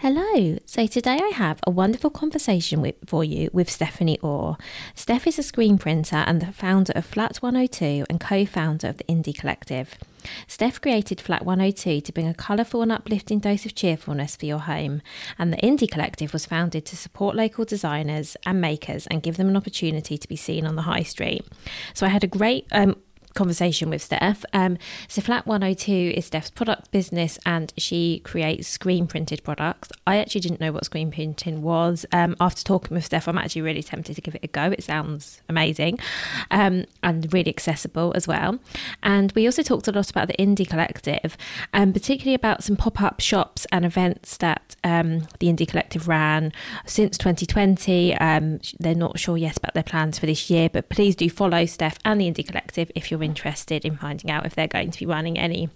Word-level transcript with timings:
Hello. 0.00 0.56
So 0.64 0.86
today 0.86 1.18
I 1.20 1.32
have 1.34 1.58
a 1.66 1.72
wonderful 1.72 2.10
conversation 2.10 2.80
with, 2.80 2.94
for 3.04 3.24
you 3.24 3.50
with 3.52 3.68
Stephanie 3.68 4.20
Orr. 4.20 4.56
Steph 4.94 5.26
is 5.26 5.40
a 5.40 5.42
screen 5.42 5.76
printer 5.76 6.22
and 6.24 6.40
the 6.40 6.52
founder 6.52 6.92
of 6.94 7.04
Flat 7.04 7.38
102 7.38 8.06
and 8.08 8.20
co-founder 8.20 8.86
of 8.86 8.98
the 8.98 9.04
Indie 9.04 9.36
Collective. 9.36 9.96
Steph 10.46 10.80
created 10.80 11.20
Flat 11.20 11.44
102 11.44 12.00
to 12.00 12.12
bring 12.12 12.28
a 12.28 12.34
colourful 12.34 12.80
and 12.80 12.92
uplifting 12.92 13.40
dose 13.40 13.66
of 13.66 13.74
cheerfulness 13.74 14.36
for 14.36 14.46
your 14.46 14.60
home, 14.60 15.02
and 15.36 15.52
the 15.52 15.56
Indie 15.58 15.90
Collective 15.90 16.32
was 16.32 16.46
founded 16.46 16.84
to 16.86 16.96
support 16.96 17.34
local 17.34 17.64
designers 17.64 18.36
and 18.46 18.60
makers 18.60 19.08
and 19.08 19.22
give 19.22 19.36
them 19.36 19.48
an 19.48 19.56
opportunity 19.56 20.16
to 20.16 20.28
be 20.28 20.36
seen 20.36 20.64
on 20.64 20.76
the 20.76 20.82
high 20.82 21.02
street. 21.02 21.44
So 21.92 22.06
I 22.06 22.10
had 22.10 22.22
a 22.22 22.28
great 22.28 22.66
um, 22.70 22.96
conversation 23.34 23.90
with 23.90 24.02
Steph. 24.02 24.44
Um, 24.52 24.78
so 25.08 25.20
Flat 25.22 25.46
102 25.46 26.14
is 26.16 26.26
Steph's 26.26 26.50
product 26.50 26.90
business 26.90 27.38
and 27.46 27.72
she 27.76 28.20
creates 28.24 28.68
screen 28.68 29.06
printed 29.06 29.42
products. 29.44 29.90
I 30.06 30.18
actually 30.18 30.40
didn't 30.42 30.60
know 30.60 30.72
what 30.72 30.84
screen 30.84 31.10
printing 31.10 31.62
was. 31.62 32.06
Um, 32.12 32.36
after 32.40 32.64
talking 32.64 32.94
with 32.94 33.04
Steph, 33.04 33.28
I'm 33.28 33.38
actually 33.38 33.62
really 33.62 33.82
tempted 33.82 34.16
to 34.16 34.20
give 34.20 34.34
it 34.34 34.44
a 34.44 34.48
go. 34.48 34.70
It 34.70 34.82
sounds 34.82 35.40
amazing 35.48 35.98
um, 36.50 36.84
and 37.02 37.32
really 37.32 37.50
accessible 37.50 38.12
as 38.14 38.26
well. 38.26 38.58
And 39.02 39.32
we 39.32 39.46
also 39.46 39.62
talked 39.62 39.88
a 39.88 39.92
lot 39.92 40.10
about 40.10 40.28
the 40.28 40.34
Indie 40.34 40.68
Collective 40.68 41.36
and 41.72 41.92
particularly 41.92 42.34
about 42.34 42.64
some 42.64 42.76
pop 42.76 43.00
up 43.00 43.20
shops 43.20 43.66
and 43.72 43.84
events 43.84 44.36
that 44.38 44.76
um, 44.84 45.20
the 45.38 45.48
Indie 45.48 45.68
Collective 45.68 46.08
ran 46.08 46.52
since 46.86 47.18
2020. 47.18 48.16
Um, 48.16 48.60
they're 48.78 48.94
not 48.94 49.18
sure 49.18 49.36
yet 49.36 49.56
about 49.56 49.74
their 49.74 49.82
plans 49.82 50.18
for 50.18 50.26
this 50.26 50.50
year, 50.50 50.68
but 50.68 50.88
please 50.88 51.16
do 51.16 51.28
follow 51.30 51.66
Steph 51.66 51.98
and 52.04 52.20
the 52.20 52.30
Indie 52.30 52.46
Collective 52.46 52.90
if 52.94 53.10
you're 53.10 53.17
interested 53.22 53.84
in 53.84 53.96
finding 53.96 54.30
out 54.30 54.46
if 54.46 54.54
they're 54.54 54.68
going 54.68 54.90
to 54.90 54.98
be 54.98 55.06
running 55.06 55.38
any 55.38 55.68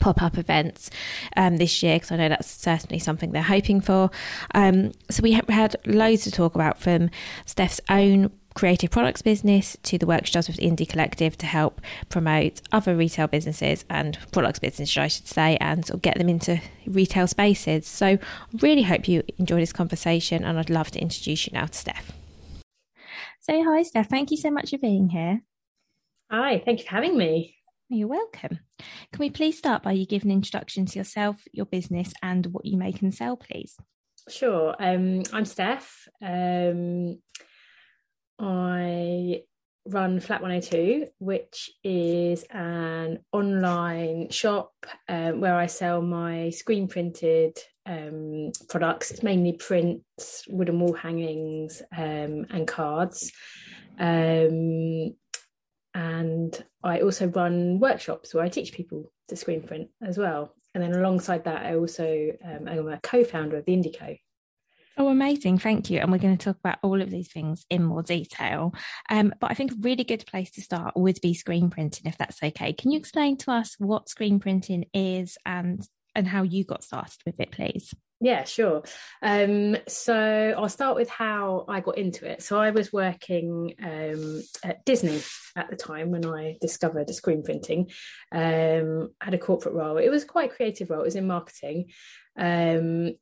pop 0.00 0.22
up 0.22 0.36
events 0.36 0.90
um, 1.36 1.56
this 1.56 1.82
year 1.82 1.96
because 1.96 2.12
I 2.12 2.16
know 2.16 2.28
that's 2.28 2.50
certainly 2.50 2.98
something 2.98 3.32
they're 3.32 3.42
hoping 3.42 3.80
for. 3.80 4.10
Um, 4.54 4.92
so 5.10 5.22
we 5.22 5.32
had 5.32 5.76
loads 5.86 6.24
to 6.24 6.30
talk 6.30 6.54
about 6.54 6.78
from 6.78 7.10
Steph's 7.46 7.80
own 7.88 8.30
creative 8.54 8.90
products 8.90 9.22
business 9.22 9.76
to 9.84 9.96
the 9.98 10.06
work 10.06 10.26
she 10.26 10.32
does 10.32 10.48
with 10.48 10.56
Indie 10.56 10.88
Collective 10.88 11.38
to 11.38 11.46
help 11.46 11.80
promote 12.08 12.60
other 12.72 12.96
retail 12.96 13.28
businesses 13.28 13.84
and 13.88 14.18
products 14.32 14.58
businesses, 14.58 14.98
I 14.98 15.06
should 15.06 15.28
say, 15.28 15.56
and 15.60 15.86
sort 15.86 15.96
of 15.96 16.02
get 16.02 16.18
them 16.18 16.28
into 16.28 16.60
retail 16.84 17.28
spaces. 17.28 17.86
So 17.86 18.06
I 18.06 18.18
really 18.60 18.82
hope 18.82 19.06
you 19.06 19.22
enjoy 19.38 19.60
this 19.60 19.72
conversation 19.72 20.44
and 20.44 20.58
I'd 20.58 20.70
love 20.70 20.90
to 20.92 21.00
introduce 21.00 21.46
you 21.46 21.52
now 21.54 21.66
to 21.66 21.78
Steph. 21.78 22.12
So 23.40 23.64
hi 23.64 23.82
Steph, 23.82 24.08
thank 24.08 24.30
you 24.30 24.36
so 24.36 24.50
much 24.50 24.70
for 24.70 24.78
being 24.78 25.10
here. 25.10 25.42
Hi, 26.30 26.60
thank 26.62 26.80
you 26.80 26.84
for 26.84 26.90
having 26.90 27.16
me. 27.16 27.56
You're 27.88 28.08
welcome. 28.08 28.58
Can 28.78 29.18
we 29.18 29.30
please 29.30 29.56
start 29.56 29.82
by 29.82 29.92
you 29.92 30.04
giving 30.04 30.30
an 30.30 30.36
introduction 30.36 30.84
to 30.84 30.98
yourself, 30.98 31.42
your 31.52 31.64
business, 31.64 32.12
and 32.22 32.44
what 32.46 32.66
you 32.66 32.76
make 32.76 33.00
and 33.00 33.14
sell, 33.14 33.38
please? 33.38 33.78
Sure. 34.28 34.76
Um, 34.78 35.22
I'm 35.32 35.46
Steph. 35.46 36.06
Um, 36.20 37.22
I 38.38 39.40
run 39.86 40.20
Flat 40.20 40.42
102, 40.42 41.06
which 41.18 41.70
is 41.82 42.44
an 42.50 43.20
online 43.32 44.28
shop 44.28 44.74
um, 45.08 45.40
where 45.40 45.56
I 45.56 45.64
sell 45.64 46.02
my 46.02 46.50
screen 46.50 46.88
printed 46.88 47.56
um, 47.86 48.52
products. 48.68 49.12
It's 49.12 49.22
mainly 49.22 49.54
prints, 49.54 50.44
wooden 50.46 50.78
wall 50.78 50.92
hangings, 50.92 51.80
um, 51.96 52.44
and 52.50 52.68
cards. 52.68 53.32
Um, 53.98 55.14
and 55.98 56.64
I 56.84 57.00
also 57.00 57.26
run 57.26 57.80
workshops 57.80 58.32
where 58.32 58.44
I 58.44 58.48
teach 58.48 58.72
people 58.72 59.10
to 59.26 59.34
screen 59.34 59.62
print 59.62 59.88
as 60.00 60.16
well. 60.16 60.54
And 60.72 60.82
then 60.82 60.94
alongside 60.94 61.42
that, 61.44 61.66
I 61.66 61.74
also 61.74 62.30
um, 62.44 62.68
am 62.68 62.86
a 62.86 63.00
co-founder 63.02 63.56
of 63.56 63.64
the 63.64 63.72
Indico. 63.72 64.16
Oh, 64.96 65.08
amazing! 65.08 65.58
Thank 65.58 65.90
you. 65.90 65.98
And 65.98 66.12
we're 66.12 66.18
going 66.18 66.38
to 66.38 66.44
talk 66.44 66.58
about 66.58 66.78
all 66.84 67.02
of 67.02 67.10
these 67.10 67.32
things 67.32 67.66
in 67.68 67.82
more 67.82 68.04
detail. 68.04 68.74
Um, 69.10 69.34
but 69.40 69.50
I 69.50 69.54
think 69.54 69.72
a 69.72 69.76
really 69.80 70.04
good 70.04 70.24
place 70.26 70.52
to 70.52 70.60
start 70.60 70.96
would 70.96 71.20
be 71.20 71.34
screen 71.34 71.68
printing, 71.68 72.06
if 72.06 72.16
that's 72.16 72.42
okay. 72.44 72.72
Can 72.72 72.92
you 72.92 72.98
explain 72.98 73.36
to 73.38 73.50
us 73.50 73.74
what 73.78 74.08
screen 74.08 74.38
printing 74.38 74.84
is 74.94 75.36
and 75.44 75.84
and 76.14 76.28
how 76.28 76.42
you 76.42 76.64
got 76.64 76.84
started 76.84 77.18
with 77.26 77.40
it, 77.40 77.50
please? 77.50 77.92
Yeah, 78.20 78.42
sure. 78.44 78.82
Um, 79.22 79.76
so 79.86 80.54
I'll 80.56 80.68
start 80.68 80.96
with 80.96 81.08
how 81.08 81.64
I 81.68 81.80
got 81.80 81.98
into 81.98 82.28
it. 82.28 82.42
So 82.42 82.58
I 82.58 82.70
was 82.70 82.92
working 82.92 83.74
um, 83.80 84.42
at 84.64 84.84
Disney 84.84 85.20
at 85.54 85.70
the 85.70 85.76
time 85.76 86.10
when 86.10 86.26
I 86.26 86.56
discovered 86.60 87.08
screen 87.14 87.44
printing. 87.44 87.90
Um, 88.32 89.10
had 89.20 89.34
a 89.34 89.38
corporate 89.38 89.74
role. 89.74 89.98
It 89.98 90.10
was 90.10 90.24
quite 90.24 90.54
creative 90.54 90.90
role. 90.90 91.02
It 91.02 91.04
was 91.04 91.16
in 91.16 91.28
marketing, 91.28 91.90
um, 92.36 93.12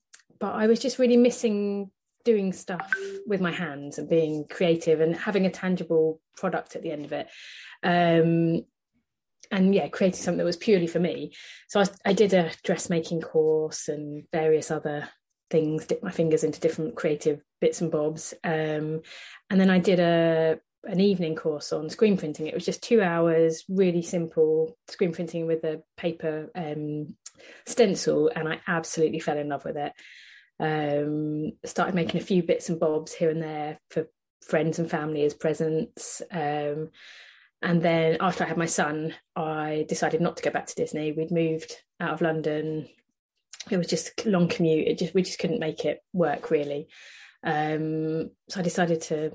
but 0.40 0.54
I 0.54 0.66
was 0.66 0.80
just 0.80 0.98
really 0.98 1.18
missing 1.18 1.90
doing 2.24 2.52
stuff 2.52 2.90
with 3.26 3.40
my 3.40 3.52
hands 3.52 3.98
and 3.98 4.08
being 4.08 4.46
creative 4.50 5.00
and 5.00 5.14
having 5.14 5.46
a 5.46 5.50
tangible 5.50 6.20
product 6.36 6.74
at 6.74 6.82
the 6.82 6.90
end 6.90 7.04
of 7.04 7.12
it. 7.12 7.28
And 9.50 9.74
yeah, 9.74 9.88
creating 9.88 10.20
something 10.20 10.38
that 10.38 10.44
was 10.44 10.56
purely 10.56 10.86
for 10.86 11.00
me. 11.00 11.32
So 11.68 11.80
I, 11.80 11.86
I 12.04 12.12
did 12.12 12.34
a 12.34 12.50
dressmaking 12.64 13.20
course 13.20 13.88
and 13.88 14.24
various 14.32 14.70
other 14.70 15.08
things, 15.50 15.86
dip 15.86 16.02
my 16.02 16.10
fingers 16.10 16.44
into 16.44 16.60
different 16.60 16.96
creative 16.96 17.40
bits 17.60 17.80
and 17.80 17.90
bobs. 17.90 18.34
Um, 18.44 19.02
and 19.50 19.60
then 19.60 19.70
I 19.70 19.78
did 19.78 20.00
a 20.00 20.58
an 20.84 21.00
evening 21.00 21.34
course 21.34 21.72
on 21.72 21.90
screen 21.90 22.16
printing. 22.16 22.46
It 22.46 22.54
was 22.54 22.64
just 22.64 22.82
two 22.82 23.02
hours, 23.02 23.64
really 23.68 24.02
simple 24.02 24.76
screen 24.88 25.12
printing 25.12 25.46
with 25.46 25.64
a 25.64 25.82
paper 25.96 26.50
um, 26.54 27.16
stencil, 27.66 28.30
and 28.34 28.48
I 28.48 28.60
absolutely 28.66 29.18
fell 29.18 29.38
in 29.38 29.48
love 29.48 29.64
with 29.64 29.76
it. 29.76 29.92
Um, 30.58 31.52
started 31.64 31.94
making 31.94 32.20
a 32.20 32.24
few 32.24 32.42
bits 32.42 32.68
and 32.68 32.80
bobs 32.80 33.12
here 33.12 33.30
and 33.30 33.42
there 33.42 33.78
for 33.90 34.06
friends 34.42 34.78
and 34.78 34.90
family 34.90 35.24
as 35.24 35.34
presents. 35.34 36.22
Um, 36.30 36.90
and 37.66 37.82
then 37.82 38.16
after 38.20 38.44
I 38.44 38.46
had 38.46 38.56
my 38.56 38.66
son, 38.66 39.12
I 39.34 39.86
decided 39.88 40.20
not 40.20 40.36
to 40.36 40.42
go 40.44 40.52
back 40.52 40.66
to 40.66 40.74
Disney. 40.76 41.10
We'd 41.10 41.32
moved 41.32 41.74
out 41.98 42.12
of 42.12 42.20
London. 42.20 42.88
It 43.68 43.76
was 43.76 43.88
just 43.88 44.24
long 44.24 44.46
commute. 44.46 44.86
It 44.86 44.98
just 44.98 45.14
we 45.14 45.22
just 45.22 45.40
couldn't 45.40 45.58
make 45.58 45.84
it 45.84 45.98
work 46.12 46.52
really. 46.52 46.86
Um, 47.42 48.30
so 48.48 48.60
I 48.60 48.62
decided 48.62 49.02
to 49.02 49.32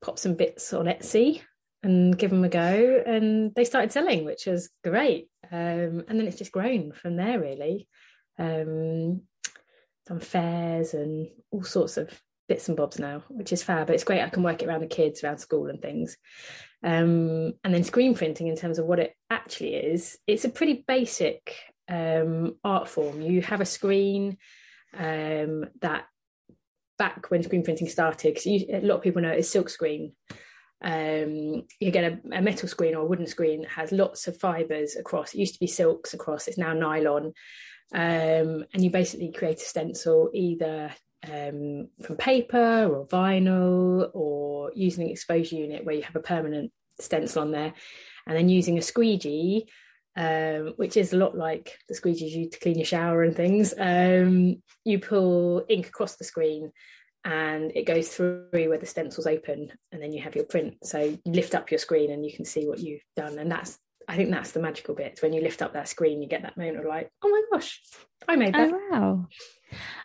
pop 0.00 0.20
some 0.20 0.34
bits 0.34 0.72
on 0.72 0.86
Etsy 0.86 1.40
and 1.82 2.16
give 2.16 2.30
them 2.30 2.44
a 2.44 2.48
go, 2.48 3.02
and 3.04 3.52
they 3.56 3.64
started 3.64 3.90
selling, 3.90 4.24
which 4.24 4.46
was 4.46 4.70
great. 4.84 5.28
Um, 5.50 6.04
and 6.06 6.16
then 6.16 6.28
it's 6.28 6.38
just 6.38 6.52
grown 6.52 6.92
from 6.92 7.16
there 7.16 7.40
really. 7.40 7.88
Um, 8.38 9.22
done 10.06 10.20
fairs 10.20 10.94
and 10.94 11.28
all 11.50 11.64
sorts 11.64 11.96
of 11.96 12.08
bits 12.48 12.68
and 12.68 12.76
bobs 12.76 13.00
now, 13.00 13.24
which 13.28 13.52
is 13.52 13.64
fab. 13.64 13.88
But 13.88 13.94
it's 13.94 14.04
great. 14.04 14.22
I 14.22 14.28
can 14.28 14.44
work 14.44 14.62
it 14.62 14.68
around 14.68 14.82
the 14.82 14.86
kids, 14.86 15.24
around 15.24 15.38
school 15.38 15.66
and 15.66 15.82
things. 15.82 16.16
Um, 16.84 17.54
and 17.64 17.72
then 17.72 17.82
screen 17.82 18.14
printing, 18.14 18.46
in 18.46 18.56
terms 18.56 18.78
of 18.78 18.84
what 18.84 18.98
it 18.98 19.16
actually 19.30 19.74
is, 19.74 20.18
it's 20.26 20.44
a 20.44 20.50
pretty 20.50 20.84
basic 20.86 21.56
um, 21.88 22.56
art 22.62 22.88
form. 22.88 23.22
You 23.22 23.40
have 23.40 23.62
a 23.62 23.66
screen 23.66 24.36
um, 24.94 25.64
that 25.80 26.04
back 26.98 27.30
when 27.30 27.42
screen 27.42 27.64
printing 27.64 27.88
started, 27.88 28.34
because 28.34 28.46
a 28.46 28.80
lot 28.82 28.96
of 28.96 29.02
people 29.02 29.22
know 29.22 29.30
it's 29.30 29.48
silk 29.48 29.70
screen. 29.70 30.12
Um, 30.82 31.62
you 31.80 31.90
get 31.90 32.04
a, 32.04 32.20
a, 32.36 32.42
metal 32.42 32.68
screen 32.68 32.94
or 32.94 33.00
a 33.00 33.06
wooden 33.06 33.26
screen 33.26 33.62
that 33.62 33.70
has 33.70 33.90
lots 33.90 34.28
of 34.28 34.38
fibers 34.38 34.96
across. 34.96 35.32
It 35.32 35.38
used 35.38 35.54
to 35.54 35.60
be 35.60 35.66
silks 35.66 36.12
across, 36.12 36.46
it's 36.46 36.58
now 36.58 36.74
nylon. 36.74 37.32
Um, 37.94 38.64
and 38.74 38.84
you 38.84 38.90
basically 38.90 39.32
create 39.32 39.62
a 39.62 39.64
stencil 39.64 40.28
either 40.34 40.92
um, 41.30 41.88
from 42.02 42.16
paper 42.16 42.86
or 42.86 43.06
vinyl 43.06 44.10
or 44.14 44.72
using 44.74 45.04
an 45.04 45.10
exposure 45.10 45.56
unit 45.56 45.84
where 45.84 45.94
you 45.94 46.02
have 46.02 46.16
a 46.16 46.20
permanent 46.20 46.72
stencil 47.00 47.42
on 47.42 47.50
there. 47.50 47.72
And 48.26 48.36
then 48.36 48.48
using 48.48 48.78
a 48.78 48.82
squeegee, 48.82 49.66
um, 50.16 50.74
which 50.76 50.96
is 50.96 51.12
a 51.12 51.16
lot 51.16 51.36
like 51.36 51.78
the 51.88 51.94
squeegees 51.94 52.30
you 52.30 52.48
to 52.48 52.58
clean 52.58 52.78
your 52.78 52.86
shower 52.86 53.22
and 53.22 53.36
things, 53.36 53.74
um, 53.78 54.62
you 54.84 54.98
pull 54.98 55.64
ink 55.68 55.88
across 55.88 56.16
the 56.16 56.24
screen 56.24 56.72
and 57.24 57.72
it 57.74 57.86
goes 57.86 58.08
through 58.08 58.48
where 58.52 58.78
the 58.78 58.86
stencil's 58.86 59.26
open 59.26 59.72
and 59.92 60.02
then 60.02 60.12
you 60.12 60.22
have 60.22 60.36
your 60.36 60.44
print. 60.44 60.76
So 60.82 61.00
you 61.00 61.18
lift 61.26 61.54
up 61.54 61.70
your 61.70 61.78
screen 61.78 62.10
and 62.10 62.24
you 62.24 62.32
can 62.32 62.44
see 62.44 62.66
what 62.66 62.80
you've 62.80 63.02
done. 63.16 63.38
And 63.38 63.50
that's 63.50 63.78
I 64.06 64.16
think 64.16 64.30
that's 64.30 64.52
the 64.52 64.60
magical 64.60 64.94
bit. 64.94 65.18
When 65.22 65.32
you 65.32 65.40
lift 65.40 65.62
up 65.62 65.72
that 65.72 65.88
screen, 65.88 66.20
you 66.20 66.28
get 66.28 66.42
that 66.42 66.56
moment 66.56 66.78
of 66.78 66.84
like, 66.84 67.10
oh 67.22 67.28
my 67.28 67.42
gosh, 67.50 67.80
I 68.28 68.36
made 68.36 68.54
that. 68.54 68.70
Oh, 68.72 68.80
wow. 68.90 69.26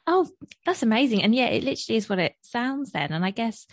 Oh, 0.07 0.27
that's 0.65 0.83
amazing. 0.83 1.23
And 1.23 1.33
yeah, 1.33 1.47
it 1.47 1.63
literally 1.63 1.97
is 1.97 2.09
what 2.09 2.19
it 2.19 2.33
sounds 2.41 2.91
then. 2.91 3.11
And 3.11 3.25
I 3.25 3.31
guess, 3.31 3.67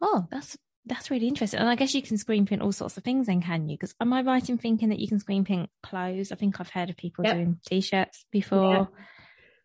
oh, 0.00 0.26
that's 0.30 0.56
that's 0.86 1.10
really 1.10 1.26
interesting. 1.28 1.58
And 1.58 1.68
I 1.68 1.74
guess 1.74 1.94
you 1.94 2.02
can 2.02 2.16
screen 2.16 2.46
print 2.46 2.62
all 2.62 2.72
sorts 2.72 2.96
of 2.96 3.02
things 3.04 3.26
then, 3.26 3.42
can 3.42 3.68
you? 3.68 3.76
Because 3.76 3.94
am 4.00 4.12
I 4.12 4.22
right 4.22 4.48
in 4.48 4.56
thinking 4.56 4.90
that 4.90 5.00
you 5.00 5.08
can 5.08 5.18
screen 5.18 5.44
print 5.44 5.68
clothes? 5.82 6.30
I 6.30 6.36
think 6.36 6.60
I've 6.60 6.70
heard 6.70 6.90
of 6.90 6.96
people 6.96 7.24
yep. 7.24 7.34
doing 7.34 7.60
t-shirts 7.66 8.24
before. 8.30 8.72
Yeah. 8.72 8.86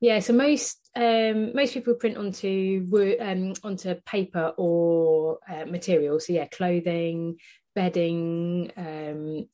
Yeah, 0.03 0.17
so 0.17 0.33
most 0.33 0.79
um, 0.95 1.53
most 1.53 1.75
people 1.75 1.93
print 1.93 2.17
onto 2.17 2.87
um, 3.21 3.53
onto 3.63 3.93
paper 4.03 4.51
or 4.57 5.37
uh, 5.47 5.65
material. 5.65 6.19
So 6.19 6.33
yeah, 6.33 6.47
clothing, 6.47 7.37
bedding, 7.75 8.71
um, 8.75 9.47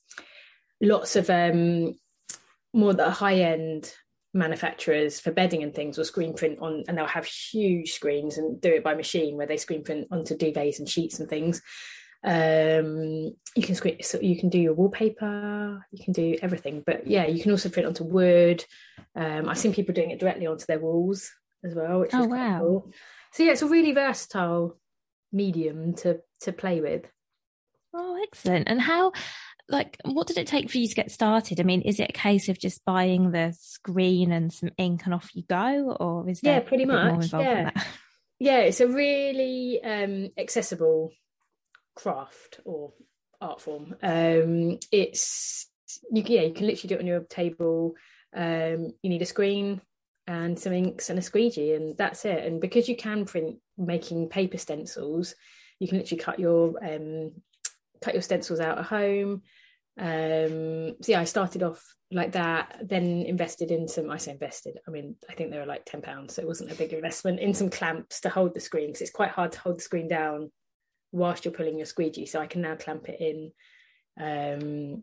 lots 0.80 1.16
of 1.16 1.28
um, 1.28 1.98
more 2.72 2.94
the 2.94 3.10
high 3.10 3.40
end 3.40 3.92
manufacturers 4.34 5.20
for 5.20 5.32
bedding 5.32 5.62
and 5.62 5.74
things 5.74 5.96
will 5.96 6.04
screen 6.04 6.34
print 6.34 6.58
on 6.60 6.84
and 6.86 6.96
they'll 6.96 7.06
have 7.06 7.24
huge 7.24 7.92
screens 7.92 8.38
and 8.38 8.60
do 8.60 8.70
it 8.70 8.84
by 8.84 8.94
machine 8.94 9.36
where 9.36 9.46
they 9.46 9.56
screen 9.56 9.82
print 9.82 10.06
onto 10.10 10.36
duvets 10.36 10.78
and 10.78 10.88
sheets 10.88 11.20
and 11.20 11.28
things. 11.28 11.62
Um 12.24 13.34
you 13.54 13.62
can 13.62 13.74
screen 13.74 13.98
so 14.02 14.20
you 14.20 14.36
can 14.38 14.48
do 14.48 14.58
your 14.58 14.74
wallpaper 14.74 15.86
you 15.92 16.04
can 16.04 16.12
do 16.12 16.36
everything 16.42 16.82
but 16.84 17.06
yeah 17.06 17.26
you 17.26 17.40
can 17.40 17.52
also 17.52 17.68
print 17.68 17.86
onto 17.86 18.04
wood. 18.04 18.64
Um 19.14 19.48
i've 19.48 19.58
seen 19.58 19.72
people 19.72 19.94
doing 19.94 20.10
it 20.10 20.18
directly 20.18 20.46
onto 20.46 20.66
their 20.66 20.80
walls 20.80 21.30
as 21.64 21.74
well 21.74 22.00
which 22.00 22.10
oh 22.12 22.24
wow. 22.24 22.58
cool. 22.58 22.92
so 23.32 23.44
yeah 23.44 23.52
it's 23.52 23.62
a 23.62 23.68
really 23.68 23.92
versatile 23.92 24.78
medium 25.32 25.94
to 25.94 26.20
to 26.40 26.52
play 26.52 26.80
with. 26.80 27.04
Oh 27.94 28.20
excellent. 28.22 28.68
And 28.68 28.80
how 28.80 29.12
like 29.68 29.98
what 30.04 30.26
did 30.26 30.38
it 30.38 30.46
take 30.46 30.70
for 30.70 30.78
you 30.78 30.88
to 30.88 30.94
get 30.94 31.10
started? 31.10 31.60
I 31.60 31.62
mean 31.62 31.82
is 31.82 32.00
it 32.00 32.10
a 32.10 32.12
case 32.12 32.48
of 32.48 32.58
just 32.58 32.84
buying 32.84 33.30
the 33.30 33.54
screen 33.58 34.32
and 34.32 34.52
some 34.52 34.70
ink 34.78 35.02
and 35.04 35.14
off 35.14 35.30
you 35.34 35.42
go 35.48 35.96
or 36.00 36.28
is 36.28 36.40
there 36.40 36.54
yeah 36.54 36.60
pretty 36.60 36.84
much 36.84 37.32
yeah. 37.32 37.70
yeah 38.38 38.58
it's 38.60 38.80
a 38.80 38.88
really 38.88 39.80
um 39.84 40.30
accessible 40.38 41.12
craft 41.94 42.60
or 42.64 42.92
art 43.40 43.60
form. 43.60 43.94
Um 44.02 44.78
it's 44.90 45.66
you 46.10 46.22
yeah 46.26 46.42
you 46.42 46.54
can 46.54 46.66
literally 46.66 46.88
do 46.88 46.94
it 46.94 47.00
on 47.00 47.06
your 47.06 47.20
table. 47.20 47.94
Um 48.34 48.92
you 49.02 49.10
need 49.10 49.22
a 49.22 49.26
screen 49.26 49.82
and 50.26 50.58
some 50.58 50.72
inks 50.72 51.10
and 51.10 51.18
a 51.18 51.22
squeegee 51.22 51.74
and 51.74 51.96
that's 51.96 52.24
it. 52.24 52.44
And 52.44 52.60
because 52.60 52.88
you 52.88 52.96
can 52.96 53.26
print 53.26 53.58
making 53.76 54.28
paper 54.28 54.58
stencils 54.58 55.34
you 55.78 55.86
can 55.86 55.98
literally 55.98 56.22
cut 56.22 56.40
your 56.40 56.74
um 56.82 57.32
cut 58.00 58.14
your 58.14 58.22
stencils 58.22 58.60
out 58.60 58.78
at 58.78 58.84
home 58.84 59.42
um 59.98 60.94
so 61.00 61.12
yeah 61.12 61.20
i 61.20 61.24
started 61.24 61.62
off 61.62 61.94
like 62.10 62.32
that 62.32 62.80
then 62.84 63.22
invested 63.22 63.70
in 63.70 63.88
some 63.88 64.10
i 64.10 64.16
say 64.16 64.32
invested 64.32 64.78
i 64.86 64.90
mean 64.90 65.16
i 65.28 65.34
think 65.34 65.50
they 65.50 65.58
were 65.58 65.66
like 65.66 65.84
10 65.84 66.02
pounds 66.02 66.34
so 66.34 66.42
it 66.42 66.48
wasn't 66.48 66.70
a 66.70 66.74
big 66.76 66.92
investment 66.92 67.40
in 67.40 67.52
some 67.52 67.68
clamps 67.68 68.20
to 68.20 68.28
hold 68.28 68.54
the 68.54 68.60
screen 68.60 68.86
because 68.86 69.02
it's 69.02 69.10
quite 69.10 69.30
hard 69.30 69.52
to 69.52 69.60
hold 69.60 69.76
the 69.78 69.82
screen 69.82 70.08
down 70.08 70.50
whilst 71.10 71.44
you're 71.44 71.54
pulling 71.54 71.76
your 71.76 71.86
squeegee 71.86 72.26
so 72.26 72.40
i 72.40 72.46
can 72.46 72.62
now 72.62 72.76
clamp 72.76 73.08
it 73.08 73.20
in 73.20 73.52
um 74.20 75.02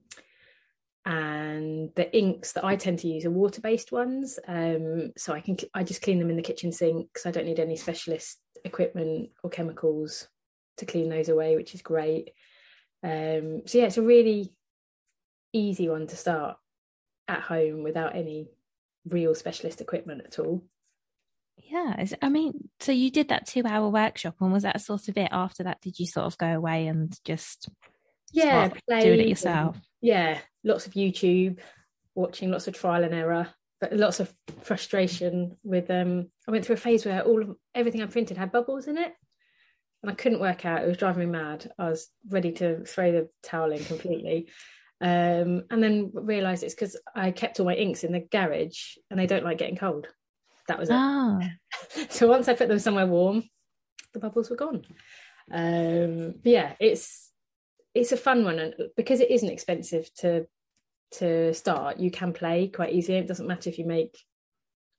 and 1.06 1.92
the 1.96 2.12
inks 2.18 2.54
that 2.54 2.66
I 2.66 2.76
tend 2.76 3.00
to 3.00 3.08
use 3.08 3.26
are 3.26 3.32
water-based 3.32 3.92
ones. 3.92 4.40
Um, 4.48 5.12
so 5.16 5.34
I 5.34 5.40
can 5.40 5.56
I 5.74 5.84
just 5.84 6.02
clean 6.02 6.18
them 6.18 6.32
in 6.32 6.36
the 6.36 6.42
kitchen 6.42 6.72
sink 6.72 7.10
because 7.14 7.28
I 7.28 7.32
don't 7.32 7.46
need 7.46 7.60
any 7.60 7.76
specialist 7.76 8.40
equipment 8.64 9.30
or 9.44 9.52
chemicals 9.52 10.28
to 10.78 10.86
clean 10.86 11.10
those 11.10 11.30
away, 11.30 11.56
which 11.56 11.76
is 11.76 11.84
great. 11.84 12.32
Um, 13.04 13.62
so 13.68 13.78
yeah, 13.78 13.86
it's 13.86 13.98
a 13.98 14.02
really 14.02 14.52
easy 15.56 15.90
one 15.90 16.08
to 16.08 16.16
start 16.16 16.58
at 17.28 17.42
home 17.42 17.84
without 17.84 18.16
any 18.16 18.50
real 19.08 19.34
specialist 19.36 19.82
equipment 19.82 20.22
at 20.26 20.40
all. 20.40 20.64
Yeah, 21.58 22.06
I 22.22 22.30
mean, 22.30 22.70
so 22.80 22.92
you 22.92 23.10
did 23.10 23.30
that 23.30 23.48
two-hour 23.48 23.90
workshop, 23.90 24.36
and 24.42 24.52
was 24.52 24.64
that 24.64 24.82
sort 24.82 25.08
of 25.08 25.18
it? 25.18 25.30
After 25.32 25.64
that, 25.64 25.82
did 25.82 26.00
you 26.00 26.06
sort 26.06 26.26
of 26.26 26.38
go 26.38 26.48
away 26.48 26.88
and 26.88 27.18
just 27.24 27.70
yeah, 28.32 28.70
doing 28.90 29.22
it 29.22 29.30
yourself? 29.30 29.78
yeah, 30.02 30.40
lots 30.64 30.86
of 30.86 30.94
YouTube, 30.94 31.60
watching 32.14 32.52
lots 32.52 32.68
of 32.68 32.76
trial 32.76 33.04
and 33.04 33.14
error, 33.14 33.48
but 33.80 33.94
lots 33.94 34.20
of 34.20 34.34
frustration 34.62 35.58
with 35.64 35.90
um. 35.90 36.28
I 36.48 36.52
went 36.52 36.66
through 36.66 36.76
a 36.76 36.78
phase 36.78 37.06
where 37.06 37.22
all 37.22 37.42
of 37.42 37.56
everything 37.74 38.04
I 38.04 38.08
printed 38.08 38.38
had 38.38 38.52
bubbles 38.52 38.88
in 38.88 38.98
it, 38.98 39.14
and 40.04 40.12
I 40.12 40.16
couldn't 40.16 40.42
work 40.42 40.66
out. 40.66 40.84
It 40.84 40.88
was 40.88 40.98
driving 40.98 41.32
me 41.32 41.38
mad. 41.38 41.72
I 41.80 41.90
was 41.90 42.10
ready 42.30 42.52
to 42.54 42.84
throw 42.84 43.12
the 43.12 43.30
towel 43.44 43.72
in 43.72 43.84
completely. 43.84 44.50
Um, 45.02 45.66
and 45.70 45.84
then 45.84 46.12
realised 46.14 46.64
it's 46.64 46.74
because 46.74 46.98
I 47.16 47.32
kept 47.32 47.60
all 47.60 47.66
my 47.66 47.76
inks 47.76 48.04
in 48.04 48.14
the 48.14 48.22
garage 48.22 48.96
and 49.10 49.20
they 49.20 49.28
don't 49.28 49.44
like 49.44 49.58
getting 49.58 49.76
cold. 49.76 50.08
That 50.68 50.80
was 50.80 50.90
it. 50.90 50.96
Oh. 50.96 51.40
so 52.10 52.28
once 52.28 52.48
I 52.48 52.54
put 52.54 52.70
them 52.70 52.80
somewhere 52.80 53.06
warm, 53.06 53.44
the 54.14 54.20
bubbles 54.20 54.50
were 54.50 54.56
gone. 54.56 54.84
Um, 55.52 56.36
yeah, 56.44 56.74
it's 56.80 57.32
it's 57.94 58.12
a 58.12 58.18
fun 58.18 58.44
one, 58.44 58.60
and 58.60 58.74
because 58.98 59.20
it 59.20 59.32
isn't 59.32 59.50
expensive 59.50 60.12
to 60.16 60.48
to 61.12 61.54
start, 61.54 62.00
you 62.00 62.10
can 62.10 62.34
play 62.34 62.68
quite 62.68 62.94
easily. 62.94 63.20
It 63.20 63.28
doesn't 63.28 63.48
matter 63.48 63.70
if 63.70 63.78
you 63.78 63.86
make 63.86 64.18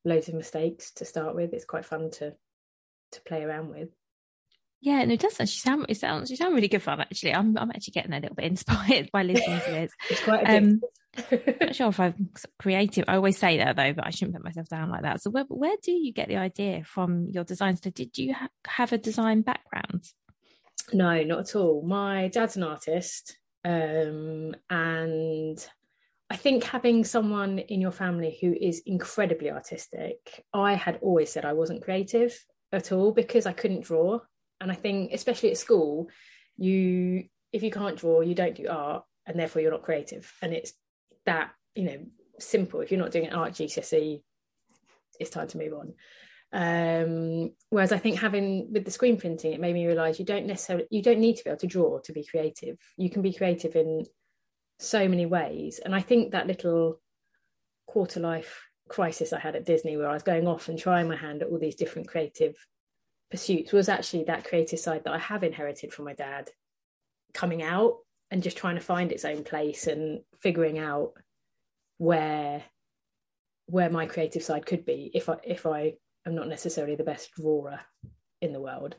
loads 0.04 0.28
of 0.28 0.34
mistakes 0.34 0.92
to 0.92 1.04
start 1.04 1.34
with. 1.34 1.52
It's 1.52 1.64
quite 1.64 1.84
fun 1.84 2.10
to 2.12 2.34
to 3.12 3.20
play 3.22 3.42
around 3.42 3.70
with. 3.70 3.88
Yeah, 4.80 5.00
and 5.00 5.10
it 5.10 5.20
does 5.20 5.32
actually 5.34 5.46
sound 5.46 5.86
it 5.88 5.96
sounds 5.96 6.30
you 6.30 6.36
sound 6.36 6.54
really 6.54 6.68
good 6.68 6.82
fun 6.82 7.00
actually. 7.00 7.34
I'm 7.34 7.56
I'm 7.56 7.70
actually 7.70 7.92
getting 7.92 8.12
a 8.12 8.20
little 8.20 8.36
bit 8.36 8.46
inspired 8.46 9.10
by 9.12 9.22
listening 9.22 9.60
to 9.60 9.70
this. 9.70 9.92
it's 10.10 10.22
quite 10.22 10.46
a 10.46 10.58
um, 10.58 10.80
not 11.60 11.74
sure 11.74 11.88
if 11.88 12.00
I'm 12.00 12.30
creative. 12.58 13.04
I 13.08 13.16
always 13.16 13.38
say 13.38 13.58
that 13.58 13.76
though, 13.76 13.92
but 13.94 14.06
I 14.06 14.10
shouldn't 14.10 14.36
put 14.36 14.44
myself 14.44 14.68
down 14.68 14.90
like 14.90 15.02
that. 15.02 15.22
So 15.22 15.30
where 15.30 15.44
where 15.48 15.76
do 15.82 15.92
you 15.92 16.12
get 16.12 16.28
the 16.28 16.36
idea 16.36 16.84
from 16.84 17.28
your 17.30 17.44
designs? 17.44 17.80
So 17.82 17.90
did 17.90 18.16
you 18.18 18.34
ha- 18.34 18.48
have 18.66 18.92
a 18.92 18.98
design 18.98 19.42
background? 19.42 20.04
No, 20.92 21.22
not 21.22 21.40
at 21.40 21.56
all. 21.56 21.82
My 21.82 22.28
dad's 22.28 22.56
an 22.56 22.62
artist, 22.62 23.38
um, 23.64 24.54
and 24.70 25.66
I 26.30 26.36
think 26.36 26.64
having 26.64 27.04
someone 27.04 27.58
in 27.58 27.80
your 27.80 27.92
family 27.92 28.38
who 28.40 28.52
is 28.52 28.82
incredibly 28.86 29.50
artistic, 29.50 30.44
I 30.52 30.74
had 30.74 30.98
always 31.02 31.32
said 31.32 31.44
I 31.44 31.54
wasn't 31.54 31.82
creative 31.82 32.38
at 32.72 32.92
all 32.92 33.12
because 33.12 33.46
I 33.46 33.52
couldn't 33.52 33.84
draw 33.84 34.20
and 34.60 34.70
I 34.70 34.74
think 34.74 35.12
especially 35.12 35.50
at 35.50 35.58
school, 35.58 36.08
you 36.56 37.24
if 37.52 37.62
you 37.62 37.70
can't 37.70 37.96
draw, 37.96 38.20
you 38.20 38.34
don't 38.34 38.54
do 38.54 38.68
art, 38.68 39.04
and 39.26 39.38
therefore 39.38 39.62
you're 39.62 39.70
not 39.70 39.82
creative. 39.82 40.30
And 40.42 40.52
it's 40.52 40.72
that 41.24 41.50
you 41.74 41.84
know 41.84 41.98
simple. 42.38 42.80
If 42.80 42.90
you're 42.90 43.00
not 43.00 43.12
doing 43.12 43.26
an 43.26 43.34
art 43.34 43.52
GCSE, 43.52 44.22
it's 45.20 45.30
time 45.30 45.48
to 45.48 45.58
move 45.58 45.74
on. 45.74 45.94
Um, 46.52 47.52
whereas 47.70 47.92
I 47.92 47.98
think 47.98 48.18
having 48.18 48.72
with 48.72 48.84
the 48.84 48.90
screen 48.90 49.16
printing, 49.18 49.52
it 49.52 49.60
made 49.60 49.74
me 49.74 49.86
realise 49.86 50.18
you 50.18 50.24
don't 50.24 50.46
necessarily 50.46 50.86
you 50.90 51.02
don't 51.02 51.20
need 51.20 51.36
to 51.36 51.44
be 51.44 51.50
able 51.50 51.60
to 51.60 51.66
draw 51.66 51.98
to 52.00 52.12
be 52.12 52.24
creative. 52.24 52.78
You 52.96 53.10
can 53.10 53.22
be 53.22 53.32
creative 53.32 53.76
in 53.76 54.04
so 54.78 55.08
many 55.08 55.26
ways. 55.26 55.80
And 55.84 55.94
I 55.94 56.00
think 56.00 56.32
that 56.32 56.46
little 56.46 57.00
quarter 57.86 58.20
life 58.20 58.62
crisis 58.88 59.32
I 59.32 59.40
had 59.40 59.56
at 59.56 59.64
Disney, 59.64 59.96
where 59.96 60.08
I 60.08 60.14
was 60.14 60.22
going 60.22 60.46
off 60.46 60.68
and 60.68 60.78
trying 60.78 61.08
my 61.08 61.16
hand 61.16 61.42
at 61.42 61.48
all 61.48 61.58
these 61.58 61.74
different 61.74 62.08
creative 62.08 62.54
pursuits 63.30 63.72
was 63.72 63.88
actually 63.88 64.24
that 64.24 64.44
creative 64.44 64.78
side 64.78 65.04
that 65.04 65.12
I 65.12 65.18
have 65.18 65.42
inherited 65.42 65.92
from 65.92 66.04
my 66.04 66.14
dad 66.14 66.50
coming 67.34 67.62
out 67.62 67.98
and 68.30 68.42
just 68.42 68.56
trying 68.56 68.76
to 68.76 68.80
find 68.80 69.12
its 69.12 69.24
own 69.24 69.44
place 69.44 69.86
and 69.86 70.20
figuring 70.40 70.78
out 70.78 71.12
where 71.98 72.62
where 73.66 73.90
my 73.90 74.06
creative 74.06 74.42
side 74.42 74.64
could 74.64 74.84
be 74.84 75.10
if 75.14 75.28
I 75.28 75.36
if 75.44 75.66
I 75.66 75.94
am 76.26 76.34
not 76.34 76.48
necessarily 76.48 76.96
the 76.96 77.04
best 77.04 77.32
drawer 77.32 77.80
in 78.40 78.52
the 78.52 78.60
world. 78.60 78.96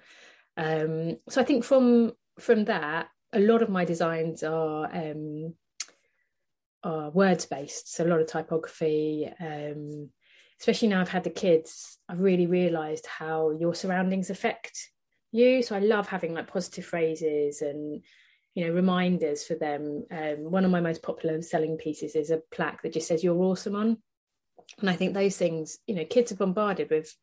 Um, 0.56 1.18
so 1.30 1.42
I 1.42 1.44
think 1.44 1.64
from 1.64 2.14
from 2.40 2.66
that 2.66 3.08
a 3.34 3.40
lot 3.40 3.62
of 3.62 3.70
my 3.70 3.86
designs 3.86 4.44
are 4.44 4.90
um, 4.94 5.54
are 6.84 7.10
words 7.12 7.46
based, 7.46 7.94
so 7.94 8.06
a 8.06 8.08
lot 8.08 8.22
of 8.22 8.28
typography. 8.28 9.32
Um, 9.40 10.10
especially 10.60 10.88
now 10.88 11.02
I've 11.02 11.10
had 11.10 11.24
the 11.24 11.30
kids, 11.30 11.98
I've 12.10 12.22
really 12.22 12.48
realised 12.48 13.06
how 13.06 13.52
your 13.52 13.76
surroundings 13.76 14.30
affect 14.30 14.90
you. 15.32 15.62
So 15.62 15.76
I 15.76 15.80
love 15.80 16.08
having 16.08 16.34
like 16.34 16.48
positive 16.48 16.86
phrases 16.86 17.62
and 17.62 18.04
you 18.56 18.66
know 18.66 18.74
reminders 18.74 19.46
for 19.46 19.56
them. 19.56 20.06
Um, 20.12 20.52
one 20.52 20.66
of 20.66 20.72
my 20.72 20.82
most 20.82 21.04
popular 21.04 21.42
selling 21.42 21.78
pieces 21.78 22.16
is 22.16 22.32
a 22.32 22.42
plaque 22.52 22.82
that 22.82 22.94
just 22.94 23.08
says 23.08 23.24
"You're 23.24 23.42
awesome" 23.44 23.76
on, 23.76 23.98
and 24.80 24.90
I 24.90 24.96
think 24.96 25.14
those 25.14 25.38
things, 25.38 25.78
you 25.88 25.96
know, 25.96 26.06
kids 26.06 26.32
are 26.32 26.38
bombarded 26.38 26.90
with 26.90 27.16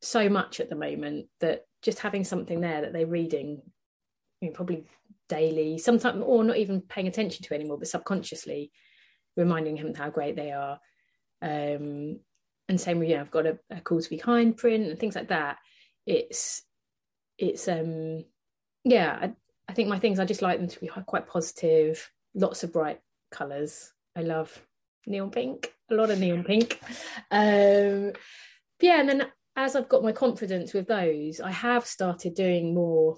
so 0.00 0.28
much 0.28 0.60
at 0.60 0.68
the 0.68 0.76
moment 0.76 1.26
that 1.40 1.64
just 1.82 2.00
having 2.00 2.24
something 2.24 2.60
there 2.60 2.82
that 2.82 2.92
they're 2.92 3.06
reading, 3.06 3.62
you 4.40 4.48
know, 4.48 4.54
probably 4.54 4.84
daily, 5.28 5.78
sometimes 5.78 6.22
or 6.24 6.44
not 6.44 6.56
even 6.56 6.80
paying 6.80 7.08
attention 7.08 7.44
to 7.44 7.54
anymore, 7.54 7.78
but 7.78 7.88
subconsciously 7.88 8.70
reminding 9.36 9.76
them 9.76 9.94
how 9.94 10.10
great 10.10 10.36
they 10.36 10.52
are. 10.52 10.78
Um, 11.42 12.20
and 12.68 12.80
same 12.80 12.98
with 12.98 13.08
you 13.08 13.16
know, 13.16 13.20
I've 13.20 13.30
got 13.30 13.46
a, 13.46 13.58
a 13.70 13.80
call 13.80 14.00
to 14.00 14.10
be 14.10 14.18
kind 14.18 14.56
print 14.56 14.86
and 14.86 14.98
things 14.98 15.14
like 15.14 15.28
that. 15.28 15.58
It's 16.06 16.62
it's 17.38 17.68
um 17.68 18.24
yeah, 18.84 19.18
I, 19.20 19.32
I 19.68 19.72
think 19.72 19.88
my 19.88 19.98
things 19.98 20.18
I 20.18 20.24
just 20.24 20.42
like 20.42 20.58
them 20.58 20.68
to 20.68 20.80
be 20.80 20.88
quite 20.88 21.28
positive, 21.28 22.10
lots 22.34 22.64
of 22.64 22.72
bright 22.72 23.00
colours. 23.30 23.92
I 24.16 24.22
love 24.22 24.60
neon 25.06 25.30
pink, 25.30 25.72
a 25.90 25.94
lot 25.94 26.10
of 26.10 26.18
neon 26.18 26.44
pink. 26.44 26.80
Um 27.30 28.12
yeah, 28.80 29.00
and 29.00 29.08
then 29.08 29.26
as 29.56 29.74
I've 29.74 29.88
got 29.88 30.02
my 30.02 30.12
confidence 30.12 30.74
with 30.74 30.86
those, 30.86 31.40
I 31.40 31.50
have 31.50 31.86
started 31.86 32.34
doing 32.34 32.74
more 32.74 33.16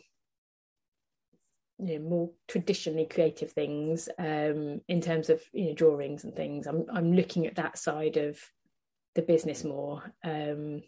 you 1.79 1.99
know 1.99 2.05
more 2.05 2.31
traditionally 2.49 3.07
creative 3.07 3.53
things 3.53 4.09
um 4.19 4.81
in 4.89 5.01
terms 5.01 5.31
of 5.31 5.41
you 5.53 5.67
know 5.67 5.75
drawings 5.75 6.25
and 6.25 6.35
things 6.35 6.67
i'm 6.67 6.85
i'm 6.93 7.13
looking 7.13 7.47
at 7.47 7.55
that 7.55 7.79
side 7.79 8.17
of 8.17 8.37
the 9.19 9.23
business 9.23 9.65
more 9.65 10.03
um 10.25 10.81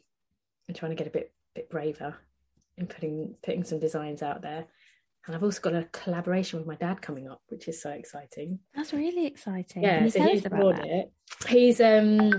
and 0.68 0.76
trying 0.76 0.92
to 0.92 0.96
get 0.96 1.08
a 1.08 1.10
bit 1.10 1.32
bit 1.54 1.68
braver 1.68 2.14
in 2.78 2.86
putting 2.86 3.34
putting 3.42 3.64
some 3.64 3.80
designs 3.80 4.22
out 4.22 4.40
there 4.40 4.66
and 5.26 5.36
I've 5.36 5.42
also 5.42 5.60
got 5.60 5.74
a 5.74 5.88
collaboration 5.92 6.58
with 6.58 6.66
my 6.66 6.76
dad 6.76 7.02
coming 7.02 7.28
up, 7.28 7.42
which 7.48 7.68
is 7.68 7.82
so 7.82 7.90
exciting. 7.90 8.58
That's 8.74 8.92
really 8.92 9.26
exciting. 9.26 9.82
Yeah, 9.82 10.08
so 10.08 10.22
he's 10.22 10.46
about 10.46 10.84
it. 10.86 11.12
He's 11.46 11.80
um 11.80 12.32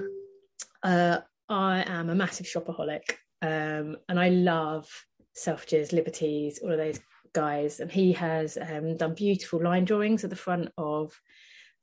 uh 0.82 1.20
I 1.48 1.84
am 1.86 2.10
a 2.10 2.16
massive 2.16 2.48
shopaholic. 2.48 3.04
Um 3.42 3.98
and 4.10 4.20
I 4.20 4.30
love 4.30 4.90
Selfridges, 5.38 5.94
Liberties, 5.94 6.60
all 6.64 6.72
of 6.72 6.80
those 6.80 7.00
guys. 7.34 7.80
And 7.80 7.92
he 7.92 8.14
has 8.14 8.58
um 8.58 8.98
done 8.98 9.14
beautiful 9.14 9.62
line 9.62 9.86
drawings 9.86 10.24
at 10.24 10.32
the 10.32 10.36
front 10.36 10.70
of 10.78 11.14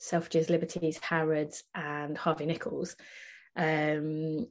Selfridges, 0.00 0.50
Liberties, 0.50 0.98
Harrods, 0.98 1.62
and 1.74 2.18
Harvey 2.18 2.46
Nichols. 2.46 2.96
Um, 3.58 4.46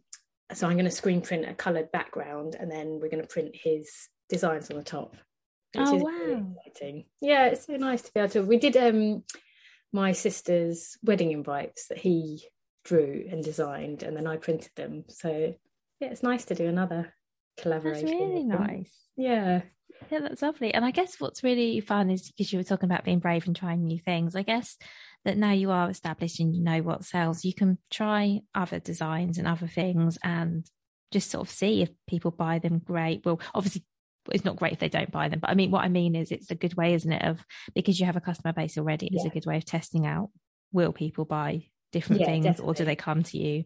so 0.53 0.67
I'm 0.67 0.73
going 0.73 0.85
to 0.85 0.91
screen 0.91 1.21
print 1.21 1.49
a 1.49 1.53
coloured 1.53 1.91
background, 1.91 2.55
and 2.59 2.69
then 2.69 2.99
we're 3.01 3.09
going 3.09 3.23
to 3.23 3.27
print 3.27 3.55
his 3.55 3.89
designs 4.29 4.69
on 4.69 4.77
the 4.77 4.83
top. 4.83 5.15
oh 5.75 5.95
wow! 5.95 6.11
Really 6.11 6.55
exciting. 6.65 7.05
Yeah, 7.21 7.47
it's 7.47 7.65
so 7.65 7.77
nice 7.77 8.01
to 8.03 8.13
be 8.13 8.19
able 8.19 8.29
to. 8.29 8.43
We 8.43 8.57
did 8.57 8.77
um, 8.77 9.23
my 9.91 10.11
sister's 10.11 10.97
wedding 11.03 11.31
invites 11.31 11.87
that 11.87 11.97
he 11.97 12.43
drew 12.85 13.25
and 13.29 13.43
designed, 13.43 14.03
and 14.03 14.15
then 14.15 14.27
I 14.27 14.37
printed 14.37 14.71
them. 14.75 15.05
So 15.07 15.55
yeah, 15.99 16.07
it's 16.09 16.23
nice 16.23 16.45
to 16.45 16.55
do 16.55 16.67
another 16.67 17.13
collaboration. 17.57 18.05
That's 18.05 18.19
really 18.19 18.43
nice. 18.43 18.91
Yeah. 19.15 19.61
Yeah, 20.11 20.19
that's 20.19 20.43
lovely. 20.43 20.73
And 20.73 20.85
I 20.85 20.91
guess 20.91 21.19
what's 21.19 21.43
really 21.43 21.79
fun 21.79 22.11
is 22.11 22.29
because 22.29 22.53
you 22.53 22.59
were 22.59 22.63
talking 22.63 22.89
about 22.89 23.03
being 23.03 23.17
brave 23.19 23.47
and 23.47 23.55
trying 23.55 23.83
new 23.83 23.97
things. 23.97 24.35
I 24.35 24.43
guess 24.43 24.77
that 25.25 25.37
now 25.37 25.51
you 25.51 25.71
are 25.71 25.89
established 25.89 26.39
and 26.39 26.55
you 26.55 26.63
know 26.63 26.81
what 26.81 27.03
sells, 27.03 27.43
you 27.43 27.53
can 27.53 27.77
try 27.91 28.41
other 28.55 28.79
designs 28.79 29.37
and 29.37 29.47
other 29.47 29.67
things 29.67 30.17
and 30.23 30.65
just 31.11 31.31
sort 31.31 31.47
of 31.47 31.53
see 31.53 31.81
if 31.81 31.89
people 32.07 32.31
buy 32.31 32.59
them. 32.59 32.79
Great. 32.79 33.25
Well, 33.25 33.39
obviously, 33.53 33.83
it's 34.31 34.45
not 34.45 34.57
great 34.57 34.73
if 34.73 34.79
they 34.79 34.89
don't 34.89 35.11
buy 35.11 35.29
them, 35.29 35.39
but 35.39 35.49
I 35.49 35.53
mean, 35.53 35.71
what 35.71 35.83
I 35.83 35.89
mean 35.89 36.15
is 36.15 36.31
it's 36.31 36.51
a 36.51 36.55
good 36.55 36.75
way, 36.75 36.93
isn't 36.93 37.11
it? 37.11 37.23
Of 37.23 37.43
because 37.73 37.99
you 37.99 38.05
have 38.05 38.17
a 38.17 38.21
customer 38.21 38.53
base 38.53 38.77
already, 38.77 39.09
it's 39.11 39.25
a 39.25 39.29
good 39.29 39.45
way 39.45 39.57
of 39.57 39.65
testing 39.65 40.05
out 40.05 40.29
will 40.71 40.91
people 40.91 41.25
buy 41.25 41.65
different 41.91 42.21
yeah, 42.21 42.27
things 42.27 42.45
definitely. 42.45 42.69
or 42.69 42.73
do 42.73 42.85
they 42.85 42.95
come 42.95 43.23
to 43.23 43.37
you 43.37 43.63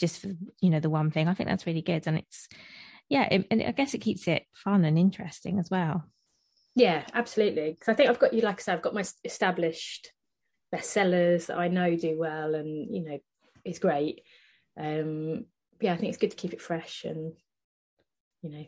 just 0.00 0.20
for, 0.20 0.28
you 0.60 0.70
know, 0.70 0.80
the 0.80 0.90
one 0.90 1.10
thing? 1.10 1.28
I 1.28 1.34
think 1.34 1.48
that's 1.48 1.66
really 1.66 1.82
good. 1.82 2.06
And 2.06 2.18
it's, 2.18 2.48
yeah, 3.08 3.28
it, 3.30 3.46
and 3.50 3.62
I 3.62 3.72
guess 3.72 3.94
it 3.94 3.98
keeps 3.98 4.26
it 4.26 4.44
fun 4.52 4.84
and 4.84 4.98
interesting 4.98 5.58
as 5.58 5.70
well. 5.70 6.04
Yeah, 6.74 7.04
absolutely. 7.12 7.72
Because 7.72 7.88
I 7.88 7.94
think 7.94 8.10
I've 8.10 8.18
got 8.18 8.32
you, 8.32 8.40
like 8.42 8.60
I 8.60 8.62
said, 8.62 8.74
I've 8.74 8.82
got 8.82 8.94
my 8.94 9.04
established 9.24 10.10
bestsellers 10.74 11.46
that 11.46 11.58
I 11.58 11.68
know 11.68 11.96
do 11.96 12.18
well 12.18 12.54
and 12.54 12.94
you 12.94 13.02
know 13.02 13.18
it's 13.64 13.78
great. 13.78 14.22
Um, 14.76 15.46
yeah, 15.80 15.92
I 15.92 15.96
think 15.96 16.08
it's 16.08 16.18
good 16.18 16.30
to 16.30 16.36
keep 16.36 16.52
it 16.52 16.60
fresh 16.60 17.04
and 17.04 17.34
you 18.42 18.50
know. 18.50 18.64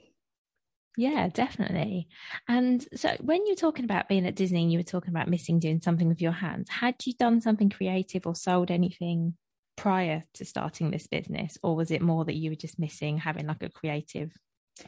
Yeah, 0.97 1.29
definitely. 1.29 2.09
And 2.49 2.87
so 2.95 3.17
when 3.21 3.47
you're 3.47 3.57
talking 3.57 3.85
about 3.85 4.09
being 4.09 4.27
at 4.27 4.37
Disney 4.37 4.63
and 4.63 4.73
you 4.73 4.79
were 4.79 4.85
talking 4.85 5.11
about 5.11 5.29
missing 5.29 5.59
doing 5.59 5.81
something 5.81 6.09
with 6.09 6.23
your 6.23 6.33
hands, 6.33 6.71
had 6.71 6.95
you 7.05 7.15
done 7.15 7.41
something 7.41 7.69
creative 7.69 8.27
or 8.27 8.37
sold 8.37 8.71
anything 8.71 9.37
prior 9.77 10.25
to 10.35 10.45
starting 10.45 10.91
this 10.91 11.09
business? 11.09 11.59
Or 11.63 11.75
was 11.75 11.91
it 11.91 12.01
more 12.01 12.25
that 12.25 12.37
you 12.37 12.51
were 12.51 12.57
just 12.57 12.79
missing 12.79 13.19
having 13.19 13.47
like 13.47 13.63
a 13.63 13.71
creative 13.71 14.33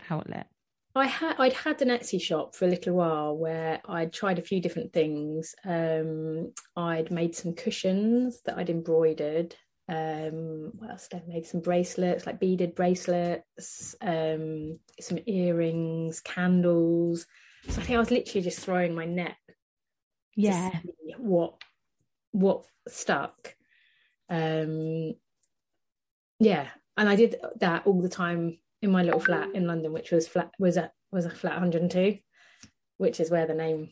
outlet? 0.09 0.47
I 0.97 1.07
had 1.07 1.37
I'd 1.39 1.53
had 1.53 1.83
an 1.83 1.89
Etsy 1.89 2.21
shop 2.21 2.55
for 2.55 2.65
a 2.65 2.69
little 2.69 2.95
while 2.95 3.37
where 3.37 3.81
I'd 3.87 4.15
tried 4.15 4.39
a 4.39 4.43
few 4.43 4.63
different 4.63 4.95
things. 4.95 5.55
Um, 5.65 6.53
I'd 6.75 7.11
made 7.11 7.35
some 7.35 7.53
cushions 7.53 8.41
that 8.47 8.57
I'd 8.57 8.71
embroidered. 8.71 9.55
Um, 9.89 10.73
what 10.75 10.91
else 10.91 11.09
did 11.09 11.23
I 11.23 11.29
made? 11.29 11.47
Some 11.47 11.61
bracelets, 11.61 12.25
like 12.25 12.41
beaded 12.41 12.75
bracelets, 12.75 13.95
um, 14.01 14.79
some 14.99 15.19
earrings, 15.27 16.21
candles. 16.21 17.27
So 17.69 17.81
I 17.81 17.85
think 17.85 17.97
I 17.97 18.01
was 18.01 18.11
literally 18.11 18.43
just 18.43 18.61
throwing 18.61 18.95
my 18.95 19.05
net. 19.05 19.37
Yeah. 20.35 20.71
what 21.19 21.63
what 22.33 22.65
stuck. 22.89 23.55
Um, 24.31 25.15
yeah, 26.41 26.69
and 26.97 27.09
I 27.09 27.17
did 27.17 27.37
that 27.61 27.87
all 27.87 28.01
the 28.01 28.09
time 28.09 28.59
in 28.87 28.93
my 28.93 29.03
little 29.03 29.21
flat 29.21 29.55
in 29.55 29.67
London, 29.67 29.93
which 29.93 30.11
was 30.11 30.27
flat 30.27 30.51
was 30.59 30.77
a 30.77 30.91
was 31.13 31.27
a 31.27 31.31
flat 31.31 31.55
102, 31.55 32.19
which 32.97 33.21
is 33.21 33.31
where 33.31 33.47
the 33.47 33.55
name 33.55 33.91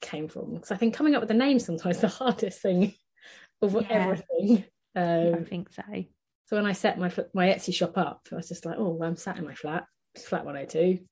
came 0.00 0.28
from. 0.28 0.54
Because 0.54 0.70
I 0.70 0.76
think 0.76 0.94
coming 0.94 1.14
up 1.14 1.20
with 1.20 1.30
a 1.30 1.34
name 1.34 1.58
sometimes 1.58 1.98
the 1.98 2.08
hardest 2.08 2.62
thing 2.62 2.94
of 3.60 3.74
yeah. 3.74 3.86
everything. 3.90 4.64
Um, 4.96 5.34
I 5.34 5.44
think 5.44 5.70
so. 5.72 5.82
So 6.46 6.56
when 6.56 6.66
I 6.66 6.72
set 6.72 6.98
my 6.98 7.12
my 7.34 7.48
Etsy 7.48 7.74
shop 7.74 7.98
up, 7.98 8.26
I 8.32 8.36
was 8.36 8.48
just 8.48 8.64
like, 8.64 8.76
oh, 8.78 8.98
I'm 9.02 9.16
sat 9.16 9.36
in 9.36 9.44
my 9.44 9.54
flat, 9.54 9.84
it's 10.14 10.26
flat 10.26 10.44
102. 10.44 11.04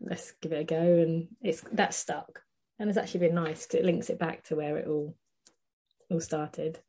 Let's 0.00 0.32
give 0.42 0.52
it 0.52 0.60
a 0.60 0.64
go, 0.64 0.76
and 0.76 1.28
it's 1.40 1.60
that 1.72 1.94
stuck, 1.94 2.40
and 2.78 2.88
it's 2.88 2.98
actually 2.98 3.20
been 3.20 3.36
nice 3.36 3.66
because 3.66 3.80
it 3.80 3.84
links 3.84 4.10
it 4.10 4.18
back 4.18 4.42
to 4.44 4.56
where 4.56 4.78
it 4.78 4.88
all 4.88 5.14
all 6.10 6.20
started. 6.20 6.80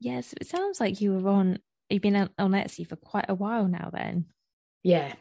Yes, 0.00 0.34
it 0.40 0.48
sounds 0.48 0.80
like 0.80 1.00
you 1.00 1.12
were 1.14 1.28
on. 1.30 1.58
You've 1.88 2.02
been 2.02 2.16
on 2.16 2.52
Etsy 2.52 2.88
for 2.88 2.96
quite 2.96 3.26
a 3.28 3.34
while 3.34 3.68
now, 3.68 3.90
then. 3.92 4.26
Yeah, 4.84 5.14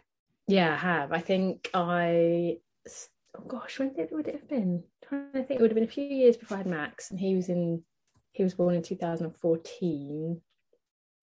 yeah, 0.48 0.74
I 0.74 0.75
have. 0.75 1.12
I 1.13 1.20
think 1.20 1.70
I, 1.74 2.58
oh 3.38 3.43
gosh, 3.48 3.79
when 3.79 3.93
did 3.93 4.10
would 4.12 4.27
it 4.27 4.36
have 4.36 4.50
been? 4.50 4.84
I'm 4.84 5.08
trying 5.10 5.32
to 5.34 5.43
think, 5.43 5.60
it 5.60 5.62
would 5.62 5.72
have 5.72 5.75
been 5.75 5.86
a 5.86 5.91
few 5.91 6.03
years 6.03 6.38
before 6.38 6.58
I 6.58 6.60
had 6.60 6.67
Max, 6.67 7.10
and 7.10 7.20
he 7.20 7.36
was 7.36 7.50
in, 7.50 7.82
he 8.34 8.43
was 8.43 8.53
born 8.53 8.75
in 8.75 8.84
2014. 8.84 10.41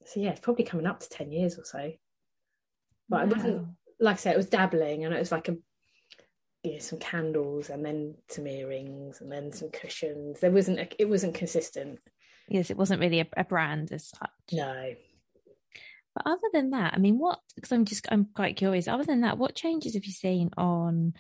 So 0.07 0.21
yeah, 0.21 0.31
it's 0.31 0.41
probably 0.41 0.65
coming 0.65 0.87
up 0.87 1.01
to 1.01 1.09
10 1.11 1.31
years 1.31 1.59
or 1.59 1.65
so. 1.65 1.93
But 3.11 3.21
wow. 3.21 3.23
I 3.23 3.37
wasn't, 3.37 3.69
like 4.01 4.15
I 4.15 4.19
said, 4.19 4.35
it 4.35 4.39
was 4.39 4.49
dabbling, 4.49 5.05
and 5.05 5.15
it 5.15 5.19
was 5.19 5.33
like 5.33 5.49
a, 5.49 5.57
you 6.63 6.73
know, 6.73 6.79
some 6.79 6.99
candles, 6.99 7.69
and 7.69 7.85
then 7.85 8.15
some 8.31 8.47
earrings, 8.47 9.21
and 9.21 9.31
then 9.31 9.53
some 9.53 9.69
cushions. 9.69 10.41
There 10.41 10.51
wasn't, 10.51 10.81
a, 10.81 10.89
it 10.99 11.11
wasn't 11.11 11.35
consistent. 11.35 12.01
Yes, 12.49 12.71
it 12.71 12.79
wasn't 12.79 13.01
really 13.01 13.21
a, 13.21 13.27
a 13.37 13.45
brand 13.45 13.93
as 13.93 14.09
such. 14.09 14.31
No, 14.53 14.95
but 16.15 16.27
other 16.27 16.49
than 16.53 16.71
that, 16.71 16.95
I 16.95 16.99
mean, 16.99 17.19
what? 17.19 17.41
Because 17.55 17.73
I'm 17.73 17.85
just 17.85 18.07
I'm 18.11 18.27
quite 18.35 18.57
curious. 18.57 18.89
Other 18.89 19.05
than 19.05 19.21
that, 19.23 19.39
what 19.39 19.55
changes 19.55 19.95
have 19.95 20.05
you 20.05 20.13
seen 20.13 20.51
on 20.57 21.15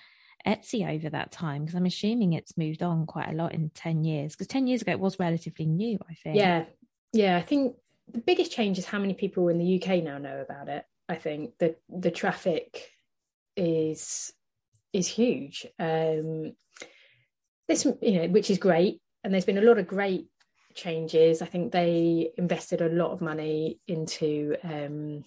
Etsy 0.47 0.89
over 0.89 1.11
that 1.11 1.33
time? 1.33 1.63
Because 1.63 1.77
I'm 1.77 1.87
assuming 1.87 2.33
it's 2.33 2.59
moved 2.59 2.83
on 2.83 3.07
quite 3.07 3.29
a 3.29 3.37
lot 3.37 3.55
in 3.55 3.71
ten 3.71 4.05
years. 4.05 4.33
Because 4.33 4.49
ten 4.49 4.67
years 4.67 4.83
ago 4.83 4.93
it 4.93 5.01
was 5.01 5.19
relatively 5.19 5.67
new, 5.67 5.99
I 6.09 6.15
think. 6.15 6.37
Yeah, 6.37 6.65
yeah. 7.13 7.37
I 7.37 7.43
think 7.43 7.77
the 8.13 8.19
biggest 8.19 8.53
change 8.53 8.79
is 8.79 8.87
how 8.87 8.99
many 8.99 9.15
people 9.15 9.49
in 9.49 9.59
the 9.59 9.81
UK 9.81 10.03
now 10.03 10.19
know 10.19 10.41
about 10.41 10.69
it. 10.69 10.85
I 11.09 11.15
think 11.17 11.59
the 11.59 11.77
the 11.89 12.11
traffic 12.11 12.91
is 13.57 14.33
is 14.93 15.07
huge. 15.07 15.67
Um, 15.79 16.55
this, 17.69 17.85
you 18.03 18.21
know, 18.23 18.29
which 18.29 18.51
is 18.51 18.59
great, 18.59 19.01
and 19.23 19.33
there's 19.33 19.45
been 19.45 19.59
a 19.59 19.63
lot 19.63 19.79
of 19.79 19.87
great 19.87 20.27
changes. 20.75 21.43
I 21.43 21.47
think 21.47 21.73
they 21.73 22.33
invested 22.37 22.81
a 22.81 22.89
lot 22.89 23.13
of 23.13 23.21
money 23.21 23.81
into 23.87 24.57
um, 24.63 25.25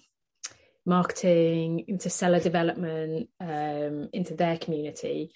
marketing, 0.86 1.84
into 1.88 2.10
seller 2.10 2.40
development, 2.40 3.28
um, 3.40 4.08
into 4.12 4.34
their 4.34 4.58
community. 4.58 5.32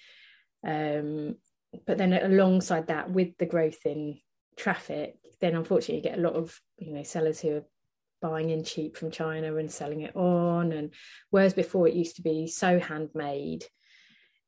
Um, 0.65 1.35
but 1.85 1.97
then 1.97 2.13
alongside 2.13 2.87
that, 2.87 3.11
with 3.11 3.37
the 3.37 3.45
growth 3.45 3.85
in 3.85 4.19
traffic, 4.57 5.15
then 5.39 5.55
unfortunately 5.55 5.97
you 5.97 6.01
get 6.01 6.17
a 6.17 6.21
lot 6.21 6.33
of 6.33 6.59
you 6.77 6.93
know 6.93 7.03
sellers 7.03 7.39
who 7.39 7.57
are 7.57 7.65
buying 8.21 8.49
in 8.49 8.63
cheap 8.63 8.97
from 8.97 9.11
China 9.11 9.55
and 9.55 9.71
selling 9.71 10.01
it 10.01 10.15
on. 10.15 10.71
And 10.71 10.93
whereas 11.29 11.53
before 11.53 11.87
it 11.87 11.95
used 11.95 12.17
to 12.17 12.21
be 12.21 12.47
so 12.47 12.79
handmade, 12.79 13.65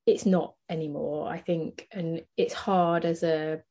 it's 0.05 0.25
not 0.25 0.55
anymore. 0.69 1.29
I 1.29 1.37
think, 1.39 1.87
and 1.91 2.23
it's 2.37 2.53
hard 2.53 3.05
as 3.05 3.23
a 3.23 3.61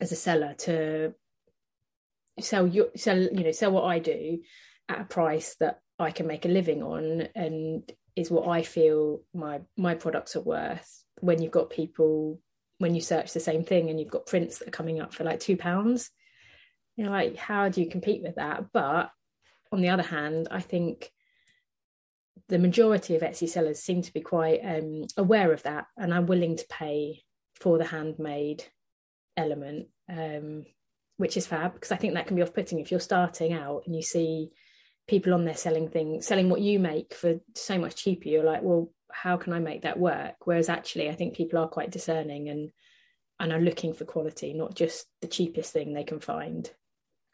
as 0.00 0.12
a 0.12 0.16
seller 0.16 0.54
to 0.58 1.14
sell 2.40 2.66
your 2.66 2.88
sell 2.96 3.18
you 3.18 3.44
know 3.44 3.52
sell 3.52 3.72
what 3.72 3.84
I 3.84 3.98
do 3.98 4.40
at 4.88 5.00
a 5.00 5.04
price 5.04 5.56
that 5.60 5.80
I 5.98 6.10
can 6.10 6.26
make 6.26 6.44
a 6.44 6.48
living 6.48 6.82
on 6.82 7.28
and 7.34 7.90
is 8.16 8.30
what 8.30 8.48
I 8.48 8.62
feel 8.62 9.20
my 9.34 9.60
my 9.76 9.94
products 9.94 10.36
are 10.36 10.42
worth. 10.42 11.04
When 11.20 11.42
you've 11.42 11.52
got 11.52 11.70
people 11.70 12.40
when 12.78 12.94
you 12.94 13.00
search 13.02 13.32
the 13.32 13.40
same 13.40 13.62
thing 13.62 13.90
and 13.90 14.00
you've 14.00 14.10
got 14.10 14.26
prints 14.26 14.58
that 14.58 14.68
are 14.68 14.72
coming 14.72 15.00
up 15.00 15.12
for 15.12 15.24
like 15.24 15.38
two 15.38 15.56
pounds 15.56 16.10
you 16.96 17.04
know 17.04 17.10
like 17.10 17.36
how 17.36 17.68
do 17.68 17.80
you 17.82 17.88
compete 17.88 18.22
with 18.22 18.36
that? 18.36 18.66
But 18.72 19.10
on 19.70 19.82
the 19.82 19.90
other 19.90 20.02
hand 20.02 20.48
I 20.50 20.60
think 20.60 21.10
the 22.48 22.58
majority 22.58 23.14
of 23.14 23.22
Etsy 23.22 23.48
sellers 23.48 23.80
seem 23.80 24.02
to 24.02 24.12
be 24.12 24.20
quite 24.20 24.60
um, 24.64 25.04
aware 25.16 25.52
of 25.52 25.62
that 25.62 25.86
and 25.96 26.12
are 26.12 26.22
willing 26.22 26.56
to 26.56 26.66
pay 26.68 27.22
for 27.54 27.78
the 27.78 27.84
handmade 27.84 28.64
element 29.36 29.86
um, 30.08 30.64
which 31.16 31.36
is 31.36 31.46
fab 31.46 31.74
because 31.74 31.92
I 31.92 31.96
think 31.96 32.14
that 32.14 32.26
can 32.26 32.36
be 32.36 32.42
off-putting 32.42 32.78
if 32.78 32.90
you're 32.90 33.00
starting 33.00 33.52
out 33.52 33.82
and 33.86 33.94
you 33.94 34.02
see 34.02 34.50
people 35.06 35.34
on 35.34 35.44
there 35.44 35.56
selling 35.56 35.88
things, 35.88 36.26
selling 36.26 36.48
what 36.48 36.60
you 36.60 36.78
make 36.78 37.12
for 37.12 37.40
so 37.54 37.78
much 37.78 37.96
cheaper. 37.96 38.28
You're 38.28 38.44
like, 38.44 38.62
well, 38.62 38.92
how 39.12 39.36
can 39.36 39.52
I 39.52 39.58
make 39.58 39.82
that 39.82 39.98
work? 39.98 40.36
Whereas 40.44 40.68
actually, 40.68 41.10
I 41.10 41.14
think 41.14 41.34
people 41.34 41.58
are 41.58 41.68
quite 41.68 41.90
discerning 41.90 42.48
and 42.48 42.70
and 43.38 43.52
are 43.52 43.60
looking 43.60 43.94
for 43.94 44.04
quality, 44.04 44.52
not 44.52 44.74
just 44.74 45.06
the 45.20 45.26
cheapest 45.26 45.72
thing 45.72 45.92
they 45.92 46.04
can 46.04 46.20
find. 46.20 46.70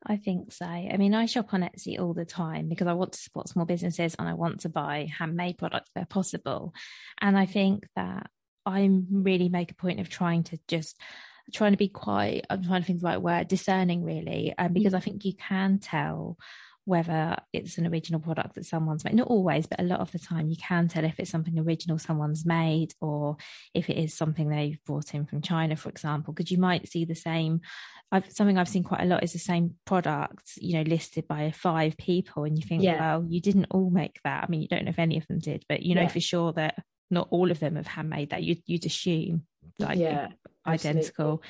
I 0.05 0.17
think 0.17 0.53
so. 0.53 0.65
I 0.65 0.97
mean, 0.97 1.15
I 1.15 1.27
shop 1.27 1.53
on 1.53 1.63
Etsy 1.63 1.99
all 1.99 2.15
the 2.15 2.25
time 2.25 2.69
because 2.69 2.87
I 2.87 2.93
want 2.93 3.13
to 3.13 3.19
support 3.19 3.49
small 3.49 3.67
businesses 3.67 4.15
and 4.17 4.29
I 4.29 4.35
want 4.35 4.61
to 4.61 4.69
buy 4.69 5.09
handmade 5.19 5.59
products 5.59 5.91
where 5.95 6.07
possible. 6.07 6.75
And 7.21 7.37
I 7.37 7.47
think 7.47 7.89
that 7.97 8.31
I 8.65 8.89
really 9.11 9.49
make 9.49 9.73
a 9.73 9.77
point 9.77 9.99
of 9.99 10.09
trying 10.09 10.45
to 10.45 10.59
just 10.69 11.01
trying 11.53 11.73
to 11.73 11.79
be 11.79 11.89
quite 11.89 12.45
I'm 12.51 12.65
trying 12.65 12.83
to 12.83 12.87
think 12.87 13.01
the 13.01 13.07
right 13.07 13.21
word, 13.21 13.49
discerning 13.49 14.05
really. 14.05 14.55
Um, 14.59 14.73
because 14.73 14.95
I 14.95 15.01
think 15.01 15.25
you 15.25 15.35
can 15.35 15.79
tell 15.79 16.37
whether 16.87 17.37
it's 17.53 17.79
an 17.79 17.87
original 17.87 18.21
product 18.21 18.55
that 18.55 18.65
someone's 18.65 19.05
made. 19.05 19.15
Not 19.15 19.27
always, 19.27 19.67
but 19.67 19.81
a 19.81 19.85
lot 19.85 19.99
of 19.99 20.13
the 20.13 20.21
time 20.21 20.49
you 20.49 20.57
can 20.57 20.87
tell 20.87 21.05
if 21.05 21.19
it's 21.19 21.31
something 21.31 21.59
original 21.59 21.99
someone's 21.99 22.47
made 22.47 22.95
or 23.01 23.37
if 23.75 23.91
it 23.91 23.99
is 23.99 24.15
something 24.15 24.49
they've 24.49 24.79
brought 24.87 25.13
in 25.13 25.27
from 25.27 25.43
China, 25.43 25.75
for 25.75 25.89
example, 25.89 26.33
because 26.33 26.51
you 26.51 26.59
might 26.59 26.89
see 26.89 27.05
the 27.05 27.17
same. 27.17 27.61
I've, 28.13 28.31
something 28.31 28.57
I've 28.57 28.69
seen 28.69 28.85
quite 28.85 29.03
a 29.03 29.07
lot 29.07 29.25
is 29.25 29.33
the 29.33 29.41
same 29.41 29.75
product, 29.85 30.53
you 30.59 30.75
know, 30.75 30.83
listed 30.83 31.27
by 31.27 31.51
five 31.51 31.97
people, 31.97 32.45
and 32.45 32.57
you 32.57 32.65
think, 32.65 32.85
yeah. 32.85 33.01
well, 33.01 33.27
you 33.29 33.41
didn't 33.41 33.67
all 33.71 33.91
make 33.91 34.21
that. 34.23 34.45
I 34.45 34.47
mean, 34.49 34.63
you 34.63 34.69
don't 34.69 34.85
know 34.85 34.91
if 34.91 35.01
any 35.01 35.17
of 35.19 35.27
them 35.27 35.41
did, 35.41 35.65
but 35.69 35.83
you 35.83 35.97
know 35.97 36.03
yeah. 36.03 36.09
for 36.09 36.21
sure 36.21 36.53
that 36.53 36.77
not 37.11 37.27
all 37.33 37.51
of 37.51 37.59
them 37.59 37.75
have 37.75 37.89
handmade 37.89 38.31
that. 38.31 38.45
You'd, 38.45 38.63
you'd 38.65 38.87
assume 38.87 39.43
like 39.79 39.99
yeah, 39.99 40.29
identical. 40.67 41.43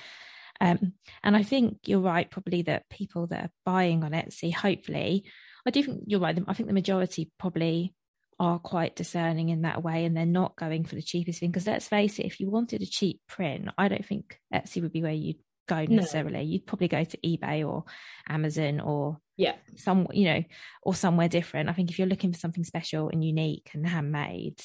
Um, 0.61 0.93
and 1.23 1.37
I 1.37 1.43
think 1.43 1.81
you're 1.85 2.01
right, 2.01 2.31
probably 2.31 2.63
that 2.63 2.89
people 2.89 3.27
that 3.29 3.45
are 3.45 3.51
buying 3.65 4.05
on 4.05 4.13
Etsy, 4.13 4.55
hopefully, 4.55 5.25
I 5.67 5.71
do 5.71 5.83
think 5.83 6.05
you're 6.07 6.21
right. 6.21 6.39
I 6.47 6.55
think 6.55 6.69
the 6.69 6.73
majority 6.73 7.31
probably 7.39 7.95
are 8.39 8.59
quite 8.59 8.97
discerning 8.97 9.49
in 9.49 9.63
that 9.63 9.83
way 9.83 10.05
and 10.05 10.17
they're 10.17 10.27
not 10.27 10.57
going 10.57 10.85
for 10.85 10.95
the 10.95 11.03
cheapest 11.03 11.41
thing. 11.41 11.51
Because 11.51 11.67
let's 11.67 11.89
face 11.89 12.19
it, 12.19 12.27
if 12.27 12.39
you 12.39 12.51
wanted 12.51 12.83
a 12.83 12.87
cheap 12.87 13.21
print, 13.29 13.69
I 13.77 13.89
don't 13.89 14.05
think 14.05 14.39
Etsy 14.53 14.83
would 14.83 14.93
be 14.93 15.03
where 15.03 15.13
you'd 15.13 15.39
go 15.67 15.85
necessarily. 15.85 16.39
No. 16.39 16.41
You'd 16.41 16.67
probably 16.67 16.89
go 16.89 17.03
to 17.03 17.19
eBay 17.19 17.67
or 17.67 17.85
Amazon 18.29 18.81
or 18.81 19.19
yeah, 19.37 19.55
some 19.77 20.07
you 20.13 20.25
know, 20.25 20.43
or 20.83 20.95
somewhere 20.95 21.29
different. 21.29 21.69
I 21.69 21.73
think 21.73 21.91
if 21.91 21.99
you're 21.99 22.09
looking 22.09 22.33
for 22.33 22.39
something 22.39 22.65
special 22.65 23.09
and 23.11 23.25
unique 23.25 23.71
and 23.75 23.87
handmade, 23.87 24.61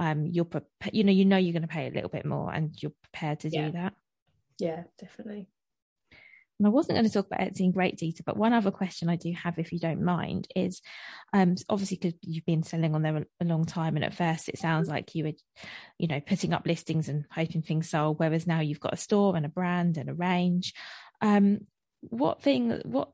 um, 0.00 0.26
you're 0.26 0.48
you 0.92 1.04
know 1.04 1.12
you 1.12 1.26
know 1.26 1.36
you're 1.36 1.52
going 1.52 1.62
to 1.62 1.68
pay 1.68 1.86
a 1.86 1.90
little 1.90 2.08
bit 2.08 2.24
more 2.24 2.52
and 2.52 2.74
you're 2.82 2.92
prepared 3.02 3.40
to 3.40 3.50
yeah. 3.50 3.66
do 3.66 3.72
that. 3.72 3.92
Yeah, 4.58 4.82
definitely. 4.98 5.48
And 6.58 6.66
I 6.66 6.70
wasn't 6.70 6.96
going 6.96 7.06
to 7.06 7.12
talk 7.12 7.26
about 7.26 7.40
Etsy 7.40 7.60
in 7.60 7.72
great 7.72 7.96
detail, 7.96 8.22
but 8.26 8.36
one 8.36 8.52
other 8.52 8.70
question 8.70 9.08
I 9.08 9.16
do 9.16 9.32
have, 9.32 9.58
if 9.58 9.72
you 9.72 9.78
don't 9.78 10.02
mind, 10.02 10.48
is 10.56 10.82
um, 11.32 11.54
obviously 11.70 11.98
because 11.98 12.18
you've 12.22 12.44
been 12.44 12.62
selling 12.62 12.94
on 12.94 13.02
there 13.02 13.16
a, 13.16 13.24
a, 13.42 13.44
long 13.44 13.64
time, 13.64 13.96
and 13.96 14.04
at 14.04 14.14
first 14.14 14.48
it 14.48 14.58
sounds 14.58 14.88
like 14.88 15.14
you 15.14 15.24
were, 15.24 15.32
you 15.98 16.06
know, 16.06 16.20
putting 16.20 16.52
up 16.52 16.66
listings 16.66 17.08
and 17.08 17.24
hoping 17.30 17.62
things 17.62 17.88
sold, 17.88 18.18
whereas 18.18 18.46
now 18.46 18.60
you've 18.60 18.80
got 18.80 18.92
a 18.92 18.98
store 18.98 19.36
and 19.36 19.46
a 19.46 19.50
brand 19.50 19.96
and 19.96 20.10
a 20.10 20.14
range. 20.14 20.74
Um, 21.22 21.66
what 22.00 22.42
thing? 22.42 22.80
What 22.84 23.10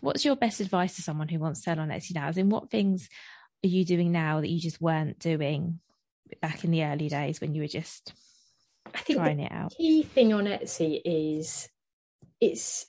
What's 0.00 0.24
your 0.24 0.36
best 0.36 0.60
advice 0.60 0.96
to 0.96 1.02
someone 1.02 1.28
who 1.28 1.38
wants 1.38 1.60
to 1.60 1.64
sell 1.64 1.80
on 1.80 1.88
Etsy 1.88 2.14
now? 2.14 2.26
As 2.26 2.36
in, 2.36 2.50
what 2.50 2.70
things 2.70 3.08
are 3.64 3.68
you 3.68 3.84
doing 3.84 4.12
now 4.12 4.40
that 4.40 4.50
you 4.50 4.60
just 4.60 4.80
weren't 4.80 5.18
doing 5.18 5.80
back 6.40 6.64
in 6.64 6.70
the 6.70 6.84
early 6.84 7.08
days 7.08 7.40
when 7.40 7.54
you 7.54 7.62
were 7.62 7.68
just 7.68 8.12
I 8.94 8.98
think 8.98 9.18
trying 9.18 9.40
it 9.40 9.52
out. 9.52 9.74
Key 9.76 10.02
thing 10.02 10.32
on 10.32 10.44
Etsy 10.44 11.00
is 11.04 11.68
it's 12.40 12.86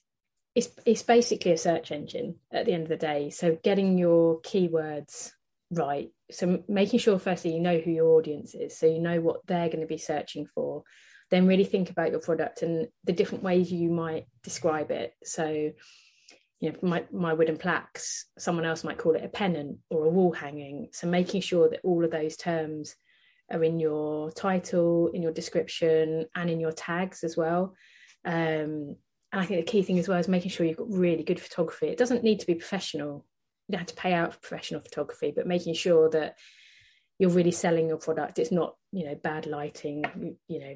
it's 0.53 0.69
it's 0.85 1.03
basically 1.03 1.51
a 1.51 1.57
search 1.57 1.91
engine 1.91 2.35
at 2.51 2.65
the 2.65 2.73
end 2.73 2.83
of 2.83 2.89
the 2.89 2.97
day. 2.97 3.29
So 3.29 3.57
getting 3.63 3.97
your 3.97 4.41
keywords 4.41 5.31
right. 5.71 6.09
So 6.31 6.63
making 6.67 6.99
sure 6.99 7.19
firstly 7.19 7.53
you 7.53 7.59
know 7.59 7.77
who 7.77 7.91
your 7.91 8.17
audience 8.17 8.55
is, 8.55 8.77
so 8.77 8.85
you 8.85 8.99
know 8.99 9.19
what 9.21 9.45
they're 9.45 9.69
going 9.69 9.81
to 9.81 9.87
be 9.87 9.97
searching 9.97 10.47
for. 10.53 10.83
Then 11.31 11.47
really 11.47 11.63
think 11.63 11.89
about 11.89 12.11
your 12.11 12.19
product 12.19 12.61
and 12.61 12.87
the 13.03 13.13
different 13.13 13.43
ways 13.43 13.71
you 13.71 13.89
might 13.89 14.25
describe 14.43 14.91
it. 14.91 15.13
So 15.23 15.71
you 16.59 16.71
know, 16.71 16.77
my, 16.81 17.03
my 17.11 17.33
wooden 17.33 17.57
plaques, 17.57 18.27
someone 18.37 18.65
else 18.65 18.83
might 18.83 18.97
call 18.97 19.15
it 19.15 19.23
a 19.23 19.29
pennant 19.29 19.79
or 19.89 20.05
a 20.05 20.09
wall 20.09 20.31
hanging. 20.31 20.89
So 20.93 21.07
making 21.07 21.41
sure 21.41 21.69
that 21.69 21.81
all 21.83 22.05
of 22.05 22.11
those 22.11 22.37
terms 22.37 22.95
are 23.51 23.63
in 23.63 23.79
your 23.79 24.31
title, 24.31 25.09
in 25.13 25.21
your 25.21 25.31
description, 25.31 26.25
and 26.35 26.49
in 26.49 26.59
your 26.59 26.71
tags 26.71 27.23
as 27.23 27.37
well. 27.37 27.75
Um, 28.25 28.95
and 29.31 29.41
I 29.41 29.45
think 29.45 29.65
the 29.65 29.71
key 29.71 29.83
thing 29.83 29.99
as 29.99 30.07
well 30.07 30.17
is 30.17 30.27
making 30.27 30.51
sure 30.51 30.65
you've 30.65 30.77
got 30.77 30.91
really 30.91 31.23
good 31.23 31.39
photography. 31.39 31.87
It 31.87 31.97
doesn't 31.97 32.23
need 32.23 32.39
to 32.39 32.47
be 32.47 32.55
professional. 32.55 33.25
You 33.67 33.73
don't 33.73 33.79
have 33.79 33.87
to 33.87 33.95
pay 33.95 34.13
out 34.13 34.33
for 34.33 34.39
professional 34.39 34.81
photography, 34.81 35.33
but 35.35 35.47
making 35.47 35.73
sure 35.73 36.09
that 36.11 36.37
you're 37.19 37.29
really 37.29 37.51
selling 37.51 37.87
your 37.87 37.97
product. 37.97 38.39
It's 38.39 38.51
not, 38.51 38.75
you 38.91 39.05
know, 39.05 39.15
bad 39.15 39.45
lighting, 39.45 40.37
you 40.47 40.59
know, 40.59 40.75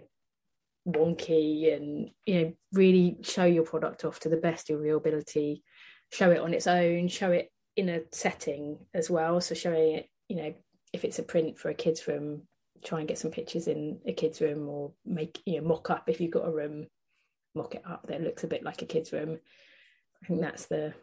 wonky 0.87 1.75
and, 1.75 2.11
you 2.25 2.41
know, 2.41 2.53
really 2.73 3.17
show 3.21 3.45
your 3.45 3.63
product 3.63 4.05
off 4.05 4.19
to 4.21 4.29
the 4.29 4.37
best 4.37 4.69
of 4.69 4.83
your 4.83 4.97
ability, 4.97 5.63
show 6.11 6.31
it 6.31 6.39
on 6.39 6.53
its 6.53 6.67
own, 6.67 7.07
show 7.07 7.31
it 7.31 7.51
in 7.75 7.89
a 7.89 8.01
setting 8.11 8.77
as 8.93 9.09
well. 9.09 9.41
So 9.41 9.55
showing 9.55 9.95
it, 9.95 10.09
you 10.27 10.35
know, 10.37 10.53
if 10.93 11.03
it's 11.05 11.19
a 11.19 11.23
print 11.23 11.57
for 11.57 11.69
a 11.69 11.73
kid's 11.73 12.07
room, 12.07 12.43
try 12.83 12.99
and 12.99 13.07
get 13.07 13.17
some 13.17 13.31
pictures 13.31 13.67
in 13.67 13.99
a 14.05 14.13
kid's 14.13 14.41
room 14.41 14.67
or 14.67 14.91
make 15.05 15.41
you 15.45 15.59
know 15.61 15.67
mock 15.67 15.89
up. 15.89 16.09
If 16.09 16.21
you've 16.21 16.31
got 16.31 16.47
a 16.47 16.51
room 16.51 16.87
mock 17.55 17.75
it 17.75 17.83
up 17.85 18.05
that 18.07 18.21
looks 18.21 18.43
a 18.43 18.47
bit 18.47 18.63
like 18.63 18.81
a 18.81 18.85
kid's 18.85 19.11
room. 19.11 19.39
I 20.23 20.27
think 20.27 20.41
that's 20.41 20.65
the 20.65 20.93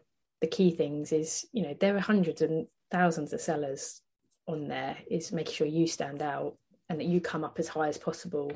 the 0.41 0.47
key 0.47 0.71
things 0.71 1.12
is 1.12 1.47
you 1.53 1.62
know 1.62 1.77
there 1.81 1.97
are 1.97 2.01
hundreds 2.01 2.43
and 2.43 2.67
thousands 2.91 3.33
of 3.33 3.41
sellers 3.41 4.03
on 4.47 4.69
there 4.69 4.97
is 5.11 5.33
making 5.33 5.55
sure 5.55 5.67
you 5.67 5.87
stand 5.87 6.23
out 6.23 6.57
and 6.89 7.01
that 7.01 7.07
you 7.07 7.21
come 7.21 7.43
up 7.43 7.59
as 7.59 7.69
high 7.69 7.89
as 7.89 7.99
possible 7.99 8.53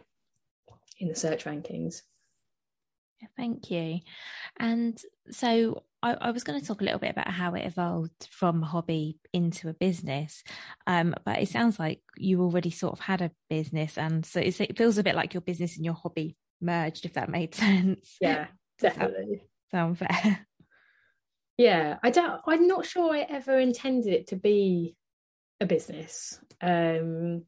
in 0.98 1.08
the 1.08 1.14
search 1.14 1.44
rankings 1.44 2.02
Thank 3.36 3.70
you. 3.70 4.00
And 4.58 5.00
so 5.30 5.82
I, 6.02 6.14
I, 6.14 6.30
was 6.30 6.44
going 6.44 6.60
to 6.60 6.66
talk 6.66 6.80
a 6.80 6.84
little 6.84 6.98
bit 6.98 7.10
about 7.10 7.30
how 7.30 7.54
it 7.54 7.66
evolved 7.66 8.28
from 8.30 8.62
a 8.62 8.66
hobby 8.66 9.18
into 9.32 9.68
a 9.68 9.74
business, 9.74 10.42
um, 10.86 11.14
but 11.24 11.40
it 11.40 11.48
sounds 11.48 11.78
like 11.78 12.00
you 12.16 12.40
already 12.40 12.70
sort 12.70 12.94
of 12.94 13.00
had 13.00 13.20
a 13.20 13.30
business, 13.48 13.98
and 13.98 14.24
so 14.24 14.40
it 14.40 14.76
feels 14.76 14.98
a 14.98 15.02
bit 15.02 15.14
like 15.14 15.34
your 15.34 15.42
business 15.42 15.76
and 15.76 15.84
your 15.84 15.94
hobby 15.94 16.36
merged, 16.60 17.04
if 17.04 17.14
that 17.14 17.28
made 17.28 17.54
sense. 17.54 18.16
Yeah, 18.20 18.46
definitely. 18.78 19.42
Sound 19.70 19.98
fair? 19.98 20.46
Yeah, 21.58 21.98
I 22.02 22.08
don't. 22.08 22.40
I'm 22.46 22.66
not 22.66 22.86
sure 22.86 23.14
I 23.14 23.26
ever 23.28 23.58
intended 23.58 24.14
it 24.14 24.28
to 24.28 24.36
be 24.36 24.96
a 25.60 25.66
business. 25.66 26.40
Um, 26.62 27.44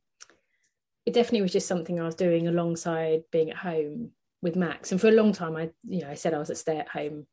it 1.07 1.15
definitely 1.15 1.41
was 1.41 1.53
just 1.53 1.67
something 1.67 1.99
I 1.99 2.05
was 2.05 2.15
doing 2.15 2.47
alongside 2.47 3.23
being 3.33 3.49
at 3.49 3.57
home 3.57 4.11
with 4.43 4.57
Max. 4.57 4.93
And 4.93 5.01
for 5.01 5.09
a 5.09 5.13
long 5.13 5.33
time, 5.33 5.57
I, 5.57 5.71
you 5.89 6.03
know, 6.03 6.11
I 6.11 6.15
said 6.15 6.35
I 6.35 6.39
was 6.39 6.51
a 6.51 6.55
stay-at-home 6.55 7.27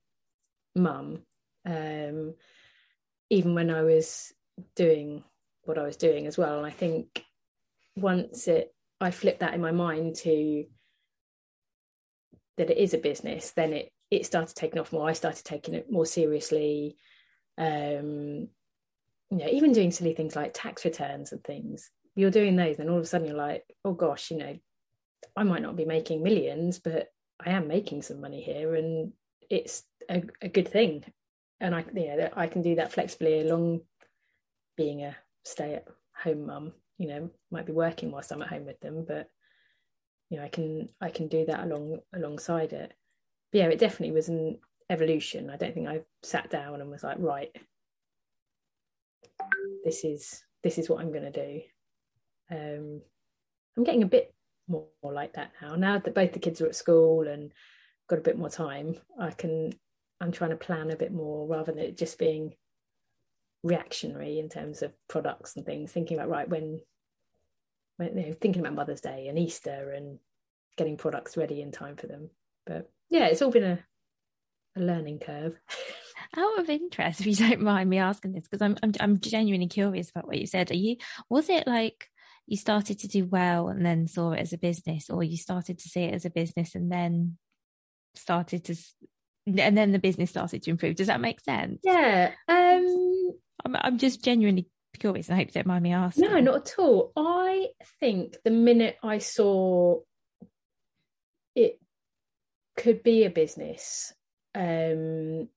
mum, 0.76 1.24
um, 1.66 2.36
even 3.30 3.56
when 3.56 3.70
I 3.70 3.82
was 3.82 4.32
doing 4.76 5.24
what 5.64 5.78
I 5.78 5.84
was 5.84 5.98
doing 5.98 6.28
as 6.28 6.38
well. 6.38 6.58
And 6.58 6.66
I 6.66 6.72
think 6.72 7.26
once 7.96 8.48
it, 8.48 8.74
I 9.02 9.12
flipped 9.12 9.40
that 9.40 9.54
in 9.54 9.62
my 9.62 9.72
mind 9.72 10.16
to 10.18 10.66
that 12.58 12.70
it 12.70 12.78
is 12.78 12.94
a 12.94 12.98
business, 12.98 13.52
then 13.52 13.74
it 13.74 13.92
it 14.12 14.26
started 14.26 14.56
taking 14.56 14.80
off 14.80 14.92
more. 14.92 15.08
I 15.08 15.14
started 15.14 15.46
taking 15.46 15.76
it 15.76 15.92
more 15.92 16.06
seriously. 16.06 16.98
Um, 17.58 18.50
you 19.30 19.38
know, 19.38 19.48
even 19.50 19.72
doing 19.72 19.92
silly 19.92 20.14
things 20.14 20.36
like 20.36 20.52
tax 20.54 20.84
returns 20.84 21.32
and 21.32 21.44
things. 21.44 21.92
You're 22.16 22.32
doing 22.32 22.56
those, 22.56 22.80
and 22.80 22.90
all 22.90 22.98
of 22.98 23.04
a 23.04 23.06
sudden 23.06 23.28
you're 23.28 23.36
like, 23.38 23.64
oh 23.86 23.94
gosh, 23.94 24.32
you 24.32 24.38
know, 24.38 24.58
I 25.36 25.44
might 25.44 25.62
not 25.62 25.76
be 25.76 25.86
making 25.86 26.24
millions, 26.24 26.80
but 26.80 27.12
I 27.46 27.52
am 27.52 27.68
making 27.68 28.02
some 28.02 28.22
money 28.22 28.42
here, 28.42 28.76
and 28.76 29.14
it's 29.50 29.84
a, 30.10 30.24
a 30.42 30.50
good 30.50 30.68
thing. 30.68 31.04
And 31.60 31.76
I, 31.76 31.84
know, 31.94 32.30
I 32.36 32.48
can 32.48 32.62
do 32.62 32.76
that 32.76 32.94
flexibly 32.94 33.42
along 33.42 33.82
being 34.78 35.04
a 35.04 35.16
stay-at-home 35.44 36.46
mum. 36.46 36.74
You 36.98 37.08
know, 37.08 37.30
might 37.52 37.66
be 37.66 37.72
working 37.72 38.12
whilst 38.12 38.32
I'm 38.32 38.42
at 38.42 38.50
home 38.50 38.66
with 38.66 38.80
them, 38.82 39.06
but 39.08 39.30
you 40.30 40.38
know, 40.38 40.44
I 40.44 40.50
can 40.50 40.90
I 41.02 41.10
can 41.10 41.28
do 41.28 41.46
that 41.46 41.64
along 41.64 42.00
alongside 42.14 42.74
it. 42.74 42.94
But 43.52 43.58
yeah, 43.58 43.68
it 43.68 43.80
definitely 43.80 44.14
was 44.14 44.30
an 44.30 44.60
evolution. 44.90 45.50
I 45.50 45.58
don't 45.58 45.74
think 45.74 45.88
I 45.88 46.02
sat 46.24 46.50
down 46.50 46.82
and 46.82 46.90
was 46.90 47.04
like, 47.04 47.18
right, 47.20 47.56
this 49.84 50.04
is 50.04 50.44
this 50.64 50.78
is 50.78 50.90
what 50.90 51.00
I'm 51.00 51.12
going 51.12 51.32
to 51.32 51.46
do. 51.46 51.62
Um, 52.52 53.02
I'm 53.78 53.84
getting 53.84 54.04
a 54.04 54.08
bit 54.08 54.34
more, 54.70 54.88
more 55.04 55.14
like 55.14 55.34
that 55.34 55.52
now. 55.62 55.76
Now 55.76 55.98
that 56.00 56.16
both 56.16 56.34
the 56.34 56.40
kids 56.40 56.62
are 56.62 56.68
at 56.68 56.76
school 56.76 57.28
and 57.28 57.52
got 58.08 58.20
a 58.20 58.24
bit 58.24 58.38
more 58.38 58.50
time, 58.50 58.96
I 59.20 59.32
can. 59.32 59.74
I'm 60.22 60.32
trying 60.34 60.50
to 60.50 60.58
plan 60.58 60.92
a 60.92 60.98
bit 60.98 61.14
more 61.14 61.48
rather 61.48 61.72
than 61.72 61.82
it 61.82 61.98
just 61.98 62.20
being 62.20 62.54
reactionary 63.64 64.38
in 64.38 64.50
terms 64.50 64.82
of 64.82 64.92
products 65.08 65.56
and 65.56 65.66
things. 65.66 65.92
Thinking 65.92 66.18
about 66.18 66.30
right 66.30 66.50
when, 66.50 66.82
when 67.98 68.18
you 68.18 68.28
know, 68.28 68.34
thinking 68.34 68.62
about 68.62 68.76
Mother's 68.76 69.02
Day 69.02 69.28
and 69.28 69.40
Easter 69.40 69.94
and 69.96 70.20
getting 70.78 70.98
products 70.98 71.38
ready 71.38 71.62
in 71.62 71.72
time 71.72 71.96
for 71.96 72.08
them. 72.08 72.30
But 72.66 72.90
yeah, 73.10 73.28
it's 73.28 73.42
all 73.42 73.52
been 73.52 73.64
a 73.64 73.80
a 74.76 74.82
learning 74.82 75.20
curve. 75.20 75.56
Out 76.38 76.60
of 76.60 76.70
interest, 76.70 77.22
if 77.22 77.28
you 77.28 77.36
don't 77.36 77.62
mind 77.62 77.90
me 77.90 77.98
asking 77.98 78.34
this, 78.34 78.48
because 78.48 78.62
I'm, 78.62 78.78
I'm 78.84 78.92
I'm 79.00 79.20
genuinely 79.20 79.68
curious 79.68 80.10
about 80.10 80.28
what 80.28 80.38
you 80.38 80.46
said. 80.46 80.70
Are 80.70 80.76
you 80.76 80.98
was 81.30 81.50
it 81.50 81.66
like 81.66 82.08
you 82.50 82.58
started 82.58 82.98
to 83.00 83.08
do 83.08 83.26
well 83.26 83.70
and 83.70 83.86
then 83.86 84.08
saw 84.08 84.32
it 84.32 84.40
as 84.40 84.54
a 84.54 84.58
business, 84.58 85.10
or 85.10 85.24
you 85.24 85.38
started 85.38 85.78
to 85.78 85.88
see 85.88 86.02
it 86.02 86.16
as 86.16 86.26
a 86.26 86.32
business 86.32 86.74
and 86.74 86.92
then 86.92 87.38
started 88.16 88.66
to, 88.66 88.76
and 89.46 89.78
then 89.78 89.92
the 89.92 90.00
business 90.00 90.32
started 90.32 90.64
to 90.64 90.72
improve? 90.72 90.96
Does 90.96 91.08
that 91.08 91.22
make 91.22 91.40
sense? 91.42 91.80
Yeah. 91.84 92.32
Um, 92.48 93.34
I'm 93.64 93.76
I'm 93.76 93.98
just 94.00 94.24
genuinely 94.24 94.68
curious. 94.98 95.30
I 95.30 95.36
hope 95.36 95.50
you 95.50 95.54
don't 95.54 95.68
mind 95.68 95.84
me 95.84 95.94
asking. 95.94 96.26
No, 96.26 96.40
not 96.40 96.56
at 96.56 96.76
all. 96.80 97.12
I 97.16 97.68
think 98.00 98.36
the 98.44 98.52
minute 98.52 98.98
I 99.04 99.20
saw 99.20 100.00
it 101.56 101.80
could 102.76 103.04
be 103.04 103.26
a 103.26 103.30
business 103.30 104.12
um, 104.56 105.50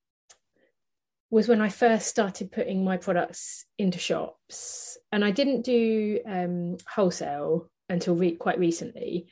was 1.33 1.49
when 1.49 1.63
I 1.63 1.71
first 1.71 2.09
started 2.09 2.53
putting 2.53 2.85
my 2.85 2.99
products 2.99 3.65
into 3.79 3.99
shops, 3.99 4.99
and 5.11 5.25
I 5.25 5.31
didn't 5.31 5.63
do 5.63 6.21
um, 6.27 6.77
wholesale 6.87 7.71
until 7.89 8.15
re- 8.15 8.37
quite 8.37 8.59
recently. 8.59 9.29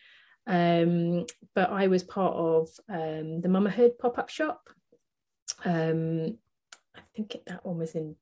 Um, 0.46 1.26
but 1.54 1.68
I 1.68 1.88
was 1.88 2.02
part 2.02 2.34
of 2.34 2.68
um, 2.88 3.42
the 3.42 3.48
Mamahood 3.48 3.98
pop 3.98 4.16
up 4.16 4.30
shop. 4.30 4.70
Um, 5.62 6.38
I 6.96 7.00
think 7.14 7.36
that 7.46 7.66
one 7.66 7.76
was 7.76 7.94
in 7.94 8.16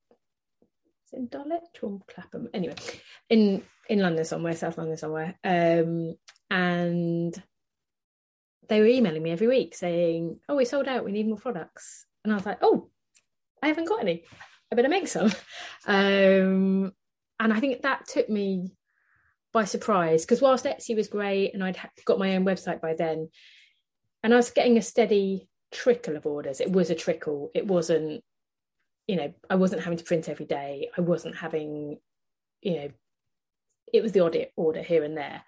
in 1.13 1.29
Dulwich 1.29 1.81
or 1.81 2.01
Clapham. 2.09 2.49
Anyway, 2.53 2.75
in 3.31 3.63
in 3.89 4.01
London 4.01 4.25
somewhere, 4.25 4.57
South 4.57 4.77
London 4.77 4.97
somewhere. 4.97 5.39
Um, 5.45 6.17
and 6.51 7.41
they 8.69 8.81
were 8.81 8.87
emailing 8.87 9.23
me 9.23 9.31
every 9.31 9.47
week 9.47 9.77
saying, 9.77 10.41
"Oh, 10.49 10.57
we 10.57 10.65
sold 10.65 10.89
out. 10.89 11.05
We 11.05 11.13
need 11.13 11.29
more 11.29 11.39
products." 11.39 12.07
And 12.25 12.33
I 12.33 12.37
was 12.37 12.45
like, 12.45 12.59
"Oh, 12.61 12.91
I 13.63 13.69
haven't 13.69 13.89
got 13.89 14.01
any. 14.01 14.25
I 14.71 14.77
better 14.77 14.89
make 14.89 15.09
some." 15.09 15.33
Um, 15.87 16.93
and 17.41 17.53
I 17.53 17.61
think 17.61 17.83
that 17.83 18.07
took 18.07 18.29
me 18.29 18.73
by 19.53 19.65
surprise 19.65 20.25
because 20.25 20.43
whilst 20.43 20.65
Etsy 20.67 20.95
was 20.95 21.09
great 21.09 21.55
and 21.55 21.65
I'd 21.65 21.79
got 22.05 22.19
my 22.19 22.37
own 22.37 22.45
website 22.45 22.81
by 22.81 22.95
then, 22.95 23.31
and 24.23 24.33
I 24.33 24.37
was 24.37 24.51
getting 24.51 24.77
a 24.77 24.83
steady 24.83 25.49
trickle 25.73 26.17
of 26.17 26.27
orders. 26.27 26.61
It 26.61 26.73
was 26.73 26.91
a 26.91 26.95
trickle. 26.95 27.51
It 27.55 27.67
wasn't, 27.67 28.23
you 29.07 29.17
know, 29.17 29.33
I 29.49 29.55
wasn't 29.55 29.83
having 29.83 29.99
to 29.99 30.05
print 30.05 30.29
every 30.29 30.47
day. 30.47 30.91
I 30.97 31.01
wasn't 31.01 31.37
having, 31.37 31.99
you 32.61 32.75
know, 32.75 32.89
it 33.93 34.03
was 34.03 34.13
the 34.13 34.21
odd 34.21 34.37
order 34.57 34.83
here 34.83 35.05
and 35.05 35.17
there. 35.17 35.43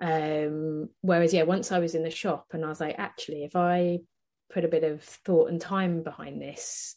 Um, 0.00 0.90
whereas, 1.00 1.32
yeah, 1.32 1.44
once 1.44 1.72
I 1.72 1.78
was 1.78 1.94
in 1.94 2.02
the 2.02 2.10
shop 2.10 2.48
and 2.52 2.64
I 2.64 2.68
was 2.68 2.80
like, 2.80 2.96
actually, 2.98 3.44
if 3.44 3.56
I 3.56 4.00
put 4.52 4.64
a 4.64 4.68
bit 4.68 4.84
of 4.84 5.02
thought 5.02 5.50
and 5.50 5.60
time 5.60 6.02
behind 6.02 6.40
this, 6.40 6.96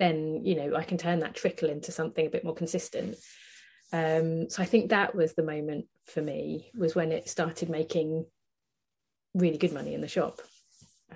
then 0.00 0.44
you 0.44 0.56
know 0.56 0.74
I 0.74 0.82
can 0.82 0.98
turn 0.98 1.20
that 1.20 1.34
trickle 1.34 1.68
into 1.68 1.92
something 1.92 2.26
a 2.26 2.30
bit 2.30 2.44
more 2.44 2.54
consistent. 2.54 3.16
Um, 3.92 4.48
so 4.48 4.62
I 4.62 4.66
think 4.66 4.90
that 4.90 5.14
was 5.14 5.34
the 5.34 5.42
moment 5.42 5.86
for 6.06 6.22
me 6.22 6.70
was 6.76 6.94
when 6.94 7.12
it 7.12 7.28
started 7.28 7.68
making 7.68 8.24
really 9.34 9.58
good 9.58 9.72
money 9.72 9.94
in 9.94 10.00
the 10.00 10.08
shop, 10.08 10.40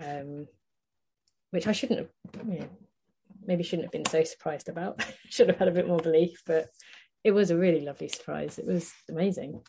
um, 0.00 0.46
which 1.50 1.66
I 1.66 1.72
shouldn't 1.72 2.00
have, 2.00 2.48
you 2.48 2.60
know, 2.60 2.68
maybe 3.46 3.62
shouldn't 3.62 3.86
have 3.86 3.92
been 3.92 4.06
so 4.06 4.24
surprised 4.24 4.68
about. 4.68 5.04
Should 5.30 5.48
have 5.48 5.58
had 5.58 5.68
a 5.68 5.72
bit 5.72 5.88
more 5.88 5.98
belief, 5.98 6.42
but 6.46 6.68
it 7.22 7.32
was 7.32 7.50
a 7.50 7.56
really 7.56 7.80
lovely 7.80 8.08
surprise. 8.08 8.58
It 8.58 8.66
was 8.66 8.92
amazing. 9.08 9.62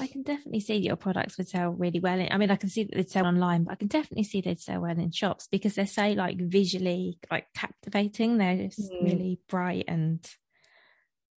I 0.00 0.06
can 0.06 0.22
definitely 0.22 0.60
see 0.60 0.76
your 0.76 0.96
products 0.96 1.38
would 1.38 1.48
sell 1.48 1.70
really 1.70 2.00
well. 2.00 2.20
I 2.30 2.36
mean, 2.36 2.50
I 2.50 2.56
can 2.56 2.68
see 2.68 2.84
that 2.84 2.94
they'd 2.94 3.10
sell 3.10 3.26
online, 3.26 3.64
but 3.64 3.72
I 3.72 3.76
can 3.76 3.88
definitely 3.88 4.24
see 4.24 4.40
they'd 4.40 4.60
sell 4.60 4.80
well 4.80 4.98
in 4.98 5.10
shops 5.10 5.48
because 5.50 5.74
they're 5.74 5.86
so 5.86 6.08
like 6.12 6.38
visually 6.38 7.18
like 7.30 7.46
captivating. 7.54 8.38
They're 8.38 8.68
just 8.68 8.90
mm. 8.92 9.02
really 9.02 9.40
bright 9.48 9.84
and 9.88 10.24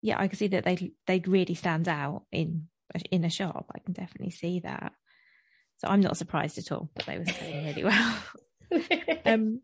yeah, 0.01 0.19
I 0.19 0.27
can 0.27 0.37
see 0.37 0.47
that 0.47 0.63
they 0.63 0.93
they'd 1.07 1.27
really 1.27 1.55
stand 1.55 1.87
out 1.87 2.23
in 2.31 2.67
in 3.11 3.25
a 3.25 3.29
shop. 3.29 3.65
I 3.75 3.79
can 3.79 3.93
definitely 3.93 4.31
see 4.31 4.61
that. 4.61 4.93
So 5.77 5.87
I'm 5.87 6.01
not 6.01 6.17
surprised 6.17 6.57
at 6.57 6.71
all 6.71 6.89
that 6.95 7.05
they 7.05 7.17
were 7.17 7.25
selling 7.25 7.65
really 7.65 7.83
well. 7.83 8.17
um, 9.25 9.61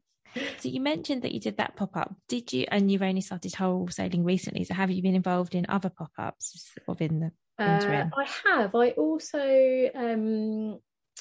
so 0.60 0.70
you 0.70 0.82
mentioned 0.82 1.22
that 1.22 1.32
you 1.32 1.40
did 1.40 1.58
that 1.58 1.76
pop 1.76 1.96
up. 1.96 2.14
Did 2.28 2.52
you? 2.54 2.66
And 2.70 2.92
you've 2.92 3.02
only 3.02 3.22
started 3.22 3.54
wholesaling 3.54 4.26
recently. 4.26 4.64
So 4.64 4.74
have 4.74 4.92
you 4.92 5.02
been 5.02 5.16
involved 5.16 5.56
in 5.56 5.66
other 5.70 5.90
pop 5.90 6.12
ups 6.18 6.74
within 6.88 7.20
the 7.20 7.32
uh, 7.58 8.06
I 8.18 8.28
have. 8.46 8.76
I 8.76 8.90
also 8.92 9.90
um, 9.96 10.80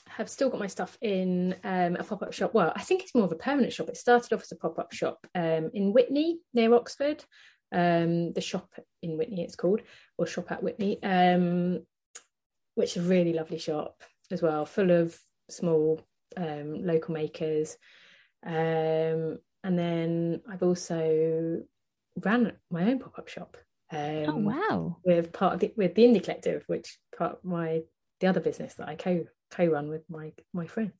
have 0.09 0.29
still 0.29 0.51
got 0.51 0.61
my 0.61 0.66
stuff 0.66 0.99
in 1.01 1.55
um, 1.64 1.97
a 1.97 2.05
pop 2.05 2.23
up 2.23 2.33
shop. 2.33 2.55
Well, 2.55 2.73
I 2.75 2.83
think 2.83 3.03
it's 3.03 3.14
more 3.14 3.25
of 3.25 3.33
a 3.33 3.37
permanent 3.37 3.73
shop. 3.73 3.88
It 3.88 3.97
started 3.97 4.33
off 4.33 4.42
as 4.42 4.53
a 4.53 4.57
pop 4.57 4.79
up 4.79 4.92
shop 4.92 5.27
um, 5.35 5.70
in 5.75 5.92
Witney 5.92 6.38
near 6.53 6.75
Oxford. 6.75 7.25
Um, 7.73 8.33
the 8.33 8.40
shop 8.40 8.68
in 9.03 9.16
Witney, 9.16 9.42
it's 9.42 9.57
called, 9.57 9.81
or 10.18 10.27
shop 10.27 10.53
at 10.53 10.62
Witney, 10.62 10.99
um, 11.03 11.85
which 12.75 12.97
is 12.97 13.05
a 13.05 13.09
really 13.09 13.33
lovely 13.33 13.59
shop 13.59 14.03
as 14.31 14.42
well, 14.42 14.64
full 14.66 14.90
of 14.90 15.16
small 15.51 16.01
um, 16.37 16.85
local 16.85 17.14
makers. 17.14 17.77
and 18.44 19.38
then 19.62 20.40
I've 20.49 20.62
also 20.62 21.62
ran 22.23 22.53
my 22.70 22.85
own 22.90 22.99
pop 23.01 23.18
up 23.18 23.29
shop 23.29 23.57
um, 23.92 24.25
oh 24.29 24.37
wow! 24.37 24.97
With 25.05 25.33
part 25.33 25.55
of 25.55 25.61
the, 25.61 25.73
with 25.77 25.94
the 25.94 26.05
Indie 26.05 26.23
Collective, 26.23 26.64
which 26.66 26.99
part 27.16 27.44
my 27.44 27.83
the 28.20 28.27
other 28.27 28.40
business 28.40 28.75
that 28.75 28.88
I 28.88 28.94
co 28.94 29.25
co 29.51 29.66
run 29.66 29.88
with 29.88 30.03
my 30.09 30.33
my 30.53 30.66
friends. 30.66 30.92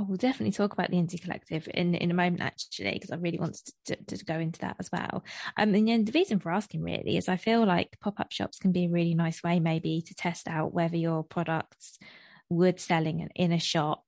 Oh, 0.00 0.04
we'll 0.04 0.16
definitely 0.16 0.52
talk 0.52 0.72
about 0.72 0.90
the 0.90 0.96
Indie 0.96 1.20
Collective 1.20 1.68
in 1.74 1.94
in 1.94 2.10
a 2.10 2.14
moment, 2.14 2.40
actually, 2.40 2.92
because 2.92 3.10
I 3.10 3.16
really 3.16 3.38
want 3.38 3.58
to, 3.86 3.96
to, 3.96 4.16
to, 4.16 4.24
go 4.24 4.38
into 4.38 4.60
that 4.60 4.76
as 4.78 4.90
well. 4.92 5.24
Um, 5.56 5.74
and 5.74 6.06
the 6.06 6.12
reason 6.12 6.38
for 6.38 6.52
asking 6.52 6.82
really 6.82 7.16
is 7.16 7.28
I 7.28 7.36
feel 7.36 7.66
like 7.66 7.98
pop 8.00 8.20
up 8.20 8.30
shops 8.30 8.58
can 8.58 8.70
be 8.70 8.84
a 8.84 8.90
really 8.90 9.14
nice 9.14 9.42
way, 9.42 9.58
maybe, 9.58 10.00
to 10.02 10.14
test 10.14 10.46
out 10.46 10.72
whether 10.72 10.96
your 10.96 11.24
products 11.24 11.98
would 12.50 12.80
selling 12.80 13.28
in 13.34 13.52
a 13.52 13.58
shop. 13.58 14.02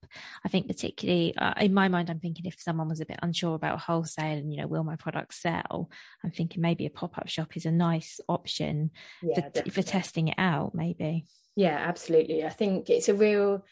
I 0.44 0.48
think 0.48 0.66
particularly 0.66 1.36
uh, 1.36 1.54
in 1.60 1.74
my 1.74 1.88
mind, 1.88 2.10
I'm 2.10 2.20
thinking 2.20 2.46
if 2.46 2.60
someone 2.60 2.88
was 2.88 3.00
a 3.00 3.06
bit 3.06 3.18
unsure 3.22 3.54
about 3.54 3.80
wholesale 3.80 4.38
and 4.38 4.52
you 4.52 4.60
know 4.60 4.66
will 4.66 4.84
my 4.84 4.96
product 4.96 5.34
sell, 5.34 5.90
I'm 6.24 6.30
thinking 6.30 6.62
maybe 6.62 6.86
a 6.86 6.90
pop 6.90 7.18
up 7.18 7.28
shop 7.28 7.56
is 7.56 7.66
a 7.66 7.70
nice 7.70 8.20
option 8.28 8.90
yeah, 9.22 9.48
for, 9.54 9.70
for 9.70 9.82
testing 9.82 10.28
it 10.28 10.36
out. 10.38 10.74
Maybe. 10.74 11.26
Yeah, 11.56 11.76
absolutely. 11.76 12.44
I 12.44 12.50
think 12.50 12.90
it's 12.90 13.08
a 13.08 13.14
real. 13.14 13.64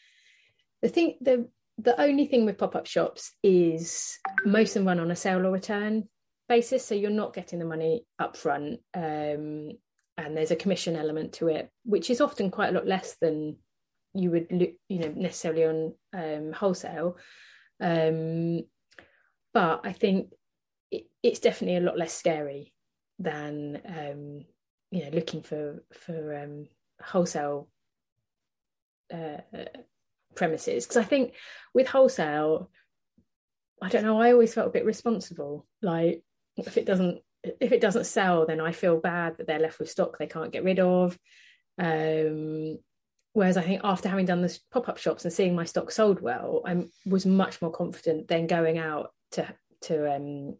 The 0.82 0.88
thing 0.88 1.16
the 1.20 1.48
the 1.78 2.00
only 2.00 2.26
thing 2.26 2.44
with 2.44 2.58
pop 2.58 2.76
up 2.76 2.86
shops 2.86 3.32
is 3.42 4.18
most 4.44 4.70
of 4.70 4.74
them 4.74 4.88
run 4.88 5.00
on 5.00 5.10
a 5.10 5.16
sale 5.16 5.46
or 5.46 5.50
return 5.50 6.08
basis, 6.48 6.84
so 6.84 6.94
you're 6.94 7.10
not 7.10 7.34
getting 7.34 7.58
the 7.58 7.64
money 7.64 8.04
up 8.18 8.36
front. 8.36 8.80
Um, 8.94 9.72
and 10.18 10.36
there's 10.36 10.50
a 10.50 10.56
commission 10.56 10.96
element 10.96 11.34
to 11.34 11.46
it, 11.46 11.70
which 11.84 12.10
is 12.10 12.20
often 12.20 12.50
quite 12.50 12.70
a 12.70 12.72
lot 12.72 12.86
less 12.86 13.16
than 13.20 13.56
you 14.14 14.30
would 14.30 14.46
look, 14.50 14.70
you 14.88 14.98
know, 14.98 15.12
necessarily 15.14 15.64
on 15.64 15.94
um, 16.12 16.52
wholesale. 16.52 17.16
Um, 17.80 18.62
but 19.54 19.80
I 19.84 19.92
think 19.92 20.32
it, 20.90 21.04
it's 21.22 21.40
definitely 21.40 21.76
a 21.76 21.86
lot 21.86 21.98
less 21.98 22.12
scary 22.12 22.72
than 23.18 23.80
um, 23.86 24.44
you 24.90 25.04
know 25.04 25.10
looking 25.12 25.42
for 25.42 25.82
for 25.92 26.36
um, 26.36 26.66
wholesale 27.02 27.68
uh, 29.12 29.38
premises 30.34 30.84
because 30.84 30.96
I 30.96 31.04
think 31.04 31.34
with 31.74 31.88
wholesale, 31.88 32.70
I 33.82 33.88
don't 33.88 34.04
know. 34.04 34.20
I 34.20 34.32
always 34.32 34.54
felt 34.54 34.68
a 34.68 34.72
bit 34.72 34.84
responsible. 34.84 35.66
Like 35.82 36.22
if 36.56 36.76
it 36.76 36.86
doesn't 36.86 37.20
if 37.42 37.72
it 37.72 37.80
doesn't 37.80 38.06
sell, 38.06 38.46
then 38.46 38.60
I 38.60 38.72
feel 38.72 39.00
bad 39.00 39.36
that 39.36 39.46
they're 39.46 39.58
left 39.58 39.78
with 39.78 39.90
stock 39.90 40.18
they 40.18 40.26
can't 40.26 40.52
get 40.52 40.64
rid 40.64 40.80
of. 40.80 41.18
Um, 41.78 42.78
whereas 43.38 43.56
I 43.56 43.62
think 43.62 43.82
after 43.84 44.08
having 44.08 44.26
done 44.26 44.42
the 44.42 44.58
pop 44.72 44.88
up 44.88 44.98
shops 44.98 45.24
and 45.24 45.32
seeing 45.32 45.54
my 45.54 45.64
stock 45.64 45.92
sold 45.92 46.20
well, 46.20 46.60
I 46.66 46.84
was 47.06 47.24
much 47.24 47.62
more 47.62 47.70
confident 47.70 48.26
than 48.26 48.48
going 48.48 48.78
out 48.78 49.12
to 49.32 49.46
to 49.82 50.12
um, 50.12 50.56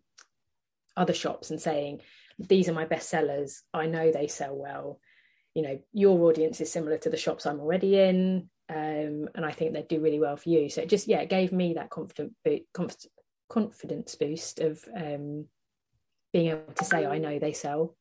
other 0.97 1.13
shops 1.13 1.51
and 1.51 1.61
saying 1.61 2.03
these 2.39 2.69
are 2.69 2.73
my 2.73 2.85
best 2.85 3.09
sellers. 3.09 3.65
I 3.75 3.87
know 3.87 4.13
they 4.13 4.29
sell 4.29 4.55
well. 4.55 5.01
You 5.55 5.63
know, 5.63 5.81
your 5.93 6.21
audience 6.29 6.61
is 6.61 6.71
similar 6.71 6.99
to 6.99 7.11
the 7.11 7.17
shops 7.17 7.47
I'm 7.47 7.59
already 7.59 7.99
in, 7.99 8.49
um, 8.69 9.29
and 9.35 9.45
I 9.45 9.51
think 9.51 9.73
they'd 9.73 9.89
do 9.89 10.01
really 10.01 10.21
well 10.21 10.37
for 10.37 10.49
you. 10.49 10.69
So 10.69 10.83
it 10.83 10.89
just 10.89 11.09
yeah, 11.09 11.19
it 11.19 11.31
gave 11.31 11.51
me 11.51 11.75
that 11.75 11.91
confident 11.91 12.35
conf- 12.73 13.11
confidence 13.49 14.15
boost 14.15 14.61
of 14.61 14.85
um, 14.97 15.47
being 16.33 16.51
able 16.51 16.73
to 16.77 16.85
say 16.85 17.05
I 17.05 17.19
know 17.19 17.41
they 17.41 17.55
sell. 17.55 17.97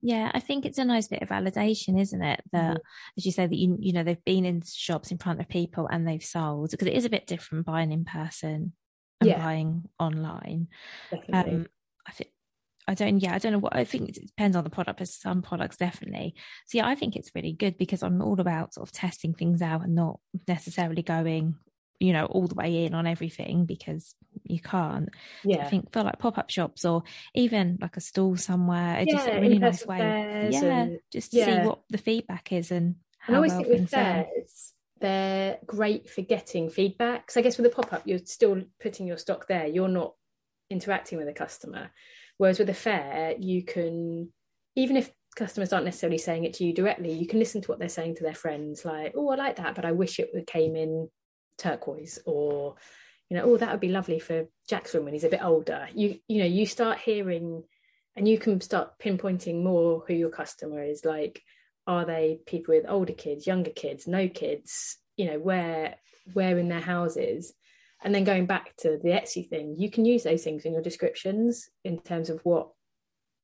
Yeah, 0.00 0.30
I 0.32 0.40
think 0.40 0.64
it's 0.64 0.78
a 0.78 0.84
nice 0.84 1.08
bit 1.08 1.22
of 1.22 1.28
validation, 1.28 2.00
isn't 2.00 2.22
it? 2.22 2.40
That, 2.52 2.76
mm. 2.76 2.80
as 3.16 3.26
you 3.26 3.32
say, 3.32 3.46
that 3.46 3.56
you 3.56 3.76
you 3.80 3.92
know 3.92 4.04
they've 4.04 4.24
been 4.24 4.44
in 4.44 4.62
shops 4.62 5.10
in 5.10 5.18
front 5.18 5.40
of 5.40 5.48
people 5.48 5.88
and 5.90 6.06
they've 6.06 6.22
sold 6.22 6.70
because 6.70 6.86
it 6.86 6.94
is 6.94 7.04
a 7.04 7.10
bit 7.10 7.26
different 7.26 7.66
buying 7.66 7.90
in 7.90 8.04
person 8.04 8.72
and 9.20 9.30
yeah. 9.30 9.38
buying 9.38 9.84
online. 9.98 10.68
Definitely. 11.10 11.54
Um, 11.54 11.66
I 12.06 12.12
think 12.12 12.30
I 12.88 12.94
don't, 12.94 13.20
yeah, 13.20 13.34
I 13.34 13.38
don't 13.38 13.52
know 13.52 13.58
what 13.58 13.76
I 13.76 13.84
think 13.84 14.08
it 14.08 14.26
depends 14.28 14.56
on 14.56 14.64
the 14.64 14.70
product, 14.70 14.98
but 14.98 15.08
some 15.08 15.42
products 15.42 15.76
definitely. 15.76 16.34
So, 16.66 16.78
yeah, 16.78 16.88
I 16.88 16.94
think 16.94 17.16
it's 17.16 17.30
really 17.34 17.52
good 17.52 17.76
because 17.76 18.02
I'm 18.02 18.22
all 18.22 18.40
about 18.40 18.72
sort 18.72 18.88
of 18.88 18.92
testing 18.92 19.34
things 19.34 19.60
out 19.60 19.82
and 19.82 19.94
not 19.94 20.20
necessarily 20.48 21.02
going, 21.02 21.56
you 22.00 22.12
know, 22.12 22.26
all 22.26 22.46
the 22.46 22.54
way 22.54 22.84
in 22.84 22.94
on 22.94 23.06
everything 23.06 23.64
because 23.64 24.14
you 24.44 24.60
can't. 24.60 25.08
Yeah. 25.44 25.56
So 25.56 25.62
I 25.62 25.64
think 25.64 25.92
for 25.92 26.02
like 26.02 26.18
pop 26.18 26.38
up 26.38 26.50
shops 26.50 26.84
or 26.84 27.02
even 27.34 27.78
like 27.80 27.96
a 27.96 28.00
stall 28.00 28.36
somewhere, 28.36 29.00
it's 29.00 29.12
yeah, 29.12 29.18
just 29.18 29.28
a 29.28 29.40
really 29.40 29.58
nice 29.58 29.86
way. 29.86 30.48
Yeah. 30.52 30.64
And, 30.64 30.98
just 31.12 31.32
to 31.32 31.38
yeah. 31.38 31.62
see 31.62 31.68
what 31.68 31.80
the 31.90 31.98
feedback 31.98 32.52
is 32.52 32.70
and 32.70 32.96
how 33.18 33.34
I 33.34 33.36
always 33.36 33.52
well 33.52 33.62
think 33.62 33.80
with 33.80 33.90
fairs, 33.90 34.74
they're 35.00 35.58
great 35.66 36.08
for 36.08 36.22
getting 36.22 36.70
feedback. 36.70 37.30
So 37.30 37.40
I 37.40 37.42
guess 37.42 37.56
with 37.56 37.66
a 37.66 37.74
pop 37.74 37.92
up, 37.92 38.02
you're 38.04 38.20
still 38.24 38.62
putting 38.80 39.06
your 39.06 39.18
stock 39.18 39.48
there. 39.48 39.66
You're 39.66 39.88
not 39.88 40.14
interacting 40.70 41.18
with 41.18 41.28
a 41.28 41.32
customer. 41.32 41.90
Whereas 42.36 42.60
with 42.60 42.70
a 42.70 42.74
fair, 42.74 43.34
you 43.38 43.64
can, 43.64 44.32
even 44.76 44.96
if 44.96 45.10
customers 45.34 45.72
aren't 45.72 45.84
necessarily 45.84 46.18
saying 46.18 46.44
it 46.44 46.54
to 46.54 46.64
you 46.64 46.72
directly, 46.72 47.12
you 47.12 47.26
can 47.26 47.40
listen 47.40 47.60
to 47.62 47.68
what 47.68 47.80
they're 47.80 47.88
saying 47.88 48.16
to 48.16 48.22
their 48.22 48.34
friends, 48.34 48.84
like, 48.84 49.14
oh, 49.16 49.28
I 49.30 49.34
like 49.34 49.56
that, 49.56 49.74
but 49.74 49.84
I 49.84 49.92
wish 49.92 50.20
it 50.20 50.30
came 50.46 50.76
in 50.76 51.08
turquoise, 51.58 52.18
or, 52.24 52.76
you 53.28 53.36
know, 53.36 53.44
oh, 53.44 53.56
that 53.56 53.70
would 53.70 53.80
be 53.80 53.88
lovely 53.88 54.18
for 54.18 54.46
Jackson 54.68 55.04
when 55.04 55.12
he's 55.12 55.24
a 55.24 55.28
bit 55.28 55.44
older. 55.44 55.88
You, 55.94 56.18
you 56.28 56.38
know, 56.38 56.46
you 56.46 56.66
start 56.66 56.98
hearing 56.98 57.64
and 58.16 58.26
you 58.26 58.38
can 58.38 58.60
start 58.60 58.98
pinpointing 58.98 59.62
more 59.62 60.04
who 60.06 60.14
your 60.14 60.30
customer 60.30 60.82
is. 60.82 61.04
Like, 61.04 61.42
are 61.86 62.04
they 62.04 62.40
people 62.46 62.74
with 62.74 62.84
older 62.88 63.12
kids, 63.12 63.46
younger 63.46 63.70
kids, 63.70 64.06
no 64.06 64.28
kids? 64.28 64.96
You 65.16 65.32
know, 65.32 65.38
where 65.38 65.96
where 66.32 66.58
in 66.58 66.68
their 66.68 66.80
houses 66.80 67.54
and 68.02 68.14
then 68.14 68.24
going 68.24 68.46
back 68.46 68.76
to 68.78 68.98
the 69.02 69.10
Etsy 69.10 69.48
thing, 69.48 69.74
you 69.76 69.90
can 69.90 70.04
use 70.04 70.22
those 70.22 70.44
things 70.44 70.64
in 70.64 70.72
your 70.72 70.82
descriptions 70.82 71.68
in 71.84 71.98
terms 71.98 72.30
of 72.30 72.40
what 72.44 72.68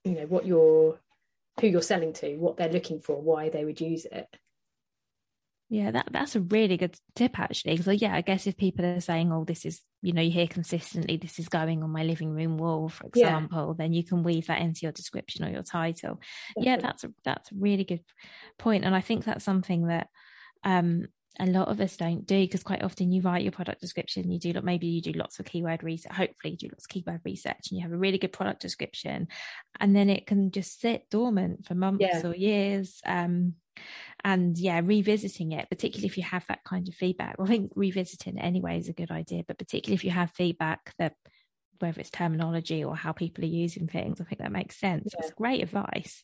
you 0.05 0.12
know 0.12 0.27
what 0.27 0.46
you're 0.46 1.00
who 1.61 1.66
you're 1.68 1.83
selling 1.83 2.12
to, 2.12 2.37
what 2.37 2.57
they're 2.57 2.68
looking 2.68 3.00
for, 3.00 3.20
why 3.20 3.48
they 3.48 3.64
would 3.64 3.81
use 3.81 4.07
it. 4.07 4.27
Yeah, 5.70 5.90
that 5.92 6.09
that's 6.11 6.37
a 6.37 6.40
really 6.40 6.77
good 6.77 6.96
tip 7.14 7.38
actually. 7.40 7.79
So 7.79 7.90
yeah, 7.90 8.14
I 8.14 8.20
guess 8.20 8.46
if 8.46 8.57
people 8.57 8.85
are 8.85 9.00
saying, 9.00 9.33
"Oh, 9.33 9.44
this 9.44 9.64
is," 9.64 9.81
you 10.03 10.12
know, 10.12 10.20
you 10.20 10.31
hear 10.31 10.46
consistently, 10.46 11.16
"This 11.16 11.38
is 11.38 11.48
going 11.48 11.83
on 11.83 11.90
my 11.90 12.05
living 12.05 12.31
room 12.31 12.59
wall," 12.59 12.88
for 12.90 13.07
example, 13.07 13.68
yeah. 13.68 13.85
then 13.85 13.92
you 13.92 14.05
can 14.05 14.22
weave 14.22 14.46
that 14.48 14.61
into 14.61 14.81
your 14.83 14.92
description 14.92 15.44
or 15.44 15.50
your 15.50 15.62
title. 15.62 16.20
Definitely. 16.55 16.64
Yeah, 16.70 16.77
that's 16.77 17.05
a 17.05 17.12
that's 17.24 17.50
a 17.50 17.55
really 17.57 17.85
good 17.85 18.03
point, 18.59 18.85
and 18.85 18.94
I 18.94 19.00
think 19.00 19.24
that's 19.24 19.44
something 19.44 19.87
that 19.87 20.09
um 20.64 21.07
a 21.40 21.47
lot 21.47 21.68
of 21.68 21.81
us 21.81 21.97
don't 21.97 22.27
do 22.27 22.40
because 22.42 22.62
quite 22.62 22.83
often 22.83 23.11
you 23.11 23.20
write 23.20 23.42
your 23.42 23.53
product 23.53 23.81
description 23.81 24.31
you 24.31 24.38
do 24.38 24.53
maybe 24.62 24.87
you 24.87 25.01
do 25.01 25.12
lots 25.12 25.40
of 25.40 25.47
keyword 25.47 25.83
research 25.83 26.12
hopefully 26.12 26.53
you 26.53 26.57
do 26.57 26.68
lots 26.73 26.85
of 26.85 26.88
keyword 26.88 27.20
research 27.25 27.70
and 27.70 27.79
you 27.79 27.83
have 27.83 27.92
a 27.92 27.97
really 27.97 28.18
good 28.18 28.33
product 28.33 28.62
description 28.62 29.27
and 29.81 29.97
then 29.97 30.09
it 30.09 30.27
can 30.27 30.51
just 30.51 30.81
sit 30.81 31.09
dormant 31.11 31.66
for 31.66 31.75
months 31.75 32.03
yeah. 32.03 32.23
or 32.25 32.35
years 32.35 33.01
um, 33.05 33.55
and 34.23 34.57
yeah 34.59 34.81
revisiting 34.85 35.53
it 35.53 35.68
particularly 35.68 36.07
if 36.07 36.16
you 36.16 36.23
have 36.23 36.47
that 36.47 36.62
kind 36.64 36.88
of 36.88 36.94
feedback. 36.94 37.35
Well, 37.38 37.49
i 37.49 37.51
think 37.51 37.73
revisiting 37.75 38.38
anyway 38.38 38.79
is 38.79 38.88
a 38.88 38.92
good 38.92 39.11
idea 39.11 39.42
but 39.47 39.59
particularly 39.59 39.97
if 39.97 40.05
you 40.05 40.12
have 40.12 40.31
feedback 40.31 40.94
that 40.99 41.14
whether 41.81 42.01
it's 42.01 42.11
terminology 42.11 42.85
or 42.85 42.94
how 42.94 43.11
people 43.11 43.42
are 43.42 43.49
using 43.49 43.88
things 43.88 44.20
i 44.20 44.25
think 44.25 44.40
that 44.40 44.53
makes 44.53 44.77
sense. 44.77 45.12
Yeah. 45.12 45.25
it's 45.25 45.35
great 45.35 45.62
advice. 45.62 46.23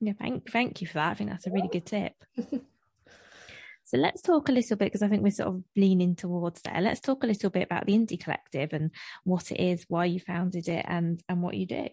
Yeah 0.00 0.12
thank 0.18 0.50
thank 0.50 0.82
you 0.82 0.86
for 0.86 0.94
that. 0.94 1.12
I 1.12 1.14
think 1.14 1.30
that's 1.30 1.46
a 1.46 1.50
really 1.50 1.68
good 1.72 1.86
tip 1.86 2.12
So 3.88 3.96
let's 3.96 4.20
talk 4.20 4.50
a 4.50 4.52
little 4.52 4.76
bit 4.76 4.92
because 4.92 5.00
I 5.00 5.08
think 5.08 5.22
we're 5.22 5.30
sort 5.30 5.48
of 5.48 5.64
leaning 5.74 6.14
towards 6.14 6.60
there. 6.60 6.78
Let's 6.78 7.00
talk 7.00 7.24
a 7.24 7.26
little 7.26 7.48
bit 7.48 7.62
about 7.62 7.86
the 7.86 7.94
Indie 7.94 8.22
Collective 8.22 8.74
and 8.74 8.90
what 9.24 9.50
it 9.50 9.58
is, 9.58 9.86
why 9.88 10.04
you 10.04 10.20
founded 10.20 10.68
it, 10.68 10.84
and 10.86 11.22
and 11.26 11.40
what 11.40 11.56
you 11.56 11.64
do. 11.64 11.88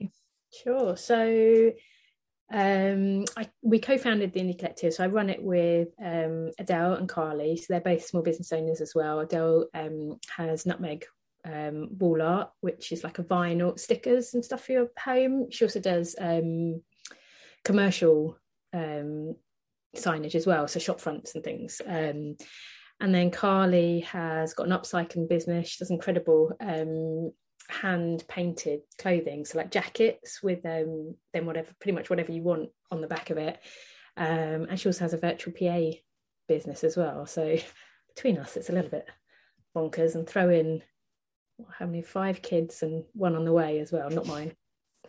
Sure. 0.51 0.97
So 0.97 1.71
um, 2.51 3.23
I, 3.37 3.47
we 3.61 3.79
co-founded 3.79 4.33
the 4.33 4.41
Indie 4.41 4.59
Collective, 4.59 4.93
so 4.93 5.05
I 5.05 5.07
run 5.07 5.29
it 5.29 5.41
with 5.41 5.87
um, 6.03 6.51
Adele 6.59 6.95
and 6.95 7.07
Carly. 7.07 7.55
So 7.55 7.67
they're 7.69 7.79
both 7.79 8.05
small 8.05 8.23
business 8.23 8.51
owners 8.51 8.81
as 8.81 8.93
well. 8.93 9.21
Adele 9.21 9.67
um, 9.73 10.19
has 10.35 10.65
Nutmeg 10.65 11.05
um, 11.45 11.97
wall 11.97 12.21
art, 12.21 12.49
which 12.59 12.91
is 12.91 13.05
like 13.05 13.19
a 13.19 13.23
vinyl 13.23 13.79
stickers 13.79 14.33
and 14.33 14.43
stuff 14.43 14.65
for 14.65 14.73
your 14.73 14.89
home. 14.99 15.49
She 15.49 15.63
also 15.63 15.79
does 15.79 16.13
um, 16.19 16.81
commercial 17.63 18.37
um, 18.73 19.37
signage 19.97 20.35
as 20.35 20.47
well, 20.47 20.67
so 20.67 20.79
shop 20.79 20.99
fronts 20.99 21.35
and 21.35 21.43
things. 21.43 21.81
Um, 21.85 22.37
and 22.99 23.13
then 23.13 23.31
Carly 23.31 24.01
has 24.01 24.53
got 24.53 24.67
an 24.67 24.73
upcycling 24.73 25.27
business. 25.27 25.67
She 25.69 25.79
does 25.79 25.91
incredible 25.91 26.55
um, 26.61 27.31
hand 27.67 28.23
painted 28.27 28.81
clothing, 28.99 29.45
so 29.45 29.57
like 29.57 29.71
jackets 29.71 30.41
with 30.41 30.65
um, 30.65 31.15
then 31.33 31.45
whatever, 31.45 31.71
pretty 31.79 31.95
much 31.95 32.09
whatever 32.09 32.31
you 32.31 32.41
want 32.41 32.69
on 32.91 33.01
the 33.01 33.07
back 33.07 33.29
of 33.29 33.37
it. 33.37 33.59
Um, 34.17 34.67
and 34.69 34.79
she 34.79 34.87
also 34.87 35.03
has 35.03 35.13
a 35.13 35.17
virtual 35.17 35.53
PA 35.53 35.97
business 36.47 36.83
as 36.83 36.95
well. 36.95 37.25
So 37.25 37.57
between 38.15 38.37
us, 38.37 38.55
it's 38.55 38.69
a 38.69 38.73
little 38.73 38.91
bit 38.91 39.07
bonkers. 39.75 40.15
And 40.15 40.27
throw 40.27 40.49
in 40.49 40.81
how 41.77 41.85
many 41.85 42.01
five 42.01 42.41
kids 42.41 42.81
and 42.81 43.03
one 43.13 43.35
on 43.35 43.45
the 43.45 43.53
way 43.53 43.79
as 43.79 43.91
well, 43.91 44.09
not 44.09 44.27
mine. 44.27 44.53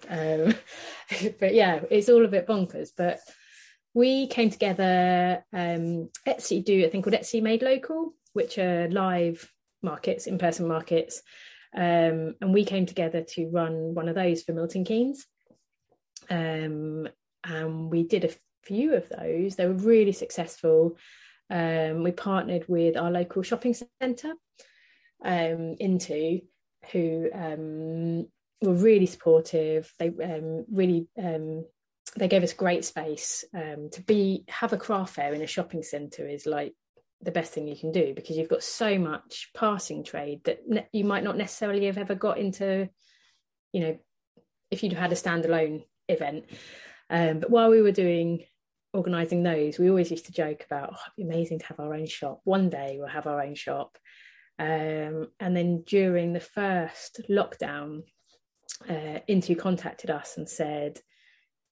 Um, 0.09 0.55
but 1.41 1.55
yeah, 1.55 1.81
it's 1.91 2.09
all 2.09 2.25
a 2.25 2.29
bit 2.29 2.47
bonkers. 2.47 2.91
But 2.97 3.21
we 3.97 4.27
came 4.27 4.51
together. 4.51 5.43
Um, 5.55 6.11
Etsy 6.27 6.63
do 6.63 6.85
a 6.85 6.89
thing 6.91 7.01
called 7.01 7.15
Etsy 7.15 7.43
Made 7.43 7.63
Local, 7.63 8.13
which 8.35 8.59
are 8.59 8.91
live 8.91 9.51
markets, 9.83 10.27
in 10.27 10.37
person 10.37 10.69
markets. 10.69 11.23
Um, 11.75 12.35
and 12.43 12.53
we 12.53 12.67
came 12.67 12.85
together 12.85 13.23
to 13.23 13.49
run 13.49 13.95
one 13.95 14.11
of 14.11 14.15
those 14.15 14.43
for 14.43 14.53
Milton 14.53 14.85
Keynes. 14.85 15.25
Um, 16.29 17.09
and 17.43 17.91
we 17.91 18.03
did 18.03 18.27
a 18.27 18.35
few 18.65 18.93
of 18.93 19.09
those. 19.09 19.57
They 19.57 19.67
were 19.67 19.73
really 19.73 20.13
successful. 20.13 20.99
Um, 21.49 22.03
we 22.03 22.13
partnered 22.13 22.67
with 22.69 22.99
our 22.99 23.11
local 23.11 23.43
shopping 23.43 23.75
centre, 24.03 24.35
um, 25.25 25.77
intu, 25.81 26.41
who 26.93 27.31
um, 27.33 28.27
were 28.61 28.75
really 28.75 29.07
supportive. 29.07 29.91
They 29.99 30.09
um, 30.09 30.67
really 30.71 31.09
they 32.17 32.29
gave 32.29 32.43
us 32.43 32.53
great 32.53 32.85
space 32.85 33.45
um, 33.55 33.89
to 33.93 34.03
be 34.03 34.45
have 34.49 34.73
a 34.73 34.79
craft 34.79 35.15
fair 35.15 35.35
in 35.35 35.43
a 35.43 35.47
shopping 35.47 35.83
centre 35.83 36.27
is 36.27 36.47
like 36.47 36.75
the 37.23 37.31
best 37.31 37.53
thing 37.53 37.67
you 37.67 37.77
can 37.77 37.93
do 37.93 38.15
because 38.15 38.37
you've 38.37 38.49
got 38.49 38.63
so 38.63 38.99
much 38.99 39.51
passing 39.55 40.05
trade 40.05 40.41
that 40.45 40.61
ne- 40.67 40.89
you 40.93 41.05
might 41.05 41.25
not 41.25 41.37
necessarily 41.37 41.87
have 41.87 41.99
ever 41.99 42.15
got 42.15 42.39
into 42.39 42.89
you 43.73 43.81
know 43.81 43.99
if 44.71 44.83
you'd 44.83 44.93
had 44.93 45.13
a 45.13 45.17
standalone 45.17 45.85
event. 46.09 46.45
Um, 47.09 47.39
but 47.39 47.51
while 47.51 47.71
we 47.71 47.83
were 47.83 47.93
doing 47.93 48.45
organizing 48.93 49.43
those 49.43 49.79
we 49.79 49.89
always 49.89 50.11
used 50.11 50.27
to 50.27 50.33
joke 50.33 50.65
about 50.65 50.91
oh, 50.93 50.99
it'd 51.17 51.29
be 51.29 51.35
amazing 51.35 51.59
to 51.59 51.67
have 51.67 51.81
our 51.81 51.95
own 51.95 52.07
shop. 52.07 52.41
One 52.45 52.69
day 52.69 52.97
we'll 52.99 53.09
have 53.09 53.27
our 53.27 53.43
own 53.43 53.55
shop. 53.55 53.97
Um, 54.59 55.29
and 55.39 55.55
then 55.55 55.83
during 55.87 56.33
the 56.33 56.41
first 56.41 57.21
lockdown 57.29 58.03
uh, 58.89 59.21
intu 59.27 59.55
contacted 59.55 60.11
us 60.11 60.37
and 60.37 60.49
said 60.49 61.01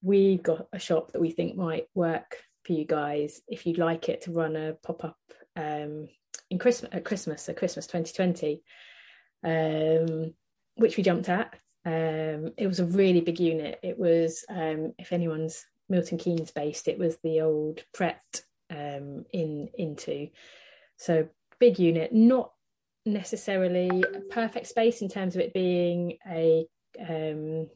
we've 0.04 0.42
got 0.42 0.68
a 0.72 0.78
shop 0.78 1.12
that 1.12 1.20
we 1.20 1.30
think 1.30 1.56
might 1.56 1.88
work 1.94 2.36
for 2.64 2.74
you 2.74 2.84
guys 2.84 3.40
if 3.48 3.66
you'd 3.66 3.78
like 3.78 4.08
it 4.08 4.22
to 4.22 4.32
run 4.32 4.54
a 4.54 4.74
pop-up 4.82 5.18
um, 5.56 6.08
in 6.50 6.58
Christmas 6.58 6.90
at 6.92 7.04
Christmas, 7.04 7.42
so 7.42 7.54
Christmas 7.54 7.86
2020, 7.86 8.62
um, 9.44 10.34
which 10.76 10.96
we 10.96 11.02
jumped 11.02 11.28
at. 11.28 11.54
Um, 11.86 12.52
it 12.56 12.66
was 12.66 12.80
a 12.80 12.86
really 12.86 13.20
big 13.20 13.40
unit. 13.40 13.80
It 13.82 13.98
was, 13.98 14.44
um, 14.48 14.92
if 14.98 15.12
anyone's 15.12 15.64
Milton 15.88 16.18
Keynes 16.18 16.50
based, 16.50 16.86
it 16.86 16.98
was 16.98 17.16
the 17.22 17.40
old 17.40 17.82
Pret 17.94 18.42
um, 18.70 19.24
in 19.32 19.68
intu. 19.78 20.28
So 20.98 21.28
big 21.58 21.78
unit, 21.78 22.12
not 22.12 22.52
necessarily 23.06 24.02
a 24.02 24.20
perfect 24.20 24.66
space 24.66 25.00
in 25.00 25.08
terms 25.08 25.34
of 25.34 25.40
it 25.40 25.54
being 25.54 26.18
a 26.26 26.66
um, 27.00 27.68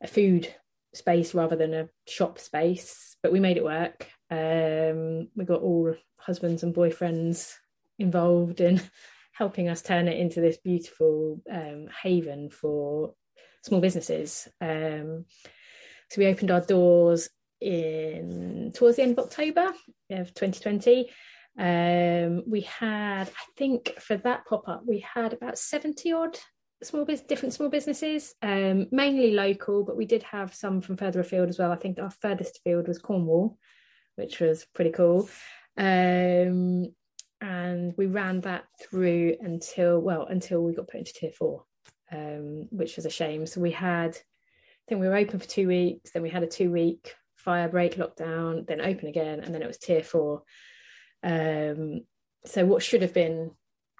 a 0.00 0.06
food 0.06 0.52
space 0.94 1.34
rather 1.34 1.56
than 1.56 1.74
a 1.74 1.88
shop 2.06 2.38
space, 2.38 3.16
but 3.22 3.32
we 3.32 3.40
made 3.40 3.56
it 3.56 3.64
work. 3.64 4.06
Um, 4.30 5.28
we 5.34 5.44
got 5.44 5.62
all 5.62 5.94
husbands 6.18 6.62
and 6.62 6.74
boyfriends 6.74 7.54
involved 7.98 8.60
in 8.60 8.80
helping 9.32 9.68
us 9.68 9.82
turn 9.82 10.08
it 10.08 10.18
into 10.18 10.40
this 10.40 10.58
beautiful 10.58 11.40
um, 11.50 11.88
haven 12.02 12.50
for 12.50 13.14
small 13.62 13.80
businesses. 13.80 14.48
Um, 14.60 15.24
so 16.10 16.18
we 16.18 16.26
opened 16.26 16.50
our 16.50 16.60
doors 16.60 17.28
in 17.60 18.72
towards 18.74 18.96
the 18.96 19.02
end 19.02 19.18
of 19.18 19.24
October 19.24 19.72
of 20.10 20.34
2020. 20.34 21.10
Um, 21.58 22.44
we 22.46 22.62
had, 22.62 23.28
I 23.28 23.44
think, 23.56 23.94
for 23.98 24.16
that 24.18 24.46
pop 24.46 24.68
up, 24.68 24.82
we 24.86 25.00
had 25.00 25.32
about 25.32 25.58
70 25.58 26.12
odd 26.12 26.38
small 26.82 27.04
business, 27.04 27.26
different 27.26 27.54
small 27.54 27.68
businesses, 27.68 28.34
um, 28.42 28.86
mainly 28.90 29.32
local, 29.32 29.84
but 29.84 29.96
we 29.96 30.06
did 30.06 30.22
have 30.22 30.54
some 30.54 30.80
from 30.80 30.96
further 30.96 31.20
afield 31.20 31.48
as 31.48 31.58
well. 31.58 31.72
I 31.72 31.76
think 31.76 31.98
our 31.98 32.10
furthest 32.10 32.58
afield 32.58 32.88
was 32.88 32.98
Cornwall, 32.98 33.58
which 34.16 34.40
was 34.40 34.66
pretty 34.74 34.90
cool. 34.90 35.28
Um, 35.76 36.94
and 37.40 37.94
we 37.96 38.06
ran 38.06 38.40
that 38.40 38.64
through 38.82 39.36
until 39.40 40.00
well 40.00 40.26
until 40.26 40.62
we 40.62 40.74
got 40.74 40.88
put 40.88 40.98
into 40.98 41.12
tier 41.12 41.30
four, 41.30 41.64
um, 42.12 42.66
which 42.70 42.96
was 42.96 43.06
a 43.06 43.10
shame. 43.10 43.46
So 43.46 43.60
we 43.60 43.70
had, 43.70 44.10
I 44.10 44.84
think 44.88 45.00
we 45.00 45.08
were 45.08 45.16
open 45.16 45.38
for 45.38 45.48
two 45.48 45.68
weeks, 45.68 46.10
then 46.10 46.22
we 46.22 46.30
had 46.30 46.42
a 46.42 46.48
two 46.48 46.70
week 46.70 47.14
fire 47.36 47.68
break 47.68 47.96
lockdown, 47.96 48.66
then 48.66 48.80
open 48.80 49.08
again, 49.08 49.40
and 49.40 49.54
then 49.54 49.62
it 49.62 49.68
was 49.68 49.78
tier 49.78 50.02
four. 50.02 50.42
Um, 51.22 52.02
so 52.44 52.64
what 52.64 52.82
should 52.82 53.02
have 53.02 53.14
been, 53.14 53.52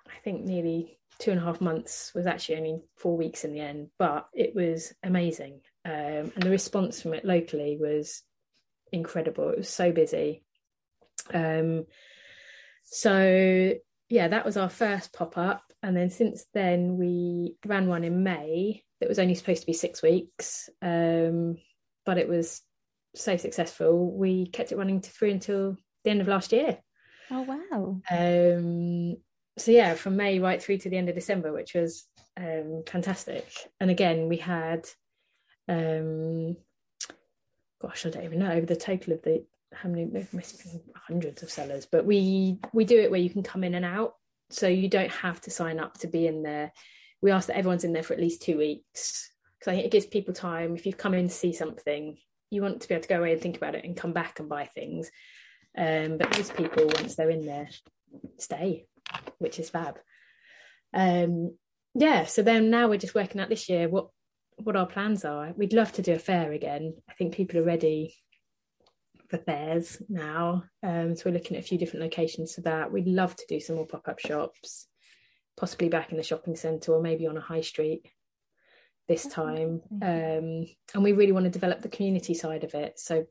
I 0.06 0.18
think, 0.24 0.44
nearly 0.44 0.97
two 1.18 1.30
and 1.32 1.40
a 1.40 1.44
half 1.44 1.60
months 1.60 2.12
was 2.14 2.26
actually 2.26 2.56
only 2.56 2.80
four 2.96 3.16
weeks 3.16 3.44
in 3.44 3.52
the 3.52 3.60
end, 3.60 3.88
but 3.98 4.28
it 4.32 4.54
was 4.54 4.92
amazing. 5.02 5.60
Um, 5.84 6.32
and 6.34 6.42
the 6.42 6.50
response 6.50 7.02
from 7.02 7.14
it 7.14 7.24
locally 7.24 7.76
was 7.80 8.22
incredible. 8.92 9.48
It 9.50 9.58
was 9.58 9.68
so 9.68 9.90
busy. 9.92 10.44
Um, 11.32 11.86
so 12.84 13.74
yeah, 14.08 14.28
that 14.28 14.44
was 14.44 14.56
our 14.56 14.70
first 14.70 15.12
pop 15.12 15.36
up. 15.36 15.62
And 15.82 15.96
then 15.96 16.10
since 16.10 16.44
then, 16.54 16.96
we 16.96 17.56
ran 17.66 17.88
one 17.88 18.04
in 18.04 18.22
May 18.22 18.82
that 19.00 19.08
was 19.08 19.18
only 19.18 19.34
supposed 19.34 19.60
to 19.60 19.66
be 19.66 19.72
six 19.72 20.02
weeks, 20.02 20.68
um, 20.82 21.58
but 22.04 22.18
it 22.18 22.28
was 22.28 22.62
so 23.14 23.36
successful. 23.36 24.10
We 24.12 24.46
kept 24.46 24.72
it 24.72 24.78
running 24.78 25.00
to 25.00 25.10
through 25.10 25.30
until 25.30 25.76
the 26.04 26.10
end 26.10 26.20
of 26.20 26.28
last 26.28 26.52
year. 26.52 26.78
Oh 27.30 27.42
wow! 27.42 28.00
Um, 28.10 29.16
so 29.58 29.70
yeah, 29.70 29.94
from 29.94 30.16
May 30.16 30.38
right 30.38 30.62
through 30.62 30.78
to 30.78 30.90
the 30.90 30.96
end 30.96 31.08
of 31.08 31.14
December, 31.14 31.52
which 31.52 31.74
was 31.74 32.06
um, 32.36 32.82
fantastic. 32.86 33.46
And 33.80 33.90
again, 33.90 34.28
we 34.28 34.36
had, 34.36 34.88
um, 35.68 36.56
gosh, 37.80 38.06
I 38.06 38.10
don't 38.10 38.24
even 38.24 38.38
know 38.38 38.60
the 38.60 38.76
total 38.76 39.14
of 39.14 39.22
the 39.22 39.44
how 39.74 39.88
many. 39.88 40.08
Hundreds 41.06 41.42
of 41.42 41.50
sellers, 41.50 41.86
but 41.90 42.04
we 42.04 42.58
we 42.74 42.84
do 42.84 43.00
it 43.00 43.10
where 43.10 43.20
you 43.20 43.30
can 43.30 43.42
come 43.42 43.64
in 43.64 43.74
and 43.74 43.84
out, 43.84 44.14
so 44.50 44.68
you 44.68 44.88
don't 44.88 45.10
have 45.10 45.40
to 45.40 45.50
sign 45.50 45.78
up 45.80 45.96
to 45.98 46.06
be 46.06 46.26
in 46.26 46.42
there. 46.42 46.72
We 47.22 47.30
ask 47.30 47.46
that 47.46 47.56
everyone's 47.56 47.84
in 47.84 47.92
there 47.92 48.02
for 48.02 48.12
at 48.12 48.20
least 48.20 48.42
two 48.42 48.58
weeks 48.58 49.30
because 49.58 49.72
I 49.72 49.74
think 49.74 49.86
it 49.86 49.90
gives 49.90 50.06
people 50.06 50.34
time. 50.34 50.74
If 50.74 50.84
you've 50.84 50.98
come 50.98 51.14
in 51.14 51.28
to 51.28 51.34
see 51.34 51.52
something, 51.52 52.18
you 52.50 52.62
want 52.62 52.82
to 52.82 52.88
be 52.88 52.94
able 52.94 53.02
to 53.02 53.08
go 53.08 53.18
away 53.18 53.32
and 53.32 53.40
think 53.40 53.56
about 53.56 53.74
it 53.74 53.84
and 53.84 53.96
come 53.96 54.12
back 54.12 54.38
and 54.38 54.48
buy 54.48 54.66
things. 54.66 55.10
Um, 55.76 56.18
but 56.18 56.36
most 56.36 56.54
people, 56.54 56.86
once 56.86 57.14
they're 57.16 57.30
in 57.30 57.46
there, 57.46 57.68
stay 58.38 58.86
which 59.38 59.58
is 59.58 59.70
fab. 59.70 59.98
Um, 60.94 61.56
yeah, 61.94 62.24
so 62.24 62.42
then 62.42 62.70
now 62.70 62.88
we're 62.88 62.98
just 62.98 63.14
working 63.14 63.40
out 63.40 63.48
this 63.48 63.68
year 63.68 63.88
what 63.88 64.08
what 64.56 64.76
our 64.76 64.86
plans 64.86 65.24
are. 65.24 65.52
We'd 65.56 65.72
love 65.72 65.92
to 65.92 66.02
do 66.02 66.14
a 66.14 66.18
fair 66.18 66.52
again. 66.52 66.94
I 67.08 67.14
think 67.14 67.34
people 67.34 67.60
are 67.60 67.64
ready 67.64 68.16
for 69.28 69.38
fairs 69.38 70.02
now. 70.08 70.64
Um, 70.82 71.14
so 71.14 71.24
we're 71.26 71.34
looking 71.34 71.56
at 71.56 71.62
a 71.62 71.66
few 71.66 71.78
different 71.78 72.02
locations 72.02 72.54
for 72.54 72.62
that. 72.62 72.90
We'd 72.90 73.06
love 73.06 73.36
to 73.36 73.44
do 73.48 73.60
some 73.60 73.76
more 73.76 73.86
pop 73.86 74.08
up 74.08 74.18
shops, 74.18 74.88
possibly 75.56 75.88
back 75.88 76.10
in 76.10 76.16
the 76.16 76.22
shopping 76.22 76.56
centre 76.56 76.92
or 76.92 77.02
maybe 77.02 77.26
on 77.26 77.36
a 77.36 77.40
high 77.40 77.60
street 77.60 78.08
this 79.06 79.26
time. 79.26 79.80
Um, 80.02 80.66
and 80.94 81.02
we 81.02 81.12
really 81.12 81.32
want 81.32 81.44
to 81.44 81.50
develop 81.50 81.80
the 81.80 81.88
community 81.88 82.34
side 82.34 82.64
of 82.64 82.74
it. 82.74 82.98
So 82.98 83.26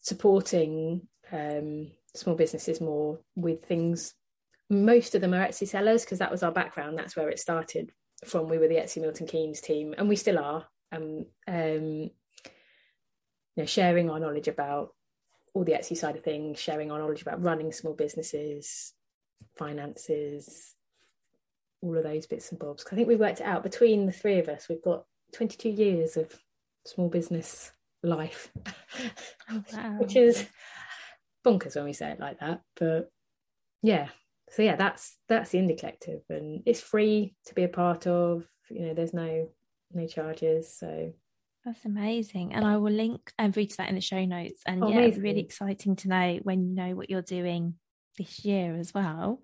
supporting 0.00 1.06
um, 1.32 1.90
small 2.14 2.34
businesses 2.34 2.80
more 2.80 3.20
with 3.36 3.64
things 3.64 4.14
most 4.70 5.14
of 5.14 5.20
them 5.20 5.34
are 5.34 5.46
Etsy 5.46 5.68
sellers 5.68 6.04
because 6.04 6.18
that 6.18 6.30
was 6.30 6.42
our 6.42 6.52
background. 6.52 6.98
That's 6.98 7.16
where 7.16 7.28
it 7.28 7.38
started 7.38 7.92
from. 8.24 8.48
We 8.48 8.58
were 8.58 8.68
the 8.68 8.76
Etsy 8.76 9.00
Milton 9.00 9.26
Keynes 9.26 9.60
team, 9.60 9.94
and 9.96 10.08
we 10.08 10.16
still 10.16 10.38
are. 10.38 10.66
Um, 10.92 11.26
um, 11.46 12.10
you 13.56 13.62
know, 13.62 13.66
sharing 13.66 14.10
our 14.10 14.20
knowledge 14.20 14.48
about 14.48 14.90
all 15.54 15.64
the 15.64 15.72
Etsy 15.72 15.96
side 15.96 16.16
of 16.16 16.24
things, 16.24 16.58
sharing 16.58 16.90
our 16.90 16.98
knowledge 16.98 17.22
about 17.22 17.42
running 17.42 17.72
small 17.72 17.94
businesses, 17.94 18.92
finances, 19.56 20.74
all 21.80 21.96
of 21.96 22.02
those 22.02 22.26
bits 22.26 22.50
and 22.50 22.58
bobs. 22.58 22.84
I 22.90 22.94
think 22.94 23.06
we 23.06 23.16
worked 23.16 23.40
it 23.40 23.46
out 23.46 23.62
between 23.62 24.06
the 24.06 24.12
three 24.12 24.38
of 24.38 24.48
us. 24.48 24.68
We've 24.68 24.82
got 24.82 25.04
22 25.32 25.68
years 25.68 26.16
of 26.16 26.34
small 26.86 27.08
business 27.08 27.70
life, 28.02 28.50
oh, 29.50 29.62
wow. 29.72 29.96
which 29.98 30.16
is 30.16 30.46
bonkers 31.44 31.76
when 31.76 31.84
we 31.84 31.92
say 31.92 32.10
it 32.10 32.20
like 32.20 32.40
that. 32.40 32.62
But 32.76 33.10
yeah, 33.82 34.08
so 34.54 34.62
yeah 34.62 34.76
that's 34.76 35.18
that's 35.28 35.50
the 35.50 35.58
indie 35.58 35.78
collective 35.78 36.20
and 36.30 36.62
it's 36.64 36.80
free 36.80 37.34
to 37.46 37.54
be 37.54 37.64
a 37.64 37.68
part 37.68 38.06
of 38.06 38.46
you 38.70 38.86
know 38.86 38.94
there's 38.94 39.14
no 39.14 39.48
no 39.92 40.06
charges 40.06 40.76
so. 40.76 41.12
That's 41.64 41.86
amazing 41.86 42.52
and 42.52 42.62
i 42.62 42.76
will 42.76 42.92
link 42.92 43.32
and 43.38 43.56
read 43.56 43.70
to 43.70 43.76
that 43.78 43.88
in 43.88 43.94
the 43.94 44.00
show 44.02 44.22
notes 44.26 44.60
and 44.66 44.84
oh, 44.84 44.88
yeah 44.88 44.96
amazing. 44.96 45.12
it's 45.12 45.22
really 45.22 45.40
exciting 45.40 45.96
to 45.96 46.08
know 46.08 46.38
when 46.42 46.68
you 46.68 46.74
know 46.74 46.94
what 46.94 47.08
you're 47.08 47.22
doing 47.22 47.74
this 48.18 48.44
year 48.44 48.76
as 48.76 48.92
well. 48.92 49.40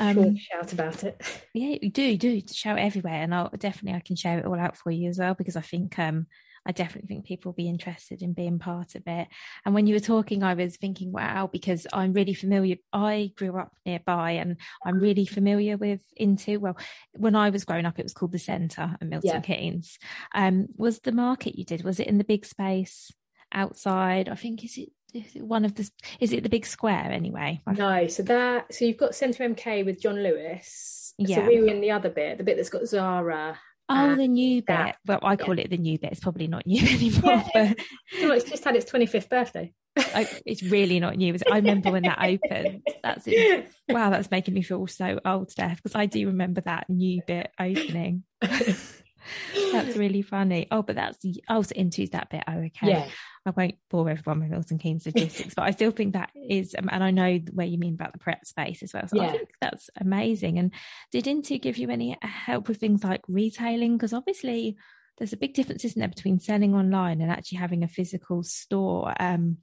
Um, 0.00 0.36
shout 0.36 0.72
about 0.72 1.04
it. 1.04 1.22
yeah 1.54 1.76
you 1.80 1.88
do 1.88 2.16
do 2.16 2.42
shout 2.52 2.80
everywhere 2.80 3.22
and 3.22 3.32
i'll 3.32 3.50
definitely 3.56 3.96
i 3.96 4.00
can 4.00 4.16
share 4.16 4.40
it 4.40 4.44
all 4.44 4.58
out 4.58 4.76
for 4.76 4.90
you 4.90 5.08
as 5.08 5.20
well 5.20 5.34
because 5.34 5.54
i 5.54 5.60
think 5.60 5.96
um 6.00 6.26
I 6.66 6.72
definitely 6.72 7.06
think 7.06 7.24
people 7.24 7.50
will 7.50 7.56
be 7.56 7.68
interested 7.68 8.22
in 8.22 8.32
being 8.32 8.58
part 8.58 8.96
of 8.96 9.02
it. 9.06 9.28
And 9.64 9.74
when 9.74 9.86
you 9.86 9.94
were 9.94 10.00
talking, 10.00 10.42
I 10.42 10.54
was 10.54 10.76
thinking, 10.76 11.12
wow, 11.12 11.48
because 11.50 11.86
I'm 11.92 12.12
really 12.12 12.34
familiar. 12.34 12.76
I 12.92 13.32
grew 13.36 13.56
up 13.58 13.72
nearby 13.86 14.32
and 14.32 14.56
I'm 14.84 14.98
really 14.98 15.26
familiar 15.26 15.76
with 15.76 16.00
intu. 16.16 16.58
Well, 16.58 16.76
when 17.12 17.36
I 17.36 17.50
was 17.50 17.64
growing 17.64 17.86
up, 17.86 17.98
it 17.98 18.04
was 18.04 18.14
called 18.14 18.32
the 18.32 18.38
Centre 18.38 18.96
at 19.00 19.06
Milton 19.06 19.30
yeah. 19.30 19.40
Keynes. 19.40 19.98
Um, 20.34 20.66
was 20.76 21.00
the 21.00 21.12
market 21.12 21.56
you 21.56 21.64
did, 21.64 21.84
was 21.84 22.00
it 22.00 22.08
in 22.08 22.18
the 22.18 22.24
big 22.24 22.44
space 22.44 23.12
outside? 23.52 24.28
I 24.28 24.34
think, 24.34 24.64
is 24.64 24.76
it 24.76 24.90
one 25.36 25.64
of 25.64 25.74
the 25.76 25.88
is 26.20 26.32
it 26.32 26.42
the 26.42 26.48
big 26.48 26.66
square 26.66 27.10
anyway 27.10 27.58
no 27.66 28.06
so 28.06 28.22
that 28.22 28.72
so 28.74 28.84
you've 28.84 28.98
got 28.98 29.14
centre 29.14 29.48
mk 29.48 29.86
with 29.86 29.98
john 29.98 30.22
lewis 30.22 31.14
yeah 31.16 31.36
so 31.36 31.46
we 31.46 31.58
were 31.58 31.68
in 31.68 31.80
the 31.80 31.90
other 31.90 32.10
bit 32.10 32.36
the 32.36 32.44
bit 32.44 32.56
that's 32.56 32.68
got 32.68 32.86
zara 32.86 33.58
Oh, 33.88 33.94
um, 33.94 34.18
the 34.18 34.26
new 34.26 34.62
bit. 34.62 34.96
Well, 35.06 35.20
I 35.22 35.36
call 35.36 35.56
yeah. 35.56 35.64
it 35.64 35.70
the 35.70 35.76
new 35.76 35.98
bit. 35.98 36.12
It's 36.12 36.20
probably 36.20 36.48
not 36.48 36.66
new 36.66 36.80
anymore. 36.88 37.44
Yeah. 37.54 37.74
But... 37.74 37.86
it's 38.32 38.50
just 38.50 38.64
had 38.64 38.76
its 38.76 38.90
25th 38.90 39.28
birthday. 39.28 39.72
I, 39.96 40.28
it's 40.44 40.62
really 40.62 41.00
not 41.00 41.16
new. 41.16 41.36
I 41.50 41.56
remember 41.56 41.90
when 41.90 42.02
that 42.02 42.18
opened. 42.20 42.82
That's 43.02 43.24
it. 43.26 43.70
Wow, 43.88 44.10
that's 44.10 44.32
making 44.32 44.52
me 44.52 44.62
feel 44.62 44.84
so 44.88 45.20
old, 45.24 45.52
Steph, 45.52 45.76
because 45.76 45.94
I 45.94 46.06
do 46.06 46.26
remember 46.26 46.60
that 46.62 46.90
new 46.90 47.22
bit 47.24 47.52
opening. 47.58 48.24
that's 48.40 49.96
really 49.96 50.22
funny. 50.22 50.66
Oh, 50.72 50.82
but 50.82 50.96
that's 50.96 51.24
oh, 51.48 51.62
so 51.62 51.72
into 51.76 52.08
that 52.08 52.30
bit. 52.30 52.42
Oh, 52.48 52.58
okay. 52.58 52.88
Yeah. 52.88 53.08
I 53.46 53.50
won't 53.56 53.76
bore 53.90 54.10
everyone 54.10 54.40
with 54.40 54.50
Milton 54.50 54.78
Keynes 54.78 55.06
logistics, 55.06 55.54
but 55.54 55.62
I 55.62 55.70
still 55.70 55.90
think 55.90 56.14
that 56.14 56.30
is, 56.34 56.74
um, 56.76 56.88
and 56.90 57.02
I 57.02 57.10
know 57.10 57.38
where 57.52 57.66
you 57.66 57.78
mean 57.78 57.94
about 57.94 58.12
the 58.12 58.18
prep 58.18 58.44
space 58.44 58.82
as 58.82 58.92
well. 58.92 59.06
So 59.08 59.16
yeah. 59.16 59.28
I 59.28 59.32
think 59.32 59.50
that's 59.60 59.90
amazing. 60.00 60.58
And 60.58 60.72
did 61.12 61.26
intu 61.26 61.58
give 61.58 61.78
you 61.78 61.90
any 61.90 62.18
help 62.22 62.68
with 62.68 62.78
things 62.78 63.04
like 63.04 63.22
retailing? 63.28 63.96
Because 63.96 64.12
obviously 64.12 64.76
there's 65.18 65.32
a 65.32 65.38
big 65.38 65.54
difference, 65.54 65.84
isn't 65.84 65.98
there, 65.98 66.08
between 66.08 66.40
selling 66.40 66.74
online 66.74 67.20
and 67.20 67.30
actually 67.30 67.58
having 67.58 67.82
a 67.82 67.88
physical 67.88 68.42
store. 68.42 69.14
Um, 69.18 69.58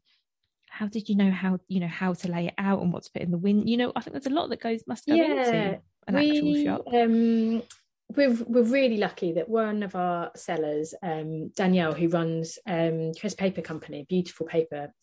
how 0.70 0.88
did 0.88 1.08
you 1.08 1.16
know 1.16 1.30
how 1.30 1.60
you 1.68 1.80
know 1.80 1.88
how 1.88 2.14
to 2.14 2.32
lay 2.32 2.48
it 2.48 2.56
out 2.58 2.82
and 2.82 2.92
what 2.92 3.04
to 3.04 3.12
put 3.12 3.22
in 3.22 3.30
the 3.30 3.38
wind? 3.38 3.70
You 3.70 3.78
know, 3.78 3.92
I 3.96 4.02
think 4.02 4.14
there's 4.14 4.26
a 4.26 4.32
lot 4.32 4.50
that 4.50 4.62
goes 4.62 4.82
must 4.88 5.06
go 5.06 5.14
yeah, 5.14 5.24
into 5.26 5.82
an 6.08 6.16
we, 6.16 6.32
actual 6.32 6.64
shop. 6.64 6.88
Um, 6.92 7.62
we're 8.10 8.34
we're 8.46 8.64
really 8.64 8.98
lucky 8.98 9.34
that 9.34 9.50
one 9.50 9.84
of 9.84 9.96
our 9.96 10.32
sellers, 10.36 10.94
um, 11.02 11.50
Danielle, 11.56 11.94
who 11.94 12.10
runs 12.10 12.60
um, 12.68 13.12
Chris 13.20 13.34
Paper 13.34 13.62
Company, 13.62 14.06
beautiful 14.08 14.46
paper 14.46 14.94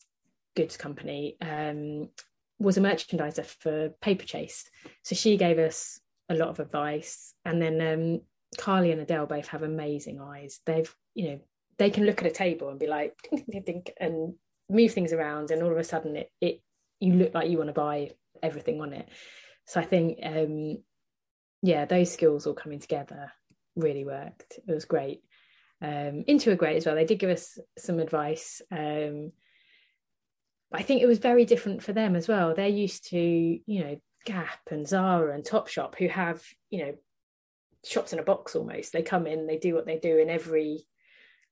goods 0.57 0.77
company, 0.77 1.37
um, 1.41 2.09
was 2.59 2.77
a 2.77 2.81
merchandiser 2.81 3.45
for 3.45 3.91
Paperchase. 4.01 4.65
So 5.03 5.15
she 5.15 5.37
gave 5.37 5.59
us 5.59 6.01
a 6.29 6.35
lot 6.35 6.49
of 6.49 6.61
advice. 6.61 7.35
And 7.45 7.61
then 7.61 7.81
um, 7.81 8.21
Carly 8.59 8.93
and 8.93 9.01
Adele 9.01 9.27
both 9.27 9.49
have 9.49 9.63
amazing 9.63 10.21
eyes. 10.21 10.61
They've, 10.67 10.95
you 11.15 11.31
know, 11.31 11.41
they 11.79 11.91
can 11.91 12.05
look 12.05 12.21
at 12.21 12.31
a 12.31 12.35
table 12.35 12.69
and 12.69 12.79
be 12.79 12.87
like, 12.87 13.17
dink, 13.31 13.51
dink, 13.51 13.65
dink, 13.65 13.93
and 13.99 14.35
move 14.69 14.93
things 14.93 15.13
around, 15.13 15.51
and 15.51 15.63
all 15.63 15.73
of 15.73 15.79
a 15.79 15.85
sudden 15.85 16.17
it 16.17 16.31
it 16.41 16.61
you 17.01 17.15
look 17.15 17.35
like 17.35 17.49
you 17.49 17.57
want 17.57 17.69
to 17.69 17.75
buy 17.75 18.11
everything 18.43 18.81
on 18.81 18.93
it. 18.93 19.09
So 19.67 19.81
I 19.81 19.85
think 19.85 20.19
um, 20.23 20.83
yeah, 21.63 21.85
those 21.85 22.13
skills 22.13 22.47
all 22.47 22.55
coming 22.55 22.79
together 22.79 23.33
really 23.77 24.05
worked. 24.05 24.59
It 24.67 24.73
was 24.73 24.85
great. 24.85 25.23
Um, 25.83 26.25
intu 26.27 26.51
are 26.51 26.57
great 26.57 26.77
as 26.77 26.87
well. 26.87 26.95
They 26.95 27.05
did 27.05 27.19
give 27.19 27.31
us 27.31 27.59
some 27.79 27.99
advice. 27.99 28.61
Um, 28.71 29.33
but 30.71 30.81
I 30.81 30.83
think 30.83 31.03
it 31.03 31.07
was 31.07 31.19
very 31.19 31.45
different 31.45 31.83
for 31.83 31.93
them 31.93 32.15
as 32.15 32.29
well. 32.29 32.55
They're 32.55 32.69
used 32.69 33.09
to, 33.11 33.19
you 33.19 33.85
know, 33.85 34.01
Gap 34.25 34.61
and 34.71 34.87
Zara 34.87 35.35
and 35.35 35.45
Topshop, 35.45 35.97
who 35.97 36.09
have, 36.09 36.43
you 36.71 36.85
know, 36.85 36.95
shops 37.85 38.13
in 38.13 38.19
a 38.19 38.25
box 38.25 38.55
almost. 38.55 38.93
They 38.93 39.03
come 39.03 39.27
in, 39.27 39.47
they 39.47 39.59
do 39.59 39.75
what 39.75 39.87
they 39.87 39.99
do 39.99 40.19
in 40.19 40.29
every 40.29 40.87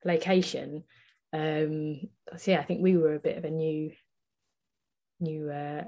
location. 0.05 0.85
Um, 1.33 2.01
so 2.37 2.51
yeah, 2.51 2.61
I 2.61 2.65
think 2.65 2.83
we 2.83 2.97
were 2.97 3.15
a 3.15 3.21
bit 3.21 3.39
of 3.39 3.45
a 3.45 3.51
new, 3.51 3.93
new 5.21 5.51
uh, 5.51 5.85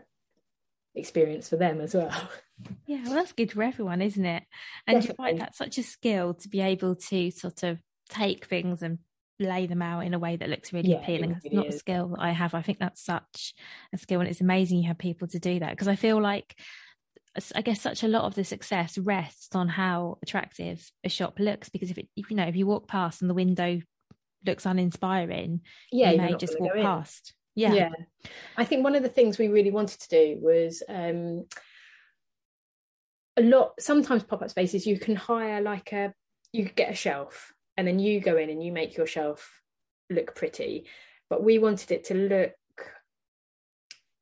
experience 0.95 1.49
for 1.49 1.57
them 1.57 1.81
as 1.81 1.95
well. 1.95 2.31
Yeah, 2.87 3.03
well, 3.05 3.15
that's 3.15 3.33
good 3.33 3.53
for 3.53 3.63
everyone, 3.63 4.03
isn't 4.03 4.25
it? 4.25 4.43
And 4.87 5.01
Definitely. 5.01 5.09
you 5.09 5.29
find 5.29 5.41
that 5.41 5.55
such 5.55 5.79
a 5.79 5.83
skill 5.83 6.35
to 6.35 6.49
be 6.49 6.61
able 6.61 6.97
to 6.97 7.31
sort 7.31 7.63
of 7.63 7.81
take 8.09 8.47
things 8.47 8.83
and 8.83 8.99
lay 9.39 9.67
them 9.67 9.83
out 9.83 10.05
in 10.05 10.15
a 10.15 10.19
way 10.19 10.37
that 10.37 10.49
looks 10.49 10.73
really 10.73 10.91
yeah, 10.91 10.99
appealing. 10.99 11.33
It's 11.43 11.55
not 11.55 11.69
is. 11.69 11.77
a 11.77 11.79
skill 11.79 12.09
that 12.09 12.21
I 12.21 12.33
have. 12.33 12.55
I 12.55 12.63
think 12.63 12.79
that's 12.79 13.03
such 13.05 13.55
a 13.93 13.99
skill, 13.99 14.21
and 14.21 14.29
it's 14.29 14.41
amazing 14.41 14.79
you 14.79 14.89
have 14.89 14.99
people 14.99 15.29
to 15.29 15.39
do 15.39 15.59
that 15.61 15.71
because 15.71 15.89
I 15.89 15.97
feel 15.97 16.21
like. 16.21 16.55
I 17.55 17.63
guess 17.63 17.81
such 17.81 18.03
a 18.03 18.09
lot 18.09 18.25
of 18.25 18.35
the 18.35 18.43
success 18.43 18.99
rests 18.99 19.55
on 19.55 19.69
how 19.69 20.19
attractive 20.21 20.91
a 21.05 21.09
shop 21.09 21.39
looks 21.39 21.69
because 21.69 21.89
if 21.89 21.97
it, 21.97 22.09
you 22.17 22.25
know, 22.31 22.49
if 22.49 22.57
you 22.57 22.67
walk 22.67 22.89
past 22.89 23.21
and 23.21 23.31
the 23.31 23.35
window 23.35 23.81
looks 24.45 24.67
uninspiring, 24.67 25.61
yeah, 25.93 26.11
you 26.11 26.19
may 26.19 26.35
just 26.35 26.59
walk 26.59 26.75
past. 26.75 27.35
Yeah. 27.55 27.73
Yeah. 27.73 27.91
I 28.57 28.65
think 28.65 28.83
one 28.83 28.97
of 28.97 29.05
the 29.05 29.09
things 29.09 29.39
we 29.39 29.47
really 29.47 29.71
wanted 29.71 30.01
to 30.01 30.09
do 30.09 30.39
was 30.41 30.83
um 30.89 31.45
a 33.41 33.43
lot 33.43 33.73
sometimes 33.81 34.23
pop-up 34.23 34.51
spaces 34.51 34.87
you 34.87 34.99
can 34.99 35.17
hire 35.17 35.61
like 35.61 35.93
a 35.93 36.13
you 36.53 36.65
get 36.65 36.91
a 36.91 36.95
shelf 36.95 37.53
and 37.77 37.87
then 37.87 37.99
you 37.99 38.21
go 38.21 38.37
in 38.37 38.51
and 38.51 38.63
you 38.63 38.73
make 38.73 38.97
your 38.97 39.07
shelf 39.07 39.63
look 40.11 40.35
pretty. 40.35 40.87
But 41.29 41.43
we 41.45 41.59
wanted 41.59 41.93
it 41.93 42.05
to 42.05 42.15
look 42.15 42.53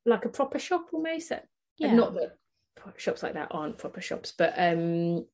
like 0.05 0.25
a 0.25 0.29
proper 0.29 0.59
shop 0.59 0.87
almost. 0.93 1.31
Yeah. 1.77 1.93
Not 1.93 2.13
that 2.13 2.37
shops 2.97 3.23
like 3.23 3.33
that 3.33 3.49
aren't 3.51 3.77
proper 3.77 3.99
shops, 3.99 4.33
but 4.37 4.53
um 4.57 5.25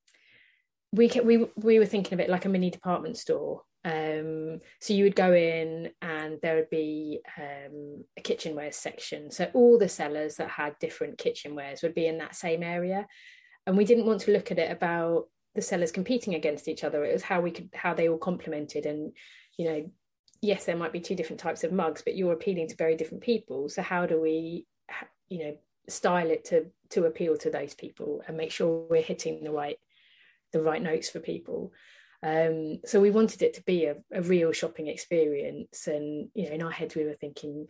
we 0.91 1.09
we 1.23 1.45
we 1.55 1.79
were 1.79 1.85
thinking 1.85 2.13
of 2.13 2.19
it 2.19 2.29
like 2.29 2.45
a 2.45 2.49
mini 2.49 2.71
department 2.71 3.17
store 3.17 3.63
um, 3.85 4.61
so 4.81 4.93
you 4.95 5.03
would 5.03 5.15
go 5.15 5.31
in 5.31 5.91
and 6.01 6.39
there 6.41 6.55
would 6.55 6.71
be 6.71 7.19
um, 7.37 8.03
a 8.17 8.21
kitchenware 8.21 8.71
section. 8.71 9.29
So 9.29 9.49
all 9.53 9.77
the 9.77 9.87
sellers 9.87 10.37
that 10.37 10.49
had 10.49 10.73
different 10.79 11.19
kitchenwares 11.19 11.83
would 11.83 11.93
be 11.93 12.07
in 12.07 12.17
that 12.17 12.35
same 12.35 12.63
area. 12.63 13.05
And 13.67 13.77
we 13.77 13.85
didn't 13.85 14.05
want 14.05 14.21
to 14.21 14.31
look 14.31 14.51
at 14.51 14.59
it 14.59 14.71
about 14.71 15.27
the 15.55 15.61
sellers 15.61 15.91
competing 15.91 16.35
against 16.35 16.67
each 16.67 16.83
other. 16.83 17.03
It 17.03 17.13
was 17.13 17.23
how 17.23 17.41
we 17.41 17.51
could 17.51 17.69
how 17.73 17.93
they 17.93 18.09
all 18.09 18.17
complemented. 18.17 18.85
And 18.85 19.13
you 19.57 19.65
know, 19.65 19.91
yes, 20.41 20.65
there 20.65 20.77
might 20.77 20.93
be 20.93 20.99
two 20.99 21.15
different 21.15 21.39
types 21.39 21.63
of 21.63 21.71
mugs, 21.71 22.01
but 22.01 22.15
you're 22.15 22.33
appealing 22.33 22.67
to 22.67 22.75
very 22.75 22.95
different 22.95 23.23
people. 23.23 23.69
So 23.69 23.81
how 23.81 24.05
do 24.05 24.21
we, 24.21 24.65
you 25.29 25.39
know, 25.39 25.57
style 25.87 26.29
it 26.29 26.45
to 26.45 26.65
to 26.89 27.05
appeal 27.05 27.37
to 27.37 27.49
those 27.49 27.73
people 27.73 28.21
and 28.27 28.37
make 28.37 28.51
sure 28.51 28.85
we're 28.89 29.01
hitting 29.01 29.43
the 29.43 29.51
right 29.51 29.77
the 30.51 30.61
right 30.61 30.81
notes 30.81 31.09
for 31.09 31.19
people? 31.19 31.71
Um, 32.23 32.79
so 32.85 32.99
we 32.99 33.11
wanted 33.11 33.43
it 33.43 33.53
to 33.55 33.63
be 33.63 33.85
a, 33.85 33.97
a, 34.11 34.21
real 34.21 34.51
shopping 34.51 34.87
experience. 34.87 35.85
And, 35.85 36.29
you 36.33 36.45
know, 36.45 36.55
in 36.55 36.63
our 36.63 36.71
heads, 36.71 36.95
we 36.95 37.03
were 37.03 37.13
thinking, 37.13 37.67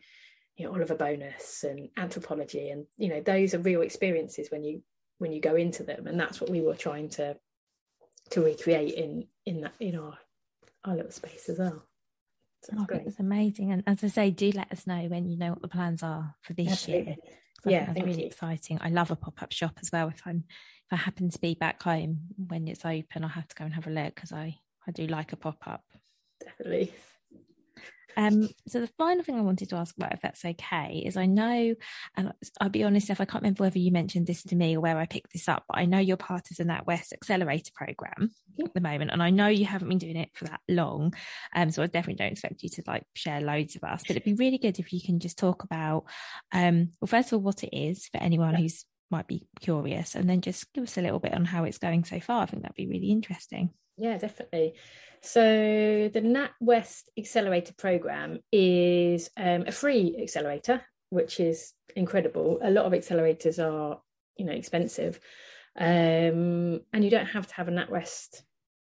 you 0.56 0.66
know, 0.66 0.72
Oliver 0.72 0.96
Bonas 0.96 1.66
and 1.68 1.89
Anthropologie 1.98 2.72
And, 2.72 2.86
you 2.98 3.10
know, 3.10 3.20
those 3.20 3.54
are 3.54 3.60
real 3.60 3.82
experiences 3.82 4.48
when 4.52 4.64
you 4.64 4.82
when 5.18 5.32
you 5.32 5.41
go 5.41 5.55
into 5.55 5.84
them. 5.84 6.07
And 6.07 6.20
that's 6.20 6.41
what 6.41 6.49
we 6.49 6.61
were 6.61 6.76
trying 6.76 7.09
to 7.09 7.38
to 8.32 8.41
recreate 8.41 8.95
in 8.95 9.28
in 9.45 9.61
that 9.61 9.74
in 9.80 9.97
our 9.97 10.18
our 10.84 10.95
little 10.95 11.11
space 11.11 11.49
as 11.49 11.59
well. 11.59 11.84
So 12.63 12.74
oh, 12.80 12.86
it's 12.89 13.20
amazing. 13.20 13.72
And 13.72 13.84
as 13.86 14.03
I 14.03 14.07
say, 14.07 14.32
do 14.32 14.51
let 14.51 14.72
us 14.72 14.88
know 14.88 15.03
when 15.03 15.28
you 15.28 15.38
know 15.38 15.51
what 15.51 15.61
the 15.61 15.68
plans 15.68 16.01
are 16.01 16.36
for 16.41 16.53
this 16.53 16.72
Absolutely. 16.72 17.05
year. 17.05 17.16
Yeah, 17.68 17.86
that's 17.86 18.05
really 18.05 18.22
you. 18.22 18.28
exciting. 18.28 18.80
I 18.82 18.89
love 18.89 19.11
a 19.11 19.16
pop 19.16 19.41
up 19.41 19.51
shop 19.51 19.78
as 19.82 19.91
well. 19.91 20.09
If 20.09 20.22
I'm 20.26 20.43
if 20.47 20.93
I 20.93 20.97
happen 20.97 21.30
to 21.30 21.39
be 21.39 21.55
back 21.55 21.82
home 21.82 22.20
when 22.47 22.68
it's 22.68 22.86
open, 22.86 23.24
I'll 23.24 23.30
have 23.30 23.47
to 23.47 23.55
go 23.55 23.66
and 23.66 23.74
have 23.74 23.88
a 23.88 23.91
look 23.91 24.13
because 24.13 24.32
I, 24.32 24.57
I 24.88 24.91
do 24.91 25.07
like 25.07 25.34
a 25.34 25.36
pop 25.36 25.57
up. 25.66 25.84
Definitely. 26.43 26.93
Um, 28.18 28.49
so 28.68 28.80
the 28.82 28.88
final 28.88 29.24
thing 29.24 29.38
I 29.38 29.41
wanted 29.41 29.70
to 29.70 29.76
ask 29.76 29.95
about, 29.95 30.13
if 30.13 30.22
that's 30.22 30.45
okay, 30.45 31.03
is 31.05 31.18
I 31.18 31.26
know, 31.26 31.76
and 32.16 32.34
I'll 32.61 32.70
be 32.70 32.84
honest, 32.84 33.09
if 33.09 33.22
I 33.22 33.26
can't 33.26 33.43
remember 33.43 33.63
whether 33.63 33.80
you 33.80 33.91
mentioned 33.91 34.28
this 34.28 34.43
to 34.43 34.55
me 34.55 34.78
or 34.78 34.82
where 34.82 34.97
I 34.97 35.05
picked 35.05 35.34
this 35.34 35.47
up, 35.47 35.66
but 35.68 35.78
I 35.78 35.86
know 35.86 35.99
you're 35.99 36.18
part 36.18 36.49
of 36.51 36.57
the 36.57 36.63
NatWest 36.63 37.13
Accelerator 37.13 37.72
program 37.76 38.32
at 38.63 38.74
the 38.74 38.82
moment, 38.82 39.11
and 39.11 39.22
I 39.22 39.30
know 39.30 39.47
you 39.47 39.66
haven't 39.66 39.89
been 39.89 39.97
doing 39.97 40.18
it 40.18 40.30
for 40.34 40.45
that 40.45 40.61
long, 40.70 41.13
um, 41.55 41.72
so 41.72 41.84
I 41.84 41.88
definitely 41.88 42.24
don't 42.24 42.32
expect 42.32 42.63
you 42.63 42.70
to 42.70 42.84
like 42.88 43.03
share 43.13 43.41
loads 43.41 43.76
of 43.76 43.84
us. 43.84 44.03
But 44.07 44.11
it'd 44.11 44.24
be 44.24 44.34
really 44.34 44.57
good 44.57 44.80
if 44.80 44.93
you 44.93 45.01
can 45.01 45.20
just 45.20 45.38
talk 45.38 45.63
about, 45.63 46.05
um, 46.51 46.89
well, 46.99 47.07
first 47.07 47.30
of 47.30 47.34
all, 47.34 47.41
what 47.41 47.63
it 47.63 47.76
is 47.76 48.07
for 48.07 48.18
anyone 48.18 48.53
yeah. 48.53 48.59
who's 48.59 48.86
might 49.12 49.28
be 49.28 49.47
curious 49.60 50.16
and 50.16 50.30
then 50.30 50.41
just 50.41 50.72
give 50.74 50.84
us 50.84 50.97
a 50.97 51.01
little 51.01 51.20
bit 51.20 51.34
on 51.34 51.45
how 51.45 51.64
it's 51.64 51.78
going 51.78 52.03
so 52.03 52.20
far. 52.20 52.43
I 52.43 52.45
think 52.45 52.64
that'd 52.64 52.76
be 52.76 52.88
really 52.88 53.12
interesting. 53.12 53.72
Yeah, 53.97 54.18
definitely. 54.18 54.74
So 55.22 56.10
the 56.14 56.22
NatWest 56.22 57.03
Accelerator 57.18 57.74
program 57.78 58.39
is 58.51 59.30
um, 59.38 59.64
a 59.68 59.72
free 59.72 60.18
accelerator, 60.22 60.82
which 61.10 61.39
is 61.39 61.74
incredible. 61.95 62.60
A 62.62 62.70
lot 62.70 62.86
of 62.86 62.93
accelerators 62.93 63.58
are, 63.58 63.99
you 64.38 64.45
know, 64.45 64.53
expensive, 64.53 65.20
um, 65.78 66.82
and 66.93 67.03
you 67.03 67.10
don't 67.10 67.26
have 67.26 67.47
to 67.47 67.53
have 67.56 67.68
a 67.68 67.72
NatWest 67.72 68.41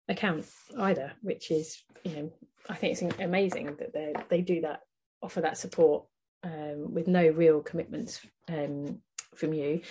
account 0.07 0.45
either, 0.79 1.13
which 1.21 1.51
is, 1.51 1.83
you 2.03 2.15
know, 2.15 2.31
I 2.69 2.75
think 2.75 2.93
it's 2.93 3.19
amazing 3.19 3.75
that 3.77 3.93
they 3.93 4.13
they 4.29 4.41
do 4.41 4.61
that, 4.61 4.81
offer 5.21 5.41
that 5.41 5.57
support 5.57 6.05
um, 6.43 6.93
with 6.93 7.07
no 7.07 7.27
real 7.27 7.61
commitments 7.61 8.19
um, 8.49 9.01
from 9.35 9.53
you. 9.53 9.81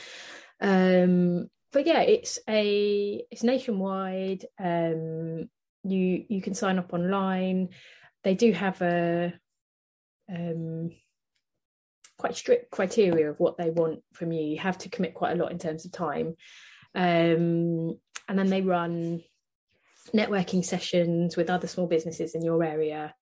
Um, 0.61 1.49
but 1.72 1.86
yeah, 1.86 2.01
it's 2.01 2.38
a 2.49 3.24
it's 3.30 3.43
nationwide. 3.43 4.45
Um, 4.59 5.49
you 5.84 6.24
you 6.28 6.43
can 6.43 6.55
sign 6.55 6.78
up 6.78 6.93
online. 6.93 7.68
They 8.24 8.34
do 8.34 8.53
have 8.53 8.80
a 8.82 9.32
um, 10.28 10.91
quite 12.18 12.36
strict 12.36 12.70
criteria 12.70 13.30
of 13.30 13.41
what 13.41 13.57
they 13.57 13.70
want 13.70 14.01
from 14.12 14.32
you. 14.32 14.43
You 14.43 14.59
have 14.59 14.78
to 14.78 14.88
commit 14.88 15.14
quite 15.14 15.32
a 15.32 15.43
lot 15.43 15.53
in 15.53 15.59
terms 15.59 15.84
of 15.84 15.93
time, 15.93 16.34
um, 16.95 17.99
and 18.28 18.38
then 18.38 18.49
they 18.49 18.62
run 18.62 19.22
networking 20.14 20.64
sessions 20.64 21.36
with 21.36 21.51
other 21.51 21.68
small 21.68 21.86
businesses 21.86 22.34
in 22.34 22.43
your 22.43 22.64
area 22.64 23.14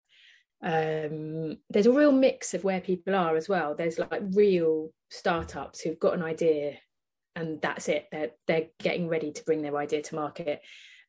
um, 0.62 1.59
there's 1.70 1.86
a 1.86 1.92
real 1.92 2.12
mix 2.12 2.54
of 2.54 2.64
where 2.64 2.80
people 2.80 3.14
are 3.14 3.36
as 3.36 3.48
well. 3.48 3.74
There's 3.74 3.98
like 3.98 4.22
real 4.32 4.90
startups 5.11 5.80
who've 5.80 6.00
got 6.00 6.14
an 6.14 6.22
idea 6.22 6.74
and 7.36 7.61
that's 7.62 7.88
it. 7.88 8.09
They're 8.11 8.30
they're 8.46 8.66
getting 8.80 9.09
ready 9.09 9.30
to 9.32 9.44
bring 9.44 9.62
their 9.62 9.76
idea 9.76 10.02
to 10.02 10.14
market. 10.16 10.61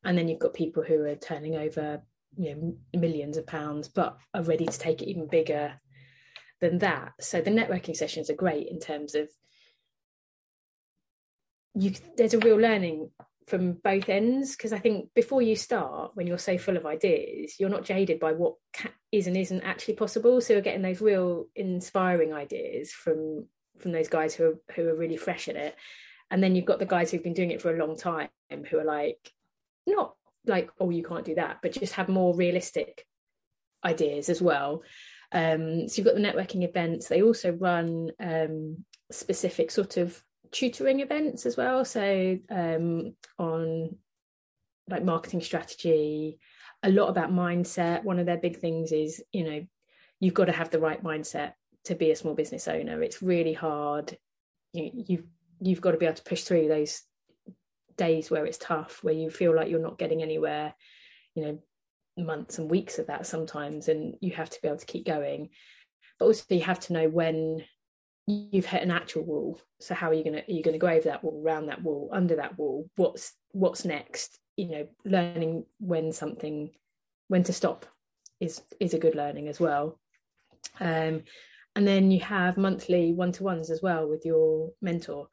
And 0.04 0.18
then 0.18 0.28
you've 0.28 0.40
got 0.40 0.54
people 0.54 0.84
who 0.84 1.04
are 1.06 1.16
turning 1.16 1.56
over, 1.56 2.02
you 2.38 2.56
know, 2.56 3.00
millions 3.00 3.38
of 3.38 3.48
pounds, 3.48 3.88
but 3.88 4.18
are 4.34 4.44
ready 4.44 4.66
to 4.66 4.80
take 4.80 5.02
it 5.02 5.10
even 5.10 5.28
bigger 5.28 5.74
than 6.62 6.78
that. 6.80 7.14
So 7.20 7.42
the 7.42 7.52
networking 7.52 7.96
sessions 7.96 8.30
are 8.30 8.36
great 8.36 8.68
in 8.68 8.80
terms 8.80 9.16
of 9.16 9.30
you 11.76 11.94
there's 12.18 12.34
a 12.34 12.40
real 12.40 12.58
learning 12.58 13.10
from 13.50 13.74
both 13.74 14.10
ends 14.10 14.56
because 14.56 14.72
I 14.72 14.80
think 14.80 15.10
before 15.16 15.42
you 15.42 15.56
start, 15.56 16.12
when 16.14 16.28
you're 16.28 16.38
so 16.38 16.58
full 16.58 16.78
of 16.78 16.86
ideas, 16.86 17.56
you're 17.60 17.70
not 17.70 17.84
jaded 17.84 18.20
by 18.20 18.34
what 18.34 18.56
is 19.12 19.28
and 19.28 19.36
isn't 19.36 19.64
actually 19.64 19.96
possible. 19.96 20.40
So 20.40 20.54
you're 20.54 20.62
getting 20.62 20.84
those 20.84 21.02
real 21.02 21.48
inspiring 21.56 22.34
ideas 22.34 22.92
from 22.92 23.48
from 23.80 23.92
those 23.92 24.10
guys 24.10 24.36
who 24.36 24.46
are 24.46 24.74
who 24.76 24.88
are 24.88 24.96
really 24.96 25.18
fresh 25.18 25.48
at 25.48 25.56
it, 25.56 25.76
and 26.30 26.44
then 26.44 26.56
you've 26.56 26.66
got 26.66 26.80
the 26.80 26.86
guys 26.86 27.12
who've 27.12 27.24
been 27.24 27.34
doing 27.34 27.52
it 27.52 27.62
for 27.62 27.74
a 27.74 27.80
long 27.86 27.98
time 27.98 28.30
who 28.70 28.78
are 28.78 28.86
like 28.86 29.32
not 29.88 30.16
like 30.46 30.70
oh 30.80 30.90
you 30.90 31.04
can't 31.04 31.26
do 31.26 31.36
that, 31.36 31.60
but 31.62 31.74
just 31.74 31.94
have 31.94 32.10
more 32.10 32.36
realistic 32.36 33.06
ideas 33.84 34.30
as 34.30 34.42
well. 34.42 34.84
Um, 35.32 35.88
so 35.88 35.98
you've 35.98 36.06
got 36.06 36.16
the 36.16 36.22
networking 36.22 36.64
events. 36.68 37.08
They 37.08 37.22
also 37.22 37.52
run 37.52 38.12
um, 38.20 38.86
specific 39.12 39.72
sort 39.72 39.98
of 39.98 40.22
tutoring 40.52 41.00
events 41.00 41.46
as 41.46 41.58
well. 41.58 41.86
So 41.86 42.38
um, 42.50 43.16
on 43.38 43.96
like 44.90 45.04
marketing 45.04 45.42
strategy, 45.42 46.40
a 46.84 46.90
lot 46.90 47.10
about 47.10 47.32
mindset. 47.32 48.04
One 48.04 48.20
of 48.20 48.26
their 48.26 48.38
big 48.38 48.58
things 48.58 48.92
is, 48.92 49.24
you 49.32 49.44
know, 49.44 49.66
you've 50.20 50.34
got 50.34 50.46
to 50.46 50.52
have 50.52 50.70
the 50.70 50.80
right 50.80 51.04
mindset 51.04 51.54
to 51.86 51.96
be 51.96 52.12
a 52.12 52.16
small 52.16 52.36
business 52.36 52.68
owner. 52.68 53.02
It's 53.04 53.22
really 53.22 53.54
hard. 53.54 54.18
You, 54.74 54.92
you've 54.94 55.24
you've 55.62 55.82
got 55.82 55.92
to 55.92 55.98
be 55.98 56.06
able 56.06 56.16
to 56.16 56.24
push 56.24 56.44
through 56.44 56.68
those 56.68 57.02
days 57.98 58.32
where 58.32 58.46
it's 58.46 58.58
tough, 58.58 59.00
where 59.04 59.14
you 59.14 59.30
feel 59.30 59.54
like 59.54 59.70
you're 59.70 59.80
not 59.80 59.98
getting 59.98 60.22
anywhere. 60.22 60.74
You 61.36 61.44
know, 61.44 61.60
months 62.18 62.58
and 62.58 62.70
weeks 62.70 63.00
of 63.00 63.08
that 63.08 63.26
sometimes, 63.26 63.88
and 63.90 64.16
you 64.22 64.32
have 64.32 64.50
to 64.50 64.60
be 64.62 64.68
able 64.68 64.78
to 64.78 64.86
keep 64.86 65.06
going. 65.06 65.50
But 66.18 66.26
also, 66.26 66.44
you 66.50 66.62
have 66.62 66.80
to 66.82 66.94
know 66.94 67.10
when 67.10 67.64
you've 68.30 68.66
hit 68.66 68.84
an 68.84 68.92
actual 68.92 69.24
wall 69.24 69.60
so 69.80 69.94
how 69.94 70.10
are 70.10 70.14
you 70.14 70.24
going 70.24 70.36
to 70.36 70.42
are 70.42 70.54
you 70.54 70.64
going 70.64 70.74
to 70.74 70.80
go 70.80 70.88
over 70.88 71.10
that 71.10 71.24
wall 71.24 71.42
around 71.44 71.66
that 71.66 71.82
wall 71.82 72.10
under 72.12 72.36
that 72.36 72.58
wall 72.58 72.88
what's 72.96 73.34
what's 73.52 73.86
next 73.86 74.38
you 74.56 74.70
know 74.70 74.88
learning 75.06 75.66
when 75.80 76.12
something 76.12 76.70
when 77.28 77.44
to 77.44 77.54
stop 77.54 77.86
is 78.40 78.62
is 78.80 78.94
a 78.94 79.00
good 79.00 79.16
learning 79.16 79.48
as 79.48 79.60
well. 79.60 80.00
Um, 80.80 81.24
and 81.76 81.88
then 81.88 82.12
you 82.12 82.20
have 82.22 82.58
monthly 82.58 83.14
one 83.14 83.32
to 83.34 83.44
ones 83.44 83.70
as 83.70 83.82
well 83.82 84.10
with 84.10 84.26
your 84.26 84.72
mentor, 84.82 85.28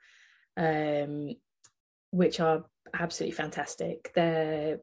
um, 0.57 1.34
which 2.11 2.40
are 2.40 2.64
absolutely 2.94 3.34
fantastic. 3.34 4.12
They're 4.14 4.78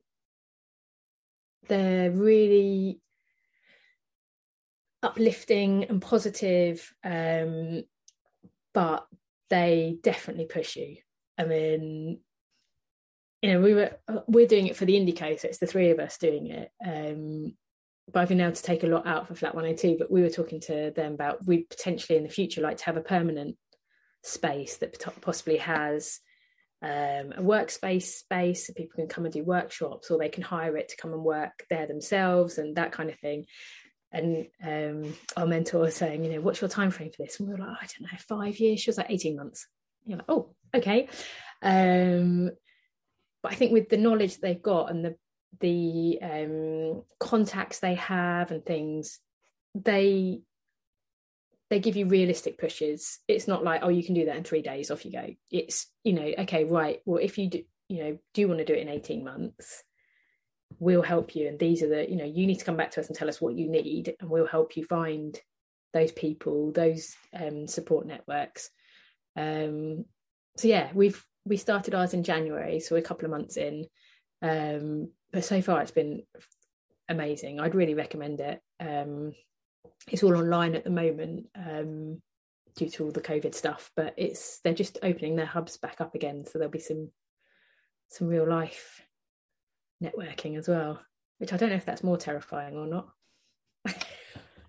they're 1.68 2.12
really 2.12 3.00
uplifting 5.02 5.86
and 5.86 6.02
positive, 6.02 6.94
um, 7.04 7.84
but 8.74 9.06
they 9.50 9.98
definitely 10.02 10.46
push 10.46 10.76
you. 10.76 10.98
I 11.38 11.46
mean, 11.46 12.20
you 13.42 13.54
know, 13.54 13.62
we 13.62 13.74
were 13.74 13.92
we're 14.28 14.48
doing 14.48 14.68
it 14.68 14.76
for 14.76 14.86
the 14.86 14.96
Indico, 14.96 15.40
so 15.40 15.48
it's 15.48 15.58
the 15.58 15.68
three 15.68 15.92
of 15.92 16.00
us 16.00 16.18
doing 16.18 16.48
it. 16.48 16.72
Um, 16.86 17.56
but 18.12 18.22
I've 18.22 18.30
been 18.30 18.42
able 18.42 18.54
to 18.54 18.64
take 18.64 18.84
a 18.84 18.88
lot 18.88 19.08
out 19.08 19.28
for 19.28 19.36
Flat 19.36 19.56
102. 19.56 19.98
But 19.98 20.12
we 20.12 20.22
were 20.22 20.30
talking 20.30 20.60
to 20.62 20.92
them 20.96 21.14
about 21.14 21.46
we 21.46 21.64
potentially 21.64 22.18
in 22.18 22.24
the 22.24 22.30
future 22.30 22.62
like 22.62 22.78
to 22.78 22.86
have 22.86 22.98
a 22.98 23.02
permanent 23.02 23.58
space 24.24 24.78
that 24.78 24.98
possibly 25.22 25.58
has 25.58 26.20
um, 26.82 27.34
a 27.38 27.42
workspace 27.42 28.04
space 28.04 28.68
so 28.68 28.74
people 28.74 28.96
can 28.96 29.08
come 29.08 29.24
and 29.24 29.34
do 29.34 29.44
workshops 29.44 30.12
or 30.12 30.18
they 30.18 30.30
can 30.30 30.44
hire 30.44 30.76
it 30.76 30.90
to 30.90 30.98
come 30.98 31.14
and 31.14 31.24
work 31.24 31.66
there 31.70 31.88
themselves 31.88 32.58
and 32.58 32.76
that 32.76 32.92
kind 32.92 33.10
of 33.10 33.18
thing 33.20 33.46
and 34.14 34.48
um, 34.64 35.14
our 35.36 35.46
mentor 35.46 35.80
was 35.80 35.96
saying 35.96 36.24
you 36.24 36.32
know 36.32 36.42
what's 36.42 36.62
your 36.62 36.70
time 36.70 36.92
frame 36.92 37.12
for 37.12 37.24
this? 37.24 37.40
And 37.40 37.50
we 37.50 37.54
were 37.54 37.60
like 37.60 37.78
i 37.82 37.88
don't 37.88 38.02
know 38.02 38.18
five 38.20 38.60
years. 38.60 38.80
She 38.80 38.90
was 38.90 38.98
like 38.98 39.10
18 39.10 39.36
months. 39.36 39.68
And 40.06 40.12
you're 40.12 40.18
like 40.20 40.30
oh 40.30 40.56
okay. 40.74 41.08
Um, 41.62 42.52
but 43.42 43.52
i 43.52 43.56
think 43.56 43.72
with 43.72 43.90
the 43.90 43.98
knowledge 43.98 44.40
they've 44.40 44.62
got 44.62 44.90
and 44.90 45.04
the 45.04 45.16
the 45.60 46.20
um, 46.22 47.04
contacts 47.20 47.80
they 47.80 47.96
have 47.96 48.52
and 48.52 48.66
things 48.66 49.20
they 49.76 50.42
they 51.70 51.80
give 51.80 51.96
you 51.96 52.06
realistic 52.06 52.60
pushes. 52.60 53.20
It's 53.28 53.48
not 53.48 53.64
like 53.64 53.82
oh 53.84 53.90
you 53.90 54.04
can 54.04 54.14
do 54.14 54.26
that 54.26 54.36
in 54.36 54.44
three 54.44 54.62
days 54.62 54.92
off 54.92 55.06
you 55.06 55.12
go. 55.12 55.28
It's 55.50 55.88
you 56.04 56.14
know 56.14 56.32
okay 56.40 56.66
right 56.66 57.02
well 57.06 57.20
if 57.22 57.38
you 57.38 57.50
do 57.50 57.64
you 57.90 58.04
know 58.04 58.18
do 58.34 58.42
you 58.42 58.48
want 58.48 58.60
to 58.60 58.66
do 58.66 58.74
it 58.74 58.82
in 58.82 58.90
18 58.90 59.24
months 59.24 59.84
we'll 60.80 61.02
help 61.02 61.36
you. 61.36 61.48
And 61.48 61.60
these 61.60 61.84
are 61.84 61.90
the 61.90 62.10
you 62.10 62.16
know 62.16 62.26
you 62.26 62.46
need 62.46 62.60
to 62.60 62.66
come 62.66 62.78
back 62.78 62.92
to 62.92 63.00
us 63.00 63.08
and 63.08 63.16
tell 63.16 63.30
us 63.30 63.42
what 63.42 63.56
you 63.56 63.70
need 63.70 64.16
and 64.20 64.30
we'll 64.30 64.48
help 64.48 64.78
you 64.78 64.86
find 64.86 65.40
those 65.94 66.12
people 66.12 66.72
those 66.72 67.14
um, 67.34 67.68
support 67.68 68.06
networks. 68.06 68.70
Um, 69.36 70.06
so 70.58 70.68
yeah 70.68 70.90
we've 70.94 71.24
we 71.46 71.58
started 71.58 71.96
ours 71.96 72.14
in 72.14 72.24
january 72.24 72.80
so 72.80 72.94
we're 72.94 73.00
a 73.00 73.04
couple 73.04 73.26
of 73.26 73.32
months 73.32 73.58
in. 73.58 73.86
Um, 74.42 75.10
but 75.32 75.46
so 75.46 75.62
far 75.62 75.82
it's 75.82 75.92
been 75.92 76.24
amazing. 77.10 77.60
I'd 77.60 77.76
really 77.76 77.96
recommend 77.96 78.40
it. 78.40 78.62
Um, 78.80 79.34
it's 80.12 80.24
all 80.24 80.38
online 80.38 80.76
at 80.76 80.84
the 80.84 80.90
moment 80.90 81.48
um, 81.56 82.22
due 82.76 82.90
to 82.90 83.06
all 83.06 83.12
the 83.12 83.22
COVID 83.22 83.56
stuff, 83.56 83.92
but 83.96 84.14
it's 84.18 84.60
they're 84.60 84.74
just 84.74 84.98
opening 85.02 85.36
their 85.36 85.46
hubs 85.46 85.78
back 85.78 86.02
up 86.02 86.16
again, 86.16 86.46
so 86.46 86.60
there'll 86.60 86.72
be 86.72 86.80
some 86.80 87.10
some 88.10 88.28
real 88.28 88.48
life 88.48 89.02
networking 90.04 90.58
as 90.58 90.68
well, 90.68 91.00
which 91.38 91.54
I 91.54 91.58
don't 91.58 91.70
know 91.70 91.76
if 91.76 91.86
that's 91.86 92.04
more 92.04 92.18
terrifying 92.18 92.76
or 92.76 92.88
not. 92.88 93.10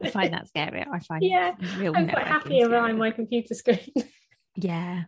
I 0.03 0.11
find 0.11 0.33
that 0.33 0.49
scary. 0.49 0.85
I 0.91 0.99
find 1.01 1.23
yeah, 1.23 1.55
I'm 1.61 2.09
quite 2.09 2.27
happy 2.27 2.63
around 2.63 2.99
my 2.99 3.11
computer 3.11 3.55
screen. 3.55 3.93
yeah, 4.57 5.05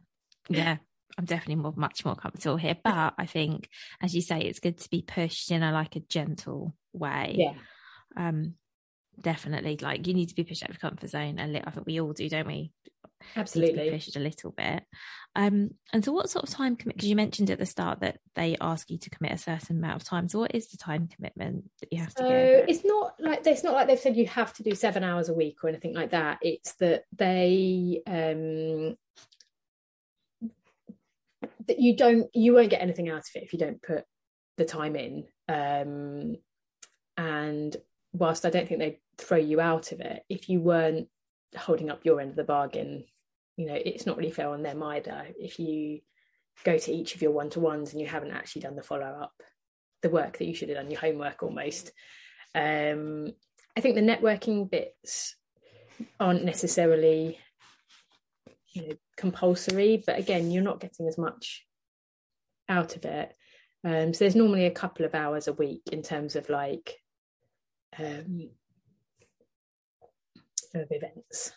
yeah. 0.49 0.77
I'm 1.19 1.25
definitely 1.25 1.57
more, 1.57 1.73
much 1.77 2.05
more 2.05 2.15
comfortable 2.15 2.57
here. 2.57 2.77
But 2.83 3.15
I 3.17 3.27
think, 3.27 3.69
as 4.03 4.15
you 4.15 4.21
say, 4.21 4.41
it's 4.41 4.61
good 4.61 4.79
to 4.79 4.91
be 4.91 5.03
pushed 5.03 5.51
in 5.51 5.63
a 5.63 5.73
like 5.73 5.97
a 5.97 6.01
gentle 6.01 6.75
way. 6.93 7.37
Yeah. 7.39 7.55
Um, 8.17 8.55
definitely 9.21 9.79
like 9.81 10.07
you 10.07 10.15
need 10.15 10.29
to 10.29 10.35
be 10.35 10.45
pushed 10.45 10.63
out 10.63 10.71
of 10.71 10.81
comfort 10.81 11.09
zone 11.09 11.39
a 11.39 11.47
little. 11.47 11.67
I 11.67 11.71
think 11.71 11.87
we 11.87 12.01
all 12.01 12.13
do, 12.13 12.29
don't 12.29 12.47
we? 12.47 12.73
Absolutely 13.35 13.91
pushed 13.91 14.17
a 14.17 14.21
little 14.21 14.51
bit. 14.51 14.85
Um, 15.35 15.71
and 15.93 16.05
so, 16.05 16.13
what 16.13 16.31
sort 16.31 16.45
of 16.45 16.51
time 16.51 16.77
commit? 16.77 16.97
Because 16.97 17.09
you 17.09 17.17
mentioned 17.17 17.51
at 17.51 17.59
the 17.59 17.67
start 17.67 18.01
that 18.01 18.19
they 18.35 18.57
ask 18.61 18.91
you 18.91 18.99
to 18.99 19.11
commit 19.11 19.33
a 19.33 19.39
certain 19.39 19.79
amount 19.79 20.03
of 20.03 20.09
time. 20.09 20.29
So, 20.29 20.39
what 20.39 20.55
is 20.55 20.69
the 20.69 20.79
time 20.79 21.09
commitment 21.09 21.71
that 21.81 21.93
you 21.93 22.01
have 22.01 22.15
to? 22.15 22.23
So 22.23 22.65
it's 22.69 22.85
not 22.85 23.15
like 23.19 23.47
it's 23.47 23.63
not 23.63 23.75
like 23.75 23.87
they've 23.87 23.99
said 23.99 24.17
you 24.17 24.27
have 24.27 24.55
to 24.55 24.63
do 24.63 24.75
seven 24.75 25.05
hours 25.05 25.29
a 25.29 25.35
week 25.35 25.59
or 25.63 25.69
anything 25.69 25.95
like 25.95 26.11
that. 26.11 26.39
It's 26.41 26.73
that 26.77 27.05
they 27.15 28.03
um 28.07 28.97
that 31.67 31.81
you 31.81 31.97
don't 31.97 32.29
you 32.35 32.55
won't 32.55 32.71
get 32.71 32.83
anything 32.83 33.09
out 33.09 33.19
of 33.19 33.31
it 33.35 33.43
if 33.43 33.53
you 33.53 33.59
don't 33.59 33.83
put 33.83 34.05
the 34.57 34.65
time 34.65 34.97
in. 34.97 35.25
Um, 35.49 36.37
and 37.17 37.77
whilst 38.13 38.47
I 38.47 38.51
don't 38.51 38.69
think 38.69 38.81
they 38.81 39.01
throw 39.19 39.39
you 39.39 39.61
out 39.61 39.93
of 39.93 40.01
it, 40.01 40.23
if 40.29 40.49
you 40.49 40.61
weren't 40.61 41.09
holding 41.57 41.91
up 41.91 42.05
your 42.05 42.21
end 42.21 42.31
of 42.31 42.37
the 42.37 42.45
bargain, 42.45 43.05
you 43.57 43.67
know, 43.67 43.75
it's 43.75 44.07
not 44.07 44.17
really 44.17 44.31
fair 44.31 44.49
on 44.49 44.63
them 44.63 44.83
either. 44.83 45.27
If 45.39 45.59
you 45.59 46.01
go 46.65 46.79
to 46.79 46.93
each 46.93 47.15
of 47.15 47.23
your 47.23 47.33
one 47.33 47.51
to 47.51 47.61
ones 47.61 47.93
and 47.93 48.01
you 48.01 48.07
haven't 48.07 48.33
actually 48.33 48.63
done 48.63 48.77
the 48.77 48.83
follow 48.83 49.07
up, 49.07 49.35
the 50.03 50.11
work 50.11 50.39
that 50.39 50.47
you 50.47 50.55
should 50.55 50.69
have 50.69 50.79
done, 50.79 50.91
your 50.91 51.01
homework 51.01 51.43
almost. 51.43 51.93
Um, 52.55 53.33
I 53.77 53.81
think 53.81 53.95
the 53.95 54.01
networking 54.01 54.71
bits 54.71 55.37
aren't 56.21 56.45
necessarily 56.45 57.39
you 58.73 58.89
know, 58.89 58.95
compulsory, 59.17 60.03
but 60.05 60.19
again, 60.19 60.51
you're 60.51 60.63
not 60.63 60.81
getting 60.81 61.09
as 61.09 61.19
much 61.19 61.67
out 62.69 62.97
of 62.97 63.05
it. 63.05 63.35
Um, 63.85 64.13
so 64.13 64.25
there's 64.25 64.37
normally 64.37 64.67
a 64.67 64.71
couple 64.71 65.07
of 65.07 65.15
hours 65.15 65.49
a 65.49 65.53
week 65.53 65.83
in 65.93 66.03
terms 66.03 66.37
of 66.37 66.49
like 66.49 66.97
um, 67.99 68.51
of 70.75 70.89
events 70.91 71.53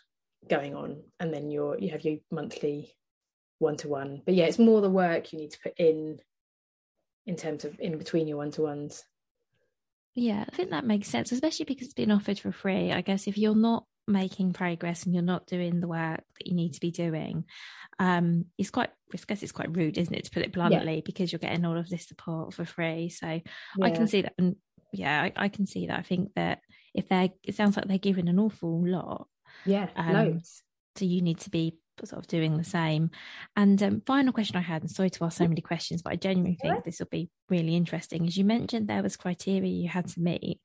going 0.50 0.76
on, 0.76 1.04
and 1.20 1.34
then 1.34 1.50
you're 1.50 1.78
you 1.78 1.90
have 1.90 2.04
your 2.04 2.18
monthly 2.32 2.94
one 3.60 3.78
to 3.78 3.88
one. 3.88 4.22
But 4.26 4.36
yeah, 4.36 4.46
it's 4.46 4.60
more 4.60 4.82
the 4.82 4.90
work 4.90 5.32
you 5.32 5.40
need 5.40 5.52
to 5.52 5.60
put 5.60 5.74
in 5.78 6.20
in 7.26 7.36
terms 7.36 7.66
of 7.66 7.80
in 7.80 7.98
between 7.98 8.28
your 8.28 8.38
one 8.38 8.52
to 8.52 8.62
ones. 8.64 9.04
Yeah, 10.16 10.44
I 10.52 10.56
think 10.56 10.72
that 10.72 10.86
makes 10.86 11.08
sense, 11.08 11.32
especially 11.32 11.66
because 11.66 11.86
it's 11.86 11.94
been 11.94 12.12
offered 12.12 12.40
for 12.40 12.52
free. 12.52 12.92
I 12.92 13.02
guess 13.02 13.28
if 13.28 13.38
you're 13.38 13.56
not 13.56 13.86
making 14.08 14.54
progress 14.54 15.06
and 15.06 15.14
you're 15.14 15.24
not 15.24 15.46
doing 15.46 15.80
the 15.80 15.88
work 15.88 16.24
that 16.38 16.48
you 16.48 16.56
need 16.56 16.74
to 16.74 16.80
be 16.80 16.92
doing, 16.92 17.46
um, 18.00 18.46
it's 18.58 18.72
quite, 18.72 18.90
I 19.14 19.20
guess 19.28 19.44
it's 19.44 19.52
quite 19.52 19.76
rude, 19.76 19.98
isn't 19.98 20.14
it, 20.14 20.26
to 20.26 20.32
put 20.32 20.44
it 20.44 20.52
bluntly, 20.52 20.96
yeah. 20.96 21.02
because 21.06 21.32
you're 21.32 21.40
getting 21.40 21.64
all 21.64 21.78
of 21.78 21.90
this 21.90 22.08
support 22.08 22.54
for 22.54 22.66
free. 22.66 23.10
So 23.10 23.28
yeah. 23.28 23.42
I 23.86 23.92
can 23.92 24.08
see 24.08 24.24
that. 24.24 24.34
And 24.38 24.56
yeah, 24.92 25.22
I, 25.22 25.34
I, 25.36 25.48
can 25.50 25.68
see 25.68 25.88
that. 25.88 26.00
I 26.00 26.04
think 26.04 26.32
that 26.36 26.60
if 27.00 27.10
they're, 27.10 27.30
it 27.44 27.56
sounds 27.56 27.76
like 27.76 27.88
they're 27.88 27.98
giving 27.98 28.30
an 28.30 28.40
awful 28.40 28.86
lot. 28.88 29.28
Yeah, 29.66 29.90
um, 29.96 30.14
loads. 30.14 30.64
So 30.96 31.06
you 31.06 31.22
need 31.22 31.40
to 31.40 31.50
be 31.50 31.78
sort 32.06 32.20
of 32.20 32.28
doing 32.28 32.58
the 32.58 32.64
same. 32.64 33.12
And 33.56 33.82
um, 33.82 34.02
final 34.06 34.34
question 34.34 34.58
I 34.58 34.62
had, 34.62 34.82
and 34.82 34.92
sorry 34.92 35.10
to 35.10 35.26
ask 35.26 35.38
so 35.38 35.48
many 35.48 35.62
questions, 35.62 36.02
but 36.02 36.14
I 36.14 36.16
genuinely 36.16 36.58
think 36.62 36.76
yeah. 36.76 36.82
this 36.84 37.00
will 37.00 37.08
be 37.12 37.30
really 37.50 37.76
interesting. 37.76 38.26
As 38.26 38.38
you 38.38 38.46
mentioned, 38.46 38.88
there 38.88 39.04
was 39.04 39.18
criteria 39.18 39.72
you 39.72 39.90
had 39.90 40.08
to 40.10 40.20
meet. 40.20 40.60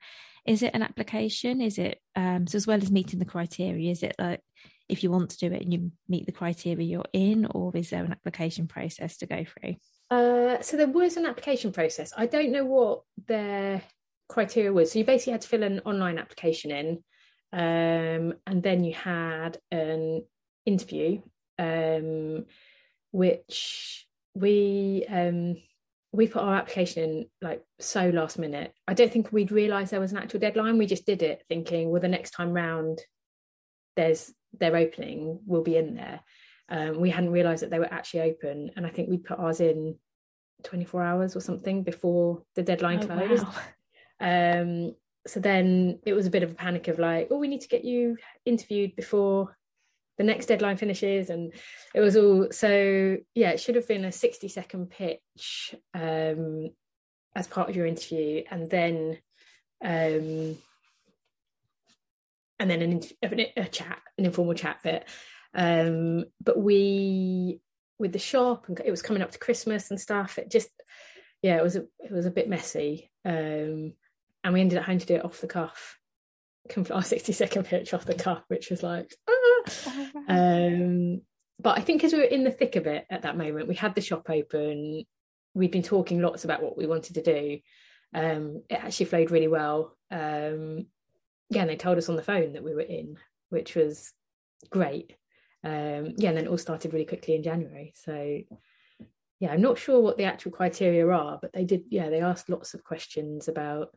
Is 0.46 0.62
it 0.62 0.74
an 0.74 0.82
application? 0.82 1.60
Is 1.60 1.78
it 1.78 1.98
um, 2.16 2.46
so 2.46 2.56
as 2.56 2.66
well 2.66 2.76
as 2.76 2.90
meeting 2.90 3.18
the 3.18 3.24
criteria? 3.24 3.90
Is 3.90 4.02
it 4.02 4.14
like 4.18 4.40
if 4.88 5.02
you 5.02 5.10
want 5.10 5.30
to 5.30 5.38
do 5.38 5.54
it 5.54 5.62
and 5.62 5.72
you 5.72 5.92
meet 6.08 6.26
the 6.26 6.32
criteria 6.32 6.86
you're 6.86 7.04
in, 7.12 7.46
or 7.46 7.74
is 7.74 7.90
there 7.90 8.04
an 8.04 8.12
application 8.12 8.66
process 8.66 9.16
to 9.18 9.26
go 9.26 9.44
through? 9.44 9.76
Uh, 10.10 10.60
so 10.60 10.76
there 10.76 10.86
was 10.86 11.16
an 11.16 11.24
application 11.26 11.72
process. 11.72 12.12
I 12.16 12.26
don't 12.26 12.52
know 12.52 12.66
what 12.66 13.02
their 13.26 13.82
criteria 14.28 14.72
was. 14.72 14.92
So 14.92 14.98
you 14.98 15.04
basically 15.04 15.32
had 15.32 15.42
to 15.42 15.48
fill 15.48 15.62
an 15.62 15.80
online 15.84 16.18
application 16.18 16.70
in, 16.70 17.04
um, 17.52 18.34
and 18.46 18.62
then 18.62 18.84
you 18.84 18.94
had 18.94 19.58
an 19.70 20.24
interview, 20.66 21.22
um, 21.58 22.46
which 23.12 24.06
we 24.34 25.06
um, 25.08 25.56
we 26.12 26.28
put 26.28 26.42
our 26.42 26.56
application 26.56 27.02
in 27.02 27.26
like 27.42 27.62
so 27.78 28.08
last 28.10 28.38
minute. 28.38 28.72
I 28.86 28.94
don't 28.94 29.12
think 29.12 29.32
we'd 29.32 29.52
realised 29.52 29.90
there 29.90 30.00
was 30.00 30.12
an 30.12 30.18
actual 30.18 30.40
deadline. 30.40 30.78
We 30.78 30.86
just 30.86 31.06
did 31.06 31.22
it 31.22 31.44
thinking, 31.48 31.90
well, 31.90 32.00
the 32.00 32.08
next 32.08 32.30
time 32.30 32.52
round, 32.52 33.00
there's 33.96 34.32
their 34.58 34.76
opening, 34.76 35.40
we'll 35.46 35.62
be 35.62 35.76
in 35.76 35.94
there. 35.96 36.20
Um, 36.68 37.00
we 37.00 37.10
hadn't 37.10 37.32
realised 37.32 37.62
that 37.62 37.70
they 37.70 37.78
were 37.78 37.92
actually 37.92 38.22
open, 38.22 38.70
and 38.76 38.86
I 38.86 38.90
think 38.90 39.10
we 39.10 39.18
put 39.18 39.38
ours 39.38 39.60
in 39.60 39.96
24 40.62 41.02
hours 41.02 41.36
or 41.36 41.40
something 41.40 41.82
before 41.82 42.42
the 42.54 42.62
deadline 42.62 43.02
oh, 43.02 43.06
closed. 43.06 43.44
Wow. 43.44 43.54
Um, 44.20 44.94
so 45.26 45.40
then 45.40 46.00
it 46.04 46.12
was 46.12 46.26
a 46.26 46.30
bit 46.30 46.42
of 46.42 46.50
a 46.50 46.54
panic 46.54 46.88
of 46.88 46.98
like, 46.98 47.28
oh, 47.30 47.38
we 47.38 47.48
need 47.48 47.62
to 47.62 47.68
get 47.68 47.84
you 47.84 48.16
interviewed 48.44 48.94
before 48.94 49.56
the 50.18 50.24
next 50.24 50.46
deadline 50.46 50.76
finishes. 50.76 51.30
And 51.30 51.52
it 51.94 52.00
was 52.00 52.16
all 52.16 52.48
so, 52.50 53.16
yeah, 53.34 53.50
it 53.50 53.60
should 53.60 53.76
have 53.76 53.88
been 53.88 54.04
a 54.04 54.12
60 54.12 54.48
second 54.48 54.90
pitch 54.90 55.74
um, 55.94 56.70
as 57.34 57.46
part 57.46 57.70
of 57.70 57.76
your 57.76 57.86
interview. 57.86 58.42
And 58.50 58.70
then, 58.70 59.18
um, 59.82 60.56
and 62.60 62.70
then 62.70 62.82
an, 63.22 63.46
a 63.56 63.64
chat, 63.64 64.00
an 64.18 64.26
informal 64.26 64.54
chat 64.54 64.80
bit. 64.82 65.08
Um, 65.54 66.24
but 66.42 66.58
we, 66.58 67.60
with 67.98 68.12
the 68.12 68.18
shop, 68.18 68.68
and 68.68 68.80
it 68.84 68.90
was 68.90 69.02
coming 69.02 69.22
up 69.22 69.32
to 69.32 69.38
Christmas 69.38 69.90
and 69.90 70.00
stuff. 70.00 70.38
It 70.38 70.50
just, 70.50 70.68
yeah, 71.42 71.56
it 71.56 71.62
was 71.62 71.76
a, 71.76 71.84
it 72.00 72.12
was 72.12 72.26
a 72.26 72.30
bit 72.30 72.48
messy. 72.48 73.10
Um, 73.24 73.94
and 74.44 74.54
we 74.54 74.60
ended 74.60 74.78
up 74.78 74.84
having 74.84 75.00
to 75.00 75.06
do 75.06 75.16
it 75.16 75.24
off 75.24 75.40
the 75.40 75.48
cuff 75.48 75.98
our 76.90 77.02
60 77.02 77.32
second 77.32 77.64
pitch 77.64 77.92
off 77.92 78.06
the 78.06 78.14
cuff, 78.14 78.42
which 78.48 78.70
was 78.70 78.82
like, 78.82 79.14
ah. 79.28 80.10
um, 80.28 81.20
but 81.60 81.78
I 81.78 81.82
think 81.82 82.00
because 82.00 82.12
we 82.12 82.20
were 82.20 82.24
in 82.24 82.44
the 82.44 82.50
thick 82.50 82.76
of 82.76 82.86
it 82.86 83.06
at 83.10 83.22
that 83.22 83.36
moment, 83.36 83.68
we 83.68 83.74
had 83.74 83.94
the 83.94 84.00
shop 84.00 84.30
open, 84.30 85.04
we'd 85.54 85.70
been 85.70 85.82
talking 85.82 86.20
lots 86.20 86.44
about 86.44 86.62
what 86.62 86.76
we 86.76 86.86
wanted 86.86 87.14
to 87.14 87.22
do. 87.22 87.58
Um, 88.14 88.62
it 88.70 88.74
actually 88.74 89.06
flowed 89.06 89.30
really 89.30 89.48
well. 89.48 89.96
Um, 90.10 90.86
yeah, 91.50 91.62
and 91.62 91.70
they 91.70 91.76
told 91.76 91.98
us 91.98 92.08
on 92.08 92.16
the 92.16 92.22
phone 92.22 92.54
that 92.54 92.64
we 92.64 92.74
were 92.74 92.80
in, 92.80 93.18
which 93.50 93.74
was 93.74 94.12
great. 94.70 95.14
Um, 95.62 96.14
yeah, 96.16 96.30
and 96.30 96.38
then 96.38 96.46
it 96.46 96.48
all 96.48 96.58
started 96.58 96.92
really 96.92 97.04
quickly 97.04 97.34
in 97.34 97.42
January. 97.42 97.92
So 97.96 98.40
yeah, 99.40 99.52
I'm 99.52 99.60
not 99.60 99.78
sure 99.78 100.00
what 100.00 100.16
the 100.16 100.24
actual 100.24 100.52
criteria 100.52 101.06
are, 101.08 101.38
but 101.40 101.52
they 101.52 101.64
did, 101.64 101.84
yeah, 101.90 102.08
they 102.08 102.20
asked 102.20 102.48
lots 102.48 102.74
of 102.74 102.84
questions 102.84 103.48
about 103.48 103.90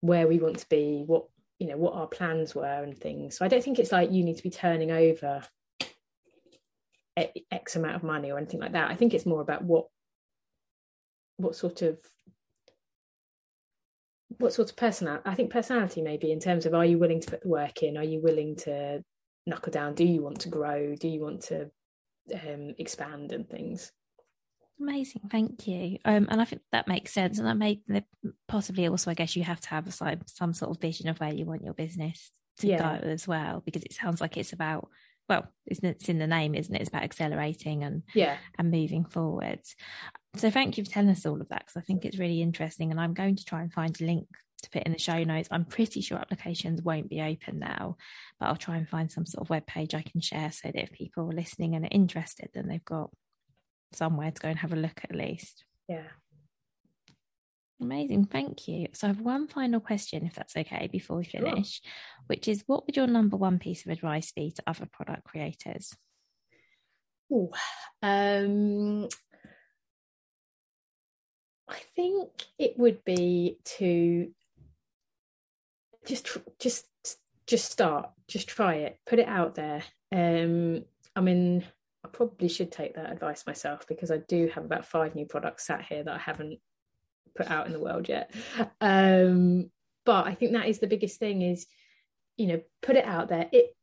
where 0.00 0.26
we 0.28 0.38
want 0.38 0.58
to 0.58 0.68
be, 0.68 1.02
what 1.06 1.24
you 1.58 1.68
know, 1.68 1.76
what 1.76 1.94
our 1.94 2.06
plans 2.06 2.54
were 2.54 2.82
and 2.82 2.96
things. 2.96 3.38
So 3.38 3.44
I 3.44 3.48
don't 3.48 3.64
think 3.64 3.78
it's 3.78 3.92
like 3.92 4.12
you 4.12 4.22
need 4.24 4.36
to 4.36 4.42
be 4.42 4.50
turning 4.50 4.90
over 4.90 5.42
X 7.50 7.76
amount 7.76 7.96
of 7.96 8.02
money 8.02 8.30
or 8.30 8.38
anything 8.38 8.60
like 8.60 8.72
that. 8.72 8.90
I 8.90 8.94
think 8.94 9.14
it's 9.14 9.26
more 9.26 9.40
about 9.40 9.64
what 9.64 9.86
what 11.38 11.56
sort 11.56 11.82
of 11.82 11.98
what 14.38 14.52
sort 14.52 14.70
of 14.70 14.76
personality 14.76 15.22
I 15.24 15.34
think 15.34 15.50
personality 15.50 16.02
maybe 16.02 16.30
in 16.30 16.40
terms 16.40 16.66
of 16.66 16.74
are 16.74 16.84
you 16.84 16.98
willing 16.98 17.20
to 17.20 17.30
put 17.30 17.42
the 17.42 17.48
work 17.48 17.82
in? 17.82 17.96
Are 17.96 18.04
you 18.04 18.20
willing 18.20 18.56
to 18.56 19.02
knuckle 19.46 19.72
down? 19.72 19.94
Do 19.94 20.04
you 20.04 20.22
want 20.22 20.40
to 20.40 20.48
grow? 20.48 20.94
Do 20.94 21.08
you 21.08 21.20
want 21.20 21.42
to 21.44 21.70
um, 22.34 22.74
expand 22.78 23.32
and 23.32 23.48
things? 23.48 23.92
Amazing, 24.80 25.22
thank 25.30 25.66
you. 25.66 25.98
Um, 26.04 26.28
and 26.30 26.40
I 26.40 26.44
think 26.44 26.62
that 26.70 26.88
makes 26.88 27.12
sense, 27.12 27.38
and 27.38 27.46
that 27.46 27.56
may 27.56 27.80
possibly 28.46 28.86
also, 28.88 29.10
I 29.10 29.14
guess, 29.14 29.34
you 29.34 29.42
have 29.42 29.60
to 29.60 29.68
have 29.70 29.92
some 29.92 30.20
some 30.26 30.52
sort 30.52 30.70
of 30.70 30.80
vision 30.80 31.08
of 31.08 31.18
where 31.18 31.32
you 31.32 31.46
want 31.46 31.64
your 31.64 31.72
business 31.72 32.30
to 32.58 32.66
yeah. 32.66 32.78
go 32.78 33.08
as 33.08 33.26
well, 33.26 33.62
because 33.64 33.82
it 33.82 33.94
sounds 33.94 34.20
like 34.20 34.36
it's 34.36 34.52
about 34.52 34.88
well, 35.28 35.48
it's, 35.66 35.80
it's 35.82 36.08
in 36.08 36.18
the 36.18 36.26
name, 36.26 36.54
isn't 36.54 36.74
it? 36.74 36.80
It's 36.80 36.90
about 36.90 37.02
accelerating 37.02 37.84
and 37.84 38.02
yeah, 38.14 38.36
and 38.58 38.70
moving 38.70 39.04
forwards. 39.04 39.76
So 40.36 40.50
thank 40.50 40.76
you 40.76 40.84
for 40.84 40.90
telling 40.90 41.10
us 41.10 41.24
all 41.24 41.40
of 41.40 41.48
that 41.48 41.60
because 41.60 41.76
I 41.76 41.84
think 41.84 42.04
it's 42.04 42.18
really 42.18 42.42
interesting, 42.42 42.90
and 42.90 43.00
I'm 43.00 43.14
going 43.14 43.36
to 43.36 43.44
try 43.44 43.62
and 43.62 43.72
find 43.72 43.98
a 44.00 44.04
link 44.04 44.28
to 44.62 44.70
put 44.70 44.82
in 44.82 44.92
the 44.92 44.98
show 44.98 45.22
notes. 45.24 45.48
I'm 45.50 45.64
pretty 45.64 46.00
sure 46.02 46.18
applications 46.18 46.82
won't 46.82 47.08
be 47.08 47.22
open 47.22 47.58
now, 47.58 47.96
but 48.38 48.46
I'll 48.46 48.56
try 48.56 48.76
and 48.76 48.88
find 48.88 49.10
some 49.10 49.26
sort 49.26 49.42
of 49.42 49.50
web 49.50 49.66
page 49.66 49.94
I 49.94 50.02
can 50.02 50.20
share 50.20 50.52
so 50.52 50.68
that 50.68 50.82
if 50.82 50.92
people 50.92 51.24
are 51.24 51.34
listening 51.34 51.74
and 51.74 51.84
are 51.84 51.90
interested, 51.90 52.50
then 52.52 52.68
they've 52.68 52.84
got 52.84 53.10
somewhere 53.92 54.30
to 54.30 54.40
go 54.40 54.48
and 54.48 54.58
have 54.58 54.72
a 54.72 54.76
look 54.76 55.00
at 55.04 55.14
least. 55.14 55.64
Yeah. 55.88 56.08
Amazing, 57.80 58.26
thank 58.26 58.68
you. 58.68 58.88
So 58.94 59.06
I 59.06 59.08
have 59.08 59.20
one 59.20 59.48
final 59.48 59.80
question, 59.80 60.24
if 60.24 60.34
that's 60.34 60.56
okay, 60.56 60.88
before 60.90 61.18
we 61.18 61.24
finish, 61.24 61.82
sure. 61.82 61.92
which 62.26 62.48
is 62.48 62.64
what 62.66 62.86
would 62.86 62.96
your 62.96 63.06
number 63.06 63.36
one 63.36 63.58
piece 63.58 63.84
of 63.84 63.92
advice 63.92 64.32
be 64.32 64.50
to 64.50 64.62
other 64.66 64.86
product 64.90 65.24
creators? 65.24 65.94
Ooh, 67.30 67.50
um, 68.02 69.08
I 71.68 71.78
think 71.94 72.30
it 72.58 72.78
would 72.78 73.04
be 73.04 73.58
to 73.76 74.32
just 76.06 76.38
just 76.58 76.86
just 77.46 77.70
start, 77.70 78.10
just 78.28 78.48
try 78.48 78.74
it, 78.74 78.98
put 79.06 79.18
it 79.18 79.28
out 79.28 79.54
there. 79.54 79.82
Um, 80.12 80.84
I 81.14 81.20
mean, 81.20 81.64
I 82.06 82.16
probably 82.16 82.48
should 82.48 82.70
take 82.70 82.94
that 82.94 83.10
advice 83.10 83.46
myself 83.46 83.86
because 83.88 84.10
I 84.10 84.18
do 84.28 84.48
have 84.54 84.64
about 84.64 84.86
five 84.86 85.14
new 85.14 85.26
products 85.26 85.66
sat 85.66 85.82
here 85.82 86.04
that 86.04 86.14
I 86.14 86.18
haven't 86.18 86.60
put 87.36 87.50
out 87.50 87.66
in 87.66 87.72
the 87.72 87.80
world 87.80 88.08
yet. 88.08 88.32
Um, 88.80 89.70
but 90.04 90.26
I 90.26 90.34
think 90.34 90.52
that 90.52 90.68
is 90.68 90.78
the 90.78 90.86
biggest 90.86 91.18
thing 91.18 91.42
is, 91.42 91.66
you 92.36 92.46
know, 92.46 92.60
put 92.80 92.96
it 92.96 93.04
out 93.04 93.28
there. 93.28 93.48
It 93.52 93.76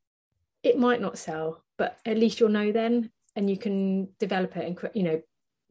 it 0.63 0.79
might 0.79 1.01
not 1.01 1.17
sell, 1.17 1.65
but 1.77 1.97
at 2.05 2.17
least 2.17 2.39
you'll 2.39 2.49
know 2.49 2.71
then, 2.71 3.11
and 3.35 3.49
you 3.49 3.57
can 3.57 4.07
develop 4.19 4.55
it 4.55 4.65
and 4.65 4.91
you 4.95 5.03
know 5.03 5.21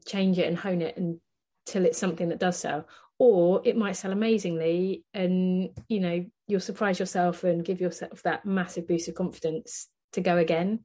change 0.07 0.39
it 0.39 0.47
and 0.47 0.57
hone 0.57 0.83
it 0.83 0.99
until 0.99 1.87
it's 1.87 1.99
something 1.99 2.29
that 2.29 2.41
does 2.41 2.59
sell. 2.59 2.87
Or 3.19 3.63
it 3.65 3.77
might 3.77 3.97
sell 3.97 4.13
amazingly, 4.13 5.05
and 5.15 5.71
you 5.89 6.01
know 6.01 6.27
you'll 6.47 6.61
surprise 6.61 6.99
yourself 7.01 7.45
and 7.45 7.65
give 7.65 7.81
yourself 7.81 8.23
that 8.25 8.45
massive 8.45 8.87
boost 8.87 9.09
of 9.09 9.15
confidence 9.15 9.89
to 10.13 10.21
go 10.21 10.37
again. 10.37 10.81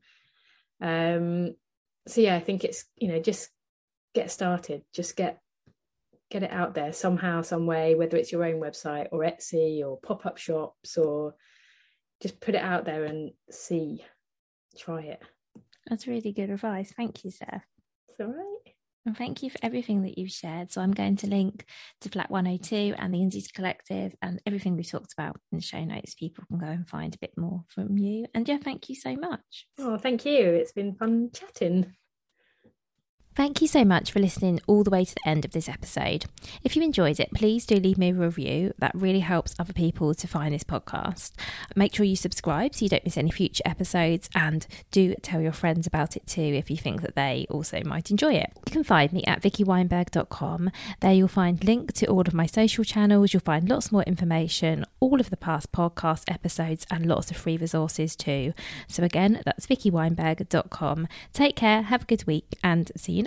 Um, 0.82 1.55
so 2.07 2.21
yeah, 2.21 2.36
I 2.36 2.39
think 2.39 2.63
it's 2.63 2.86
you 2.95 3.07
know 3.09 3.19
just 3.19 3.49
get 4.13 4.32
started, 4.32 4.84
just 4.93 5.15
get 5.15 5.41
get 6.30 6.43
it 6.43 6.51
out 6.51 6.73
there 6.73 6.93
somehow, 6.93 7.41
some 7.41 7.65
way, 7.65 7.95
whether 7.95 8.17
it's 8.17 8.32
your 8.32 8.43
own 8.43 8.59
website 8.59 9.07
or 9.11 9.19
Etsy 9.19 9.82
or 9.86 9.99
pop 9.99 10.25
up 10.25 10.38
shops 10.38 10.97
or 10.97 11.36
just 12.21 12.41
put 12.41 12.55
it 12.55 12.61
out 12.61 12.86
there 12.86 13.05
and 13.05 13.32
see, 13.49 14.03
try 14.78 15.01
it. 15.01 15.21
That's 15.88 16.07
really 16.07 16.34
good 16.34 16.49
advice. 16.49 16.91
Thank 16.95 17.23
you, 17.23 17.32
Steph. 17.32 17.63
It's 18.09 18.19
all 18.19 18.28
right. 18.28 18.56
And 19.07 19.17
thank 19.17 19.41
you 19.41 19.49
for 19.49 19.59
everything 19.63 20.01
that 20.01 20.17
you've 20.17 20.33
shared. 20.33 20.69
So 20.69 20.81
I'm 20.81 20.91
going 20.91 21.15
to 21.15 21.27
link 21.27 21.65
to 22.01 22.09
Flat 22.09 22.29
102 22.29 22.93
and 22.97 23.13
the 23.13 23.21
Indies 23.21 23.47
Collective 23.47 24.13
and 24.21 24.41
everything 24.45 24.75
we 24.75 24.83
talked 24.83 25.13
about 25.13 25.39
in 25.49 25.59
the 25.59 25.63
show 25.63 25.81
notes. 25.81 26.13
People 26.13 26.43
can 26.49 26.57
go 26.57 26.67
and 26.67 26.85
find 26.85 27.15
a 27.15 27.17
bit 27.17 27.31
more 27.37 27.63
from 27.69 27.97
you. 27.97 28.25
And 28.35 28.45
yeah, 28.49 28.57
thank 28.57 28.89
you 28.89 28.95
so 28.95 29.15
much. 29.15 29.65
Oh, 29.79 29.97
thank 29.97 30.25
you. 30.25 30.37
It's 30.37 30.73
been 30.73 30.93
fun 30.93 31.29
chatting. 31.33 31.93
Thank 33.38 33.61
you 33.61 33.67
so 33.67 33.85
much 33.85 34.11
for 34.11 34.19
listening 34.19 34.59
all 34.65 34.83
the 34.83 34.89
way 34.89 35.05
to 35.05 35.13
the 35.13 35.29
end 35.29 35.45
of 35.45 35.51
this 35.51 35.69
episode. 35.69 36.25
If 36.63 36.75
you 36.75 36.81
enjoyed 36.81 37.19
it, 37.19 37.29
please 37.35 37.67
do 37.67 37.75
leave 37.75 37.99
me 37.99 38.09
a 38.09 38.13
review. 38.15 38.73
That 38.79 38.95
really 38.95 39.19
helps 39.19 39.53
other 39.59 39.73
people 39.73 40.15
to 40.15 40.27
find 40.27 40.55
this 40.55 40.63
podcast. 40.63 41.33
Make 41.75 41.93
sure 41.93 42.03
you 42.03 42.15
subscribe 42.15 42.73
so 42.73 42.83
you 42.83 42.89
don't 42.89 43.05
miss 43.05 43.15
any 43.15 43.29
future 43.29 43.61
episodes 43.63 44.27
and 44.33 44.65
do 44.89 45.13
tell 45.21 45.39
your 45.39 45.51
friends 45.51 45.85
about 45.85 46.17
it 46.17 46.25
too 46.25 46.41
if 46.41 46.71
you 46.71 46.77
think 46.77 47.03
that 47.03 47.13
they 47.13 47.45
also 47.51 47.83
might 47.85 48.09
enjoy 48.09 48.33
it. 48.33 48.51
You 48.65 48.71
can 48.71 48.83
find 48.83 49.13
me 49.13 49.23
at 49.25 49.43
vickyweinberg.com. 49.43 50.71
There 51.01 51.13
you'll 51.13 51.27
find 51.27 51.63
link 51.63 51.93
to 51.93 52.07
all 52.07 52.21
of 52.21 52.33
my 52.33 52.47
social 52.47 52.83
channels. 52.83 53.35
You'll 53.35 53.41
find 53.41 53.69
lots 53.69 53.91
more 53.91 54.01
information, 54.05 54.83
all 54.99 55.19
of 55.19 55.29
the 55.29 55.38
past 55.38 55.71
podcast 55.71 56.23
episodes 56.33 56.88
and 56.89 57.05
lots 57.05 57.29
of 57.29 57.38
free 57.38 57.57
resources 57.57 58.15
too. 58.15 58.55
So 58.88 59.03
again, 59.03 59.43
that's 59.45 59.67
vickyweinberg.com. 59.67 61.07
Take 61.33 61.55
care, 61.55 61.83
have 61.83 62.01
a 62.01 62.05
good 62.05 62.25
week 62.25 62.57
and 62.63 62.91
see 62.97 63.11
you 63.11 63.26